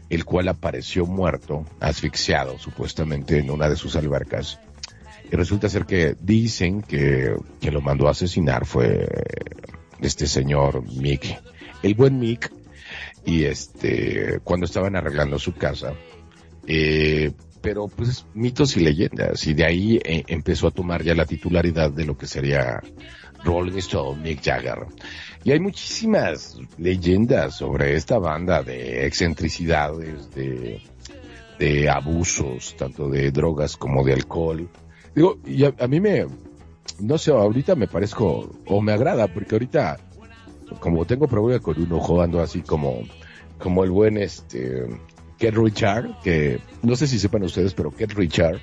[0.09, 4.59] el cual apareció muerto, asfixiado, supuestamente, en una de sus albercas.
[5.31, 9.07] Y resulta ser que dicen que quien lo mandó a asesinar fue
[10.01, 11.41] este señor Mick.
[11.81, 12.51] El buen Mick
[13.29, 15.93] y este cuando estaban arreglando su casa
[16.65, 17.31] eh,
[17.61, 21.91] pero pues mitos y leyendas y de ahí eh, empezó a tomar ya la titularidad
[21.91, 22.81] de lo que sería
[23.43, 24.87] Rolling Stone Mick Jagger.
[25.43, 30.81] Y hay muchísimas leyendas sobre esta banda de excentricidades de
[31.57, 34.69] de abusos tanto de drogas como de alcohol.
[35.13, 36.25] Digo y a, a mí me
[36.99, 39.97] no sé ahorita me parezco o me agrada porque ahorita
[40.79, 43.01] como tengo problema con un ojo, ando así como,
[43.59, 44.87] como el buen este,
[45.37, 48.59] Ken Richard, que no sé si sepan ustedes, pero Ken Richard,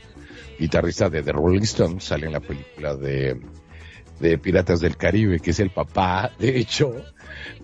[0.58, 3.40] guitarrista de The Rolling Stones, sale en la película de,
[4.20, 6.94] de Piratas del Caribe, que es el papá, de hecho,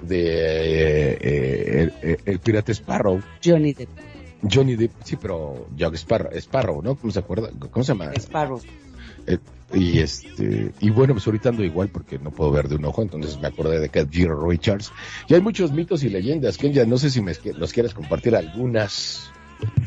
[0.00, 3.20] de eh, eh, el, el pirata Sparrow.
[3.44, 3.90] Johnny Depp.
[4.50, 6.96] Johnny Depp, sí, pero Jack Sparrow, Sparrow, ¿no?
[6.96, 7.50] ¿Cómo se acuerda?
[7.70, 8.12] ¿Cómo se llama?
[8.16, 8.60] Sparrow.
[9.26, 9.38] Eh,
[9.74, 13.02] y este, y bueno, pues ahorita ando igual porque no puedo ver de un ojo,
[13.02, 14.92] entonces me acordé de Cat Giro Richards.
[15.28, 18.36] Y hay muchos mitos y leyendas, que ya no sé si me, nos quieres compartir
[18.36, 19.30] algunas.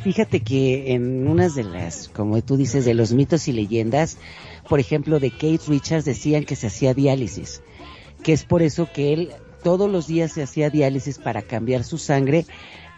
[0.03, 4.17] Fíjate que en unas de las, como tú dices, de los mitos y leyendas,
[4.67, 7.61] por ejemplo, de Kate Richards decían que se hacía diálisis,
[8.23, 9.31] que es por eso que él
[9.63, 12.45] todos los días se hacía diálisis para cambiar su sangre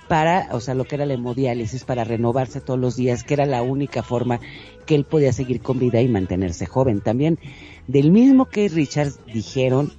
[0.07, 3.45] para, o sea, lo que era la hemodiálisis, para renovarse todos los días, que era
[3.45, 4.39] la única forma
[4.87, 7.01] que él podía seguir con vida y mantenerse joven.
[7.01, 7.37] También
[7.85, 9.93] del mismo Kate Richards dijeron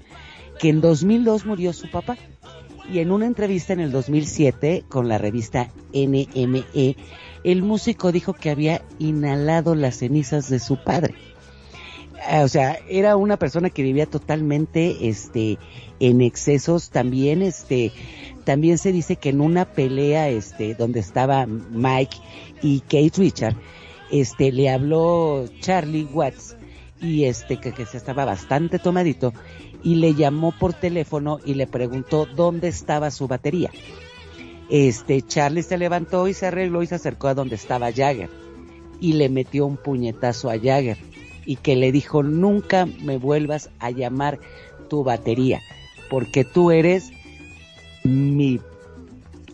[0.59, 2.16] que en 2002 murió su papá
[2.93, 6.97] y en una entrevista en el 2007 con la revista NME,
[7.44, 11.15] el músico dijo que había inhalado las cenizas de su padre.
[12.27, 15.59] Ah, O sea, era una persona que vivía totalmente, este,
[16.01, 16.90] en excesos.
[16.90, 17.93] También, este,
[18.44, 22.16] también se dice que en una pelea, este, donde estaba Mike
[22.62, 23.55] y Kate Richard,
[24.10, 26.56] este, le habló Charlie Watts
[27.01, 29.32] y este, que, que se estaba bastante tomadito
[29.82, 33.70] y le llamó por teléfono y le preguntó dónde estaba su batería.
[34.70, 38.28] Este, Charlie se levantó y se arregló y se acercó a donde estaba Jagger
[39.01, 40.98] y le metió un puñetazo a Jagger
[41.47, 44.39] y que le dijo nunca me vuelvas a llamar
[44.90, 45.62] tu batería
[46.10, 47.10] porque tú eres
[48.05, 48.60] mi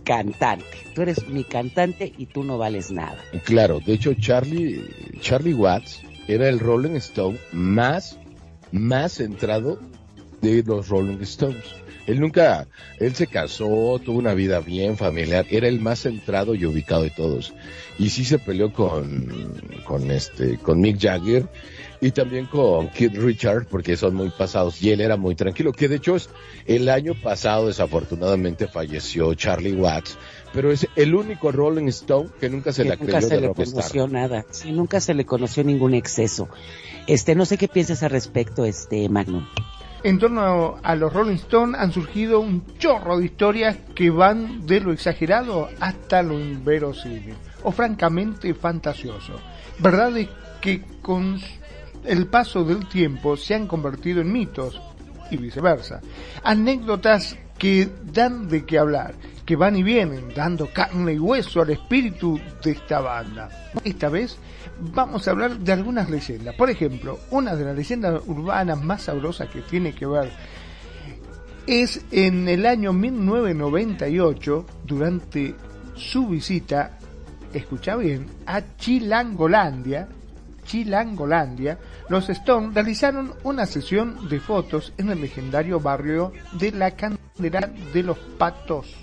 [0.05, 0.65] cantante,
[0.95, 3.19] tú eres mi cantante y tú no vales nada.
[3.45, 4.85] Claro, de hecho Charlie,
[5.21, 8.19] Charlie Watts era el Rolling Stone más,
[8.71, 9.81] más centrado
[10.41, 11.65] de los Rolling Stones.
[12.07, 12.67] Él nunca,
[13.01, 17.11] él se casó, tuvo una vida bien familiar, era el más centrado y ubicado de
[17.11, 17.55] todos.
[17.99, 21.49] Y sí se peleó con, con este, con Mick Jagger
[22.05, 25.73] y también con Kid Richard porque son muy pasados y él era muy tranquilo.
[25.73, 26.29] Que de hecho es,
[26.67, 30.19] el año pasado desafortunadamente falleció Charlie Watts,
[30.53, 33.41] pero es el único Rolling Stone que nunca se que la nunca creyó se de
[33.41, 33.73] le rockstar.
[33.73, 36.51] conoció nada, sí, nunca se le conoció ningún exceso.
[37.07, 39.47] Este, no sé qué piensas al respecto, este Magnum.
[40.03, 44.81] En torno a los Rolling Stones han surgido un chorro de historias que van de
[44.81, 49.41] lo exagerado hasta lo inverosímil o francamente fantasioso.
[49.79, 50.29] Verdad es
[50.61, 51.41] que con
[52.05, 54.81] el paso del tiempo se han convertido en mitos
[55.31, 56.01] y viceversa.
[56.43, 59.15] Anécdotas que dan de qué hablar,
[59.47, 63.49] que van y vienen, dando carne y hueso al espíritu de esta banda.
[63.85, 64.39] Esta vez
[64.81, 66.55] vamos a hablar de algunas leyendas.
[66.57, 70.31] Por ejemplo, una de las leyendas urbanas más sabrosas que tiene que ver
[71.67, 75.55] es en el año 1998, durante
[75.95, 76.99] su visita,
[77.53, 80.09] escucha bien, a Chilangolandia,
[80.65, 81.79] Chilangolandia,
[82.09, 88.03] los Stones realizaron una sesión de fotos en el legendario barrio de la Candela de
[88.03, 88.95] los Patos,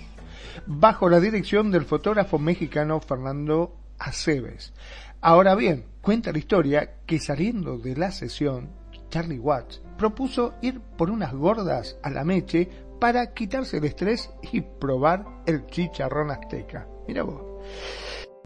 [0.66, 4.72] bajo la dirección del fotógrafo mexicano Fernando Aceves.
[5.20, 8.70] Ahora bien, cuenta la historia que saliendo de la sesión,
[9.10, 12.68] Charlie Watts propuso ir por unas gordas a la meche
[13.00, 16.86] para quitarse el estrés y probar el chicharrón azteca.
[17.06, 17.42] Mira vos.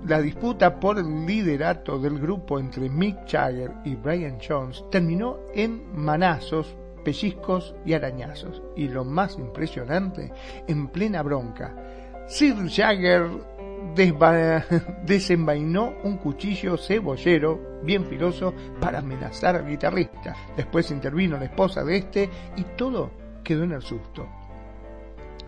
[0.05, 5.82] La disputa por el liderato del grupo entre Mick Jagger y Brian Jones terminó en
[5.97, 8.62] manazos, pellizcos y arañazos.
[8.77, 10.32] Y lo más impresionante,
[10.68, 11.74] en plena bronca,
[12.28, 13.27] Sir Jagger
[15.05, 20.36] desenvainó un cuchillo cebollero bien filoso para amenazar al guitarrista.
[20.56, 23.10] Después intervino la esposa de este y todo
[23.43, 24.28] quedó en el susto.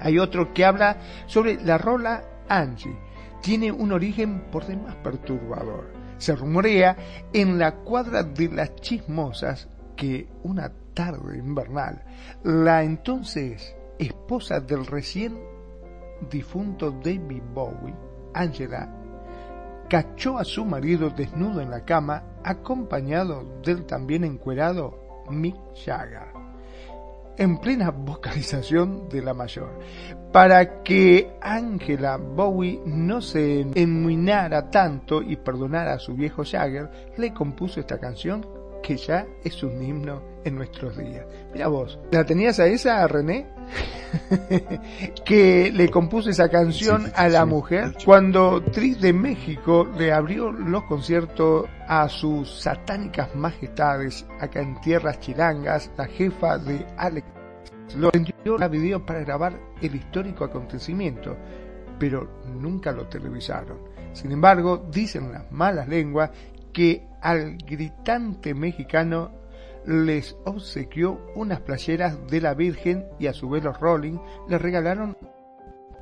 [0.01, 3.08] Hay otro que habla sobre la rola Angie.
[3.43, 5.93] Tiene un origen por demás perturbador.
[6.19, 6.97] Se rumorea
[7.33, 12.05] en la cuadra de las chismosas que una tarde invernal,
[12.43, 15.39] la entonces esposa del recién
[16.31, 17.95] difunto David Bowie,
[18.35, 18.89] Angela,
[19.89, 26.28] cachó a su marido desnudo en la cama, acompañado del también encuerado Mick Jagger,
[27.39, 29.79] en plena vocalización de la mayor.
[30.33, 37.33] Para que Angela Bowie no se enmuinara tanto y perdonara a su viejo Jagger, le
[37.33, 38.45] compuso esta canción
[38.83, 41.27] que ya es un himno en nuestros días.
[41.53, 43.58] Mira vos, ¿la tenías a esa, René?
[45.25, 50.13] que le compuso esa canción Sí, a la sí, mujer cuando Tris de México le
[50.13, 57.27] abrió los conciertos a sus satánicas majestades acá en tierras chilangas, la jefa de Alex
[57.97, 61.37] lo envió a video para grabar el histórico acontecimiento,
[61.99, 63.79] pero nunca lo televisaron.
[64.13, 66.31] Sin embargo, dicen las malas lenguas
[66.73, 69.38] que al gritante mexicano
[69.89, 75.17] les obsequió unas playeras de la Virgen y a su vez los Rolling le regalaron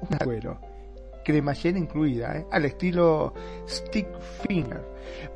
[0.01, 0.59] un cuero,
[1.25, 2.47] cremallera incluida, ¿eh?
[2.51, 3.33] al estilo
[3.69, 4.09] Stick
[4.43, 4.83] Finger,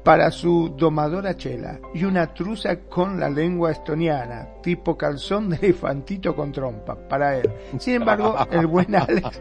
[0.03, 6.35] para su domadora chela y una truza con la lengua estoniana, tipo calzón de elefantito
[6.35, 7.49] con trompa, para él.
[7.79, 9.41] Sin embargo, el buen Alex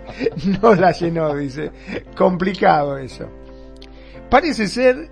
[0.62, 1.72] no la llenó, dice.
[2.16, 3.28] Complicado eso.
[4.30, 5.10] Parece ser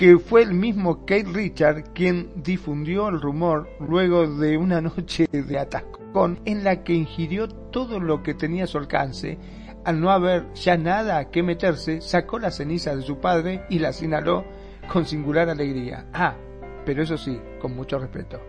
[0.00, 5.58] que fue el mismo Kate Richard quien difundió el rumor luego de una noche de
[5.58, 9.36] atascón en la que ingirió todo lo que tenía a su alcance.
[9.84, 13.78] Al no haber ya nada a qué meterse, sacó la ceniza de su padre y
[13.78, 14.46] la inhaló
[14.90, 16.06] con singular alegría.
[16.14, 16.34] Ah,
[16.86, 18.40] pero eso sí, con mucho respeto.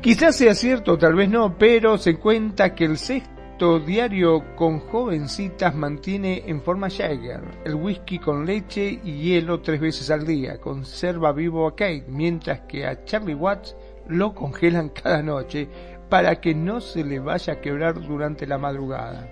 [0.00, 5.74] Quizás sea cierto, tal vez no, pero se cuenta que el sexto diario con jovencitas
[5.74, 11.32] mantiene en forma Jagger el whisky con leche y hielo tres veces al día, conserva
[11.32, 13.76] vivo a Kate, mientras que a Charlie Watts
[14.08, 15.68] lo congelan cada noche
[16.10, 19.28] para que no se le vaya a quebrar durante la madrugada.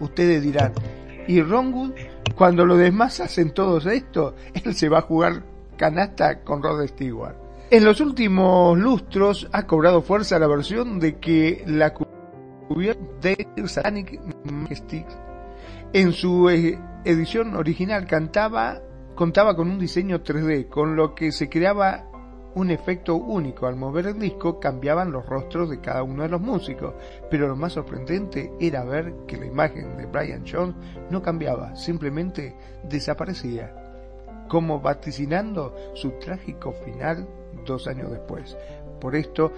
[0.00, 0.72] Ustedes dirán,
[1.26, 1.92] ¿y Ron Wood?
[2.34, 4.34] Cuando los demás hacen todo esto,
[4.64, 5.42] él se va a jugar
[5.76, 7.36] canasta con Rod Stewart.
[7.70, 11.92] En los últimos lustros ha cobrado fuerza la versión de que la
[13.20, 15.06] de Satanic Majestic
[15.92, 18.82] en su eh, edición original cantaba
[19.14, 22.04] contaba con un diseño 3D, con lo que se creaba
[22.54, 23.66] un efecto único.
[23.66, 26.94] Al mover el disco cambiaban los rostros de cada uno de los músicos,
[27.28, 30.76] pero lo más sorprendente era ver que la imagen de Brian Jones
[31.10, 32.54] no cambiaba, simplemente
[32.84, 33.74] desaparecía,
[34.48, 37.26] como vaticinando su trágico final
[37.66, 38.56] dos años después.
[39.00, 39.52] Por esto,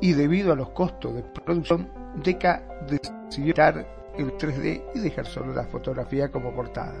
[0.00, 3.86] y debido a los costos de producción, Decca decidió quitar
[4.16, 6.94] el 3D y dejar solo la fotografía como portada.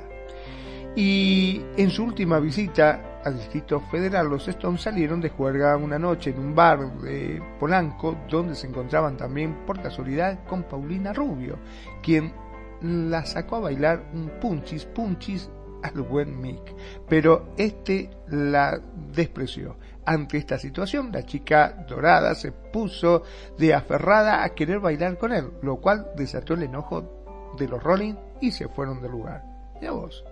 [0.96, 6.30] Y en su última visita al Distrito Federal, los Stones salieron de juerga una noche
[6.30, 11.58] en un bar de Polanco, donde se encontraban también por casualidad con Paulina Rubio,
[12.02, 12.32] quien
[12.80, 15.50] la sacó a bailar un punchis punchis
[15.82, 16.74] al buen Mick,
[17.08, 18.80] pero este la
[19.12, 19.76] despreció.
[20.06, 23.22] Ante esta situación, la chica dorada se puso
[23.58, 28.14] de aferrada a querer bailar con él, lo cual desató el enojo de los Rolling
[28.40, 29.42] y se fueron del lugar.
[29.80, 30.24] Ya vos.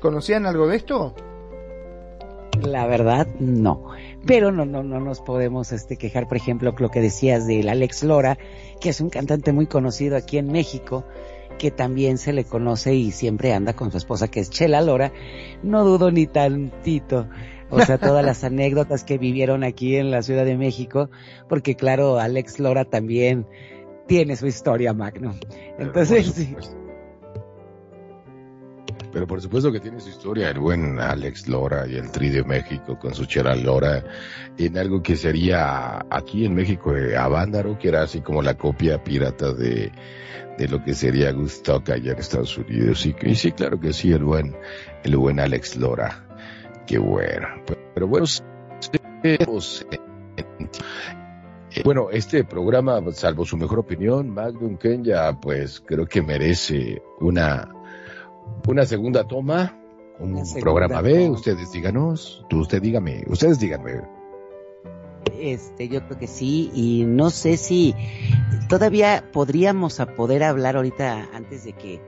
[0.00, 1.14] ¿Conocían algo de esto?
[2.60, 3.88] La verdad, no.
[4.26, 8.04] Pero no, no, no nos podemos este, quejar, por ejemplo, lo que decías del Alex
[8.04, 8.38] Lora,
[8.80, 11.04] que es un cantante muy conocido aquí en México,
[11.58, 15.12] que también se le conoce y siempre anda con su esposa, que es Chela Lora.
[15.62, 17.28] No dudo ni tantito.
[17.72, 21.10] O sea, todas las anécdotas que vivieron aquí en la Ciudad de México,
[21.48, 23.46] porque claro, Alex Lora también
[24.06, 25.34] tiene su historia, Magno.
[25.78, 26.54] Entonces, sí.
[29.12, 32.44] Pero por supuesto que tiene su historia el buen Alex Lora y el Tri de
[32.44, 34.04] México con su chera Lora
[34.56, 39.02] en algo que sería aquí en México eh, Avándaro, que era así como la copia
[39.04, 39.92] pirata de,
[40.58, 43.04] de lo que sería Gustock allá en Estados Unidos.
[43.04, 44.56] Y, y sí, claro que sí, el buen,
[45.04, 46.24] el buen Alex Lora.
[46.86, 47.46] Qué bueno.
[47.94, 48.26] Pero bueno,
[49.24, 49.38] en-
[51.74, 57.72] eh, bueno, este programa, salvo su mejor opinión, Magnum Kenya, pues creo que merece una,
[58.66, 59.78] una segunda toma,
[60.18, 61.14] un segunda programa B.
[61.24, 61.30] toma.
[61.30, 64.02] Ustedes díganos, tú, usted dígame, ustedes díganme.
[65.38, 67.94] Este, yo creo que sí, y no sé si
[68.68, 72.00] todavía podríamos a poder hablar ahorita antes de que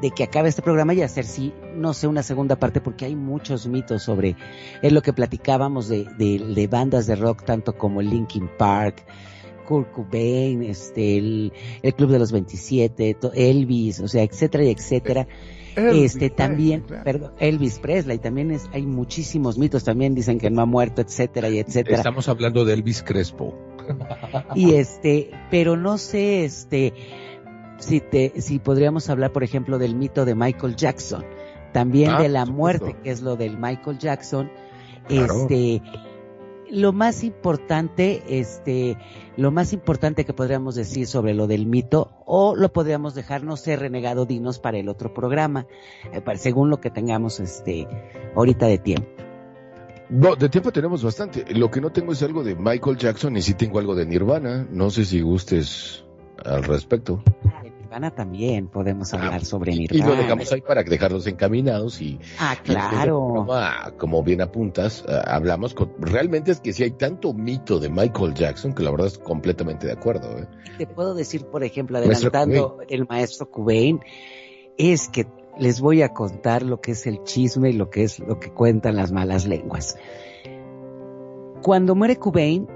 [0.00, 3.14] de que acabe este programa y hacer sí, no sé, una segunda parte porque hay
[3.16, 4.36] muchos mitos sobre
[4.82, 9.04] es lo que platicábamos de, de, de bandas de rock tanto como Linkin Park,
[9.68, 11.52] Kurt Cobain, este, el,
[11.82, 15.28] el Club de los 27, to- Elvis, o sea, etcétera y etcétera.
[15.76, 17.04] Elvis este también, claro.
[17.04, 21.48] perdón, Elvis Presley, también es, hay muchísimos mitos, también dicen que no ha muerto, etcétera
[21.50, 21.98] y etcétera.
[21.98, 23.54] Estamos hablando de Elvis Crespo.
[24.56, 26.92] Y este, pero no sé, este,
[27.80, 31.24] si te, si podríamos hablar, por ejemplo, del mito de Michael Jackson,
[31.72, 33.02] también Ah, de la muerte, supuesto.
[33.02, 34.50] que es lo del Michael Jackson,
[35.08, 35.34] Claro.
[35.42, 35.82] este,
[36.70, 38.96] lo más importante, este,
[39.36, 43.56] lo más importante que podríamos decir sobre lo del mito, o lo podríamos dejar, no
[43.56, 45.66] sé, renegado dinos para el otro programa,
[46.12, 47.88] eh, para- según lo que tengamos, este,
[48.36, 49.08] ahorita de tiempo.
[50.10, 51.44] No, de tiempo tenemos bastante.
[51.54, 54.66] Lo que no tengo es algo de Michael Jackson y sí tengo algo de Nirvana.
[54.70, 56.04] No sé si gustes
[56.44, 57.22] al respecto.
[57.62, 60.06] De Nirvana también podemos hablar sobre Ah, Y Nirvana.
[60.14, 63.32] lo dejamos ahí para dejarlos encaminados y Ah, Y claro.
[63.46, 65.92] programa, como bien apuntas, eh, hablamos con...
[65.98, 69.86] Realmente es que si hay tanto mito de Michael Jackson que la verdad es completamente
[69.86, 70.38] de acuerdo.
[70.38, 70.46] ¿eh?
[70.78, 74.00] Te puedo decir, por ejemplo, Maestro adelantando el maestro Cubain,
[74.78, 75.26] es que
[75.58, 78.50] les voy a contar lo que es el chisme y lo que es lo que
[78.52, 79.96] cuentan las malas lenguas.
[81.62, 82.66] Cuando muere Cubain,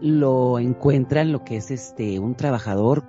[0.00, 3.04] lo encuentran lo que es este un trabajador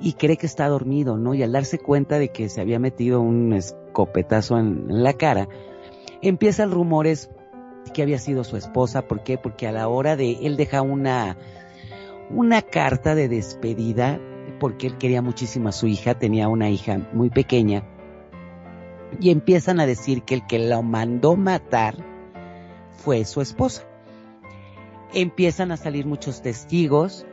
[0.00, 1.34] y cree que está dormido, ¿no?
[1.34, 5.48] Y al darse cuenta de que se había metido un escopetazo en, la cara,
[6.22, 7.30] empiezan rumores
[7.92, 9.02] que había sido su esposa.
[9.02, 9.38] ¿Por qué?
[9.38, 11.36] Porque a la hora de él deja una
[12.30, 14.20] una carta de despedida
[14.60, 17.84] porque él quería muchísimo a su hija, tenía una hija muy pequeña
[19.20, 21.96] y empiezan a decir que el que lo mandó matar
[22.90, 23.84] fue su esposa.
[25.14, 27.26] Empiezan a salir muchos testigos,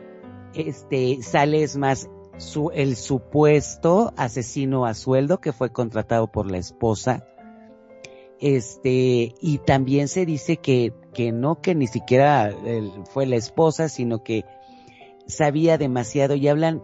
[0.54, 6.58] este sale es más su, el supuesto asesino a sueldo que fue contratado por la
[6.58, 7.26] esposa.
[8.38, 13.88] Este, y también se dice que, que no, que ni siquiera él fue la esposa,
[13.88, 14.44] sino que
[15.26, 16.82] sabía demasiado y hablan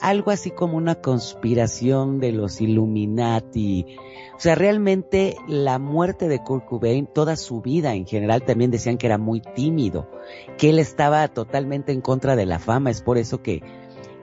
[0.00, 3.96] algo así como una conspiración de los Illuminati.
[4.36, 8.98] O sea, realmente la muerte de Kurt Cobain, toda su vida en general también decían
[8.98, 10.10] que era muy tímido,
[10.58, 13.62] que él estaba totalmente en contra de la fama, es por eso que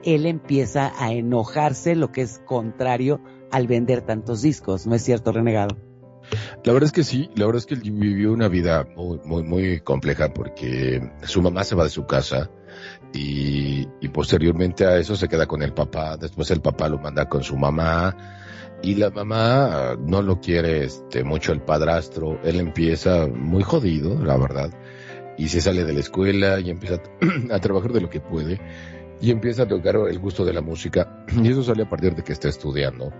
[0.04, 3.20] él empieza a enojarse, lo que es contrario
[3.50, 5.76] al vender tantos discos, ¿no es cierto, renegado?
[6.64, 9.42] La verdad es que sí, la verdad es que él vivió una vida muy, muy,
[9.42, 12.50] muy compleja porque su mamá se va de su casa
[13.12, 17.28] y, y posteriormente a eso se queda con el papá, después el papá lo manda
[17.28, 18.16] con su mamá
[18.82, 24.22] y la mamá ah, no lo quiere este, mucho el padrastro, él empieza muy jodido,
[24.22, 24.70] la verdad,
[25.38, 27.00] y se sale de la escuela y empieza
[27.50, 28.60] a trabajar de lo que puede
[29.24, 31.24] y empieza a tocar el gusto de la música.
[31.42, 33.10] Y eso sale a partir de que está estudiando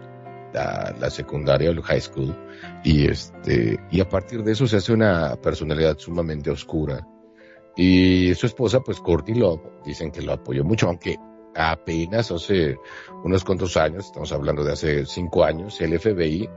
[0.52, 2.36] la, secundaria, el high school.
[2.84, 7.06] Y este y a partir de eso se hace una personalidad sumamente oscura.
[7.74, 11.16] Y su esposa pues Courtney Love dicen que lo apoyó mucho aunque
[11.56, 12.76] apenas hace
[13.24, 16.48] unos cuantos años estamos hablando de hace cinco años el FBI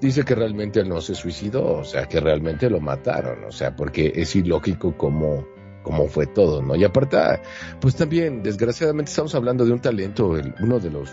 [0.00, 3.74] dice que realmente él no se suicidó o sea que realmente lo mataron o sea
[3.74, 5.46] porque es ilógico como
[5.82, 7.40] como fue todo no y aparte
[7.80, 11.10] pues también desgraciadamente estamos hablando de un talento uno de los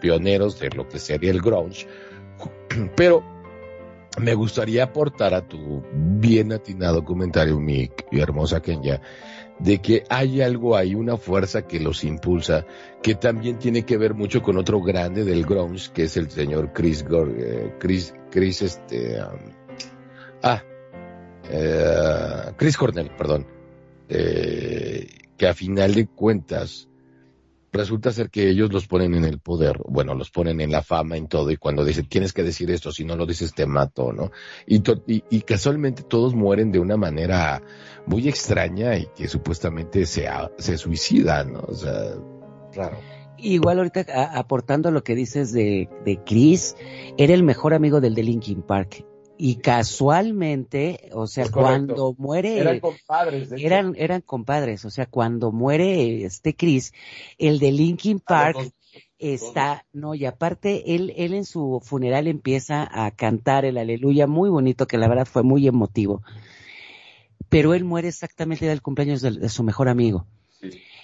[0.00, 1.86] pioneros de lo que sería el grunge
[2.96, 3.22] pero
[4.18, 9.00] me gustaría aportar a tu bien atinado comentario, mi, hermosa Kenya,
[9.58, 12.66] de que hay algo ahí, una fuerza que los impulsa,
[13.02, 16.72] que también tiene que ver mucho con otro grande del grunge, que es el señor
[16.72, 19.52] Chris eh, Chris, Chris, este, um,
[20.42, 20.62] ah,
[21.50, 23.46] eh, Chris Cornell, perdón,
[24.10, 25.06] eh,
[25.38, 26.88] que a final de cuentas
[27.72, 31.16] resulta ser que ellos los ponen en el poder, bueno, los ponen en la fama,
[31.16, 34.12] en todo, y cuando dicen tienes que decir esto, si no lo dices te mato,
[34.12, 34.32] ¿no?
[34.66, 37.62] Y, to- y, y casualmente todos mueren de una manera
[38.06, 40.28] muy extraña y que supuestamente se,
[40.58, 41.60] se suicidan, ¿no?
[41.60, 42.14] O sea,
[42.74, 42.98] raro.
[43.38, 46.76] Igual ahorita a- aportando lo que dices de, de Chris,
[47.16, 49.06] era el mejor amigo del de Linkin Park.
[49.42, 53.50] Y casualmente, o sea, cuando muere, compadres.
[53.52, 56.92] eran, eran compadres, o sea, cuando muere este Chris,
[57.38, 58.70] el de Linkin Park
[59.18, 64.50] está, no, y aparte él, él en su funeral empieza a cantar el aleluya muy
[64.50, 66.20] bonito, que la verdad fue muy emotivo.
[67.48, 70.26] Pero él muere exactamente del cumpleaños de, de su mejor amigo.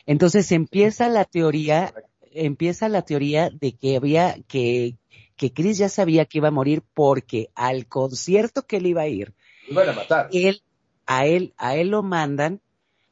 [0.04, 1.94] Entonces empieza la teoría,
[2.32, 4.96] empieza la teoría de que había, que,
[5.36, 9.08] que Chris ya sabía que iba a morir porque al concierto que él iba a
[9.08, 9.34] ir,
[9.68, 10.28] Iban a matar.
[10.32, 10.62] él,
[11.06, 12.60] a él, a él lo mandan,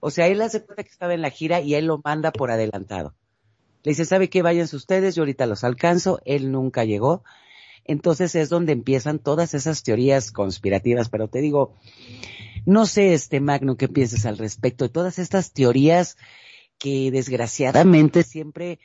[0.00, 2.50] o sea, él hace cuenta que estaba en la gira y él lo manda por
[2.50, 3.14] adelantado.
[3.82, 4.42] Le dice, ¿sabe qué?
[4.42, 7.22] Váyanse ustedes, yo ahorita los alcanzo, él nunca llegó.
[7.84, 11.74] Entonces es donde empiezan todas esas teorías conspirativas, pero te digo,
[12.64, 16.16] no sé, este Magno, qué piensas al respecto de todas estas teorías
[16.78, 18.78] que desgraciadamente siempre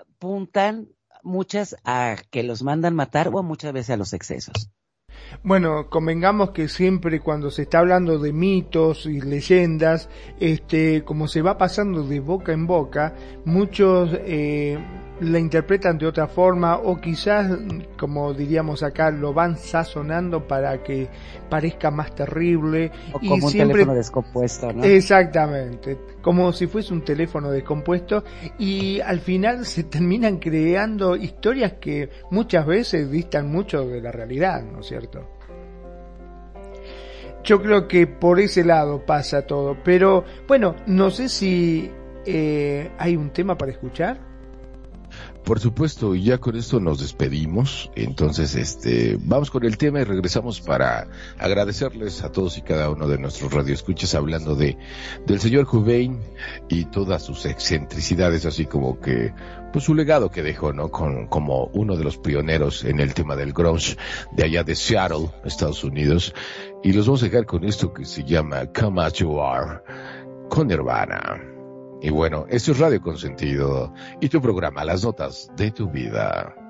[0.00, 0.88] apuntan
[1.22, 4.70] muchas a que los mandan matar o muchas veces a los excesos.
[5.42, 10.08] Bueno, convengamos que siempre cuando se está hablando de mitos y leyendas,
[10.40, 14.78] este, como se va pasando de boca en boca, muchos eh,
[15.22, 17.50] la interpretan de otra forma o quizás,
[17.98, 21.08] como diríamos acá, lo van sazonando para que
[21.48, 22.90] parezca más terrible.
[23.12, 24.84] O y como un siempre teléfono descompuesto, ¿no?
[24.84, 28.24] Exactamente, como si fuese un teléfono descompuesto
[28.58, 34.62] y al final se terminan creando historias que muchas veces distan mucho de la realidad,
[34.62, 35.28] ¿no es cierto?
[37.44, 41.90] Yo creo que por ese lado pasa todo, pero bueno, no sé si
[42.24, 44.31] eh, hay un tema para escuchar.
[45.44, 47.90] Por supuesto, ya con esto nos despedimos.
[47.96, 51.08] Entonces, este, vamos con el tema y regresamos para
[51.38, 54.78] agradecerles a todos y cada uno de nuestros radioescuchas hablando de,
[55.26, 56.20] del señor Cobain
[56.68, 59.34] y todas sus excentricidades, así como que,
[59.72, 60.90] pues su legado que dejó, ¿no?
[60.90, 63.96] Con, como uno de los pioneros en el tema del grunge
[64.36, 66.34] de allá de Seattle, Estados Unidos.
[66.84, 69.80] Y los vamos a dejar con esto que se llama Come As You Are,
[70.48, 71.51] con Nirvana.
[72.02, 76.61] Y bueno, esto es Radio Consentido y tu programa Las Notas de tu Vida.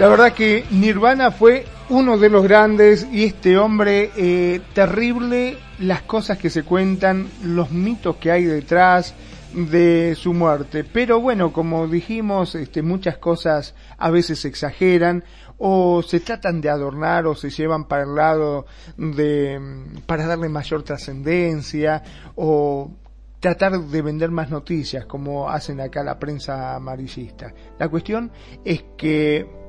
[0.00, 6.00] La verdad que Nirvana fue uno de los grandes y este hombre eh, terrible, las
[6.00, 9.12] cosas que se cuentan, los mitos que hay detrás
[9.52, 10.84] de su muerte.
[10.84, 15.22] Pero bueno, como dijimos, este, muchas cosas a veces se exageran
[15.58, 18.64] o se tratan de adornar o se llevan para el lado
[18.96, 22.02] de mm, para darle mayor trascendencia
[22.36, 22.90] o
[23.38, 27.52] tratar de vender más noticias como hacen acá la prensa amarillista.
[27.78, 28.32] La cuestión
[28.64, 29.59] es que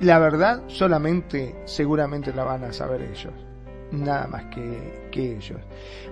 [0.00, 3.34] la verdad solamente seguramente la van a saber ellos,
[3.92, 5.60] nada más que, que ellos.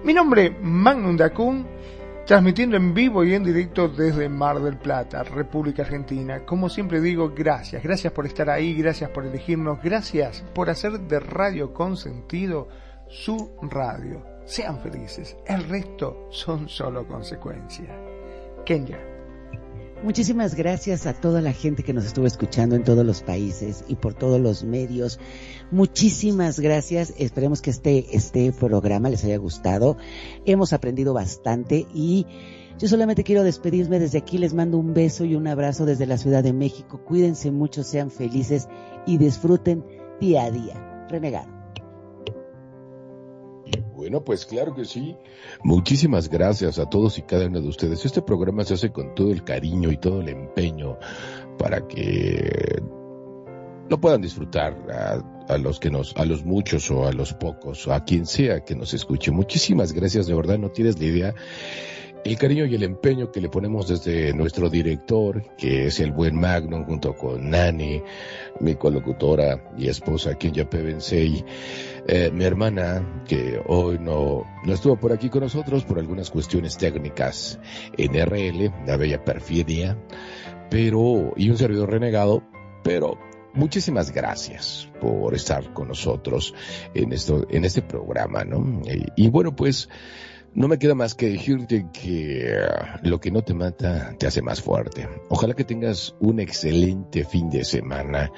[0.04, 1.66] Mi nombre Magnum Dacun,
[2.26, 6.44] transmitiendo en vivo y en directo desde Mar del Plata, República Argentina.
[6.44, 11.20] Como siempre digo, gracias, gracias por estar ahí, gracias por elegirnos, gracias por hacer de
[11.20, 12.68] Radio Consentido
[13.08, 14.22] su radio.
[14.44, 17.96] Sean felices, el resto son solo consecuencias.
[18.64, 19.17] Kenya.
[20.02, 23.96] Muchísimas gracias a toda la gente que nos estuvo escuchando en todos los países y
[23.96, 25.18] por todos los medios.
[25.72, 27.12] Muchísimas gracias.
[27.18, 29.96] Esperemos que este, este programa les haya gustado.
[30.46, 32.26] Hemos aprendido bastante y
[32.78, 34.38] yo solamente quiero despedirme desde aquí.
[34.38, 37.00] Les mando un beso y un abrazo desde la Ciudad de México.
[37.04, 38.68] Cuídense mucho, sean felices
[39.04, 39.84] y disfruten
[40.20, 41.06] día a día.
[41.10, 41.57] Renegado.
[44.24, 45.16] Pues claro que sí.
[45.62, 48.04] Muchísimas gracias a todos y cada uno de ustedes.
[48.04, 50.98] Este programa se hace con todo el cariño y todo el empeño
[51.58, 52.80] para que
[53.88, 57.86] lo puedan disfrutar a, a los que nos, a los muchos o a los pocos
[57.86, 59.30] o a quien sea que nos escuche.
[59.30, 61.34] Muchísimas gracias, de verdad, no tienes la idea
[62.28, 66.38] el cariño y el empeño que le ponemos desde nuestro director, que es el buen
[66.38, 68.02] Magnum, junto con Nani,
[68.60, 75.12] mi colocutora y esposa, quien ya eh, mi hermana, que hoy no, no estuvo por
[75.12, 77.58] aquí con nosotros por algunas cuestiones técnicas
[77.96, 79.96] en RL, la bella perfidia,
[80.70, 82.42] pero, y un servidor renegado,
[82.84, 83.18] pero
[83.54, 86.54] muchísimas gracias por estar con nosotros
[86.92, 88.82] en esto, en este programa, ¿no?
[89.16, 89.88] Y bueno, pues,
[90.54, 94.42] no me queda más que decirte que ah, lo que no te mata te hace
[94.42, 95.08] más fuerte.
[95.28, 98.32] Ojalá que tengas un excelente fin de semana.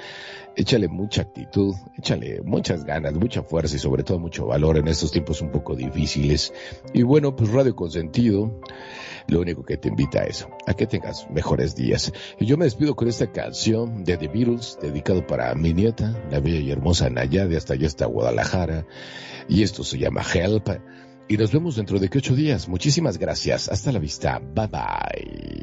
[0.55, 5.11] Échale mucha actitud, échale muchas ganas, mucha fuerza y sobre todo mucho valor en estos
[5.11, 6.53] tiempos un poco difíciles.
[6.93, 8.59] Y bueno, pues Radio Consentido,
[9.27, 12.11] lo único que te invita a eso, a que tengas mejores días.
[12.37, 16.41] Y yo me despido con esta canción de The Beatles, dedicado para mi nieta, la
[16.41, 18.85] bella y hermosa Nayade, hasta allá hasta Guadalajara.
[19.47, 20.69] Y esto se llama Help.
[21.31, 22.67] Y nos vemos dentro de que ocho días.
[22.67, 23.69] Muchísimas gracias.
[23.69, 24.41] Hasta la vista.
[24.53, 25.61] Bye bye.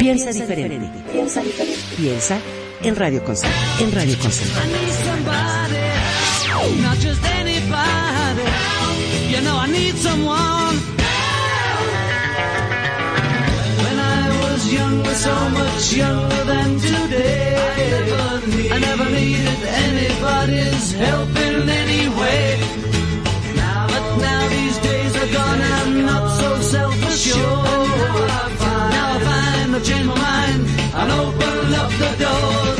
[0.00, 0.90] Piensa diferente.
[1.12, 1.80] Piensa diferente.
[1.96, 2.40] Piensa
[2.82, 3.54] en Radio Consent.
[3.80, 4.50] En Radio Consent.
[9.40, 10.76] You know I need someone.
[13.82, 17.56] When I was younger, so much younger than today,
[18.70, 22.60] I never needed anybody's help in any way.
[23.92, 27.88] But now these days are gone, I'm not so self-assured.
[28.92, 30.60] Now I find I've changed my mind
[31.00, 32.79] and opened up the doors.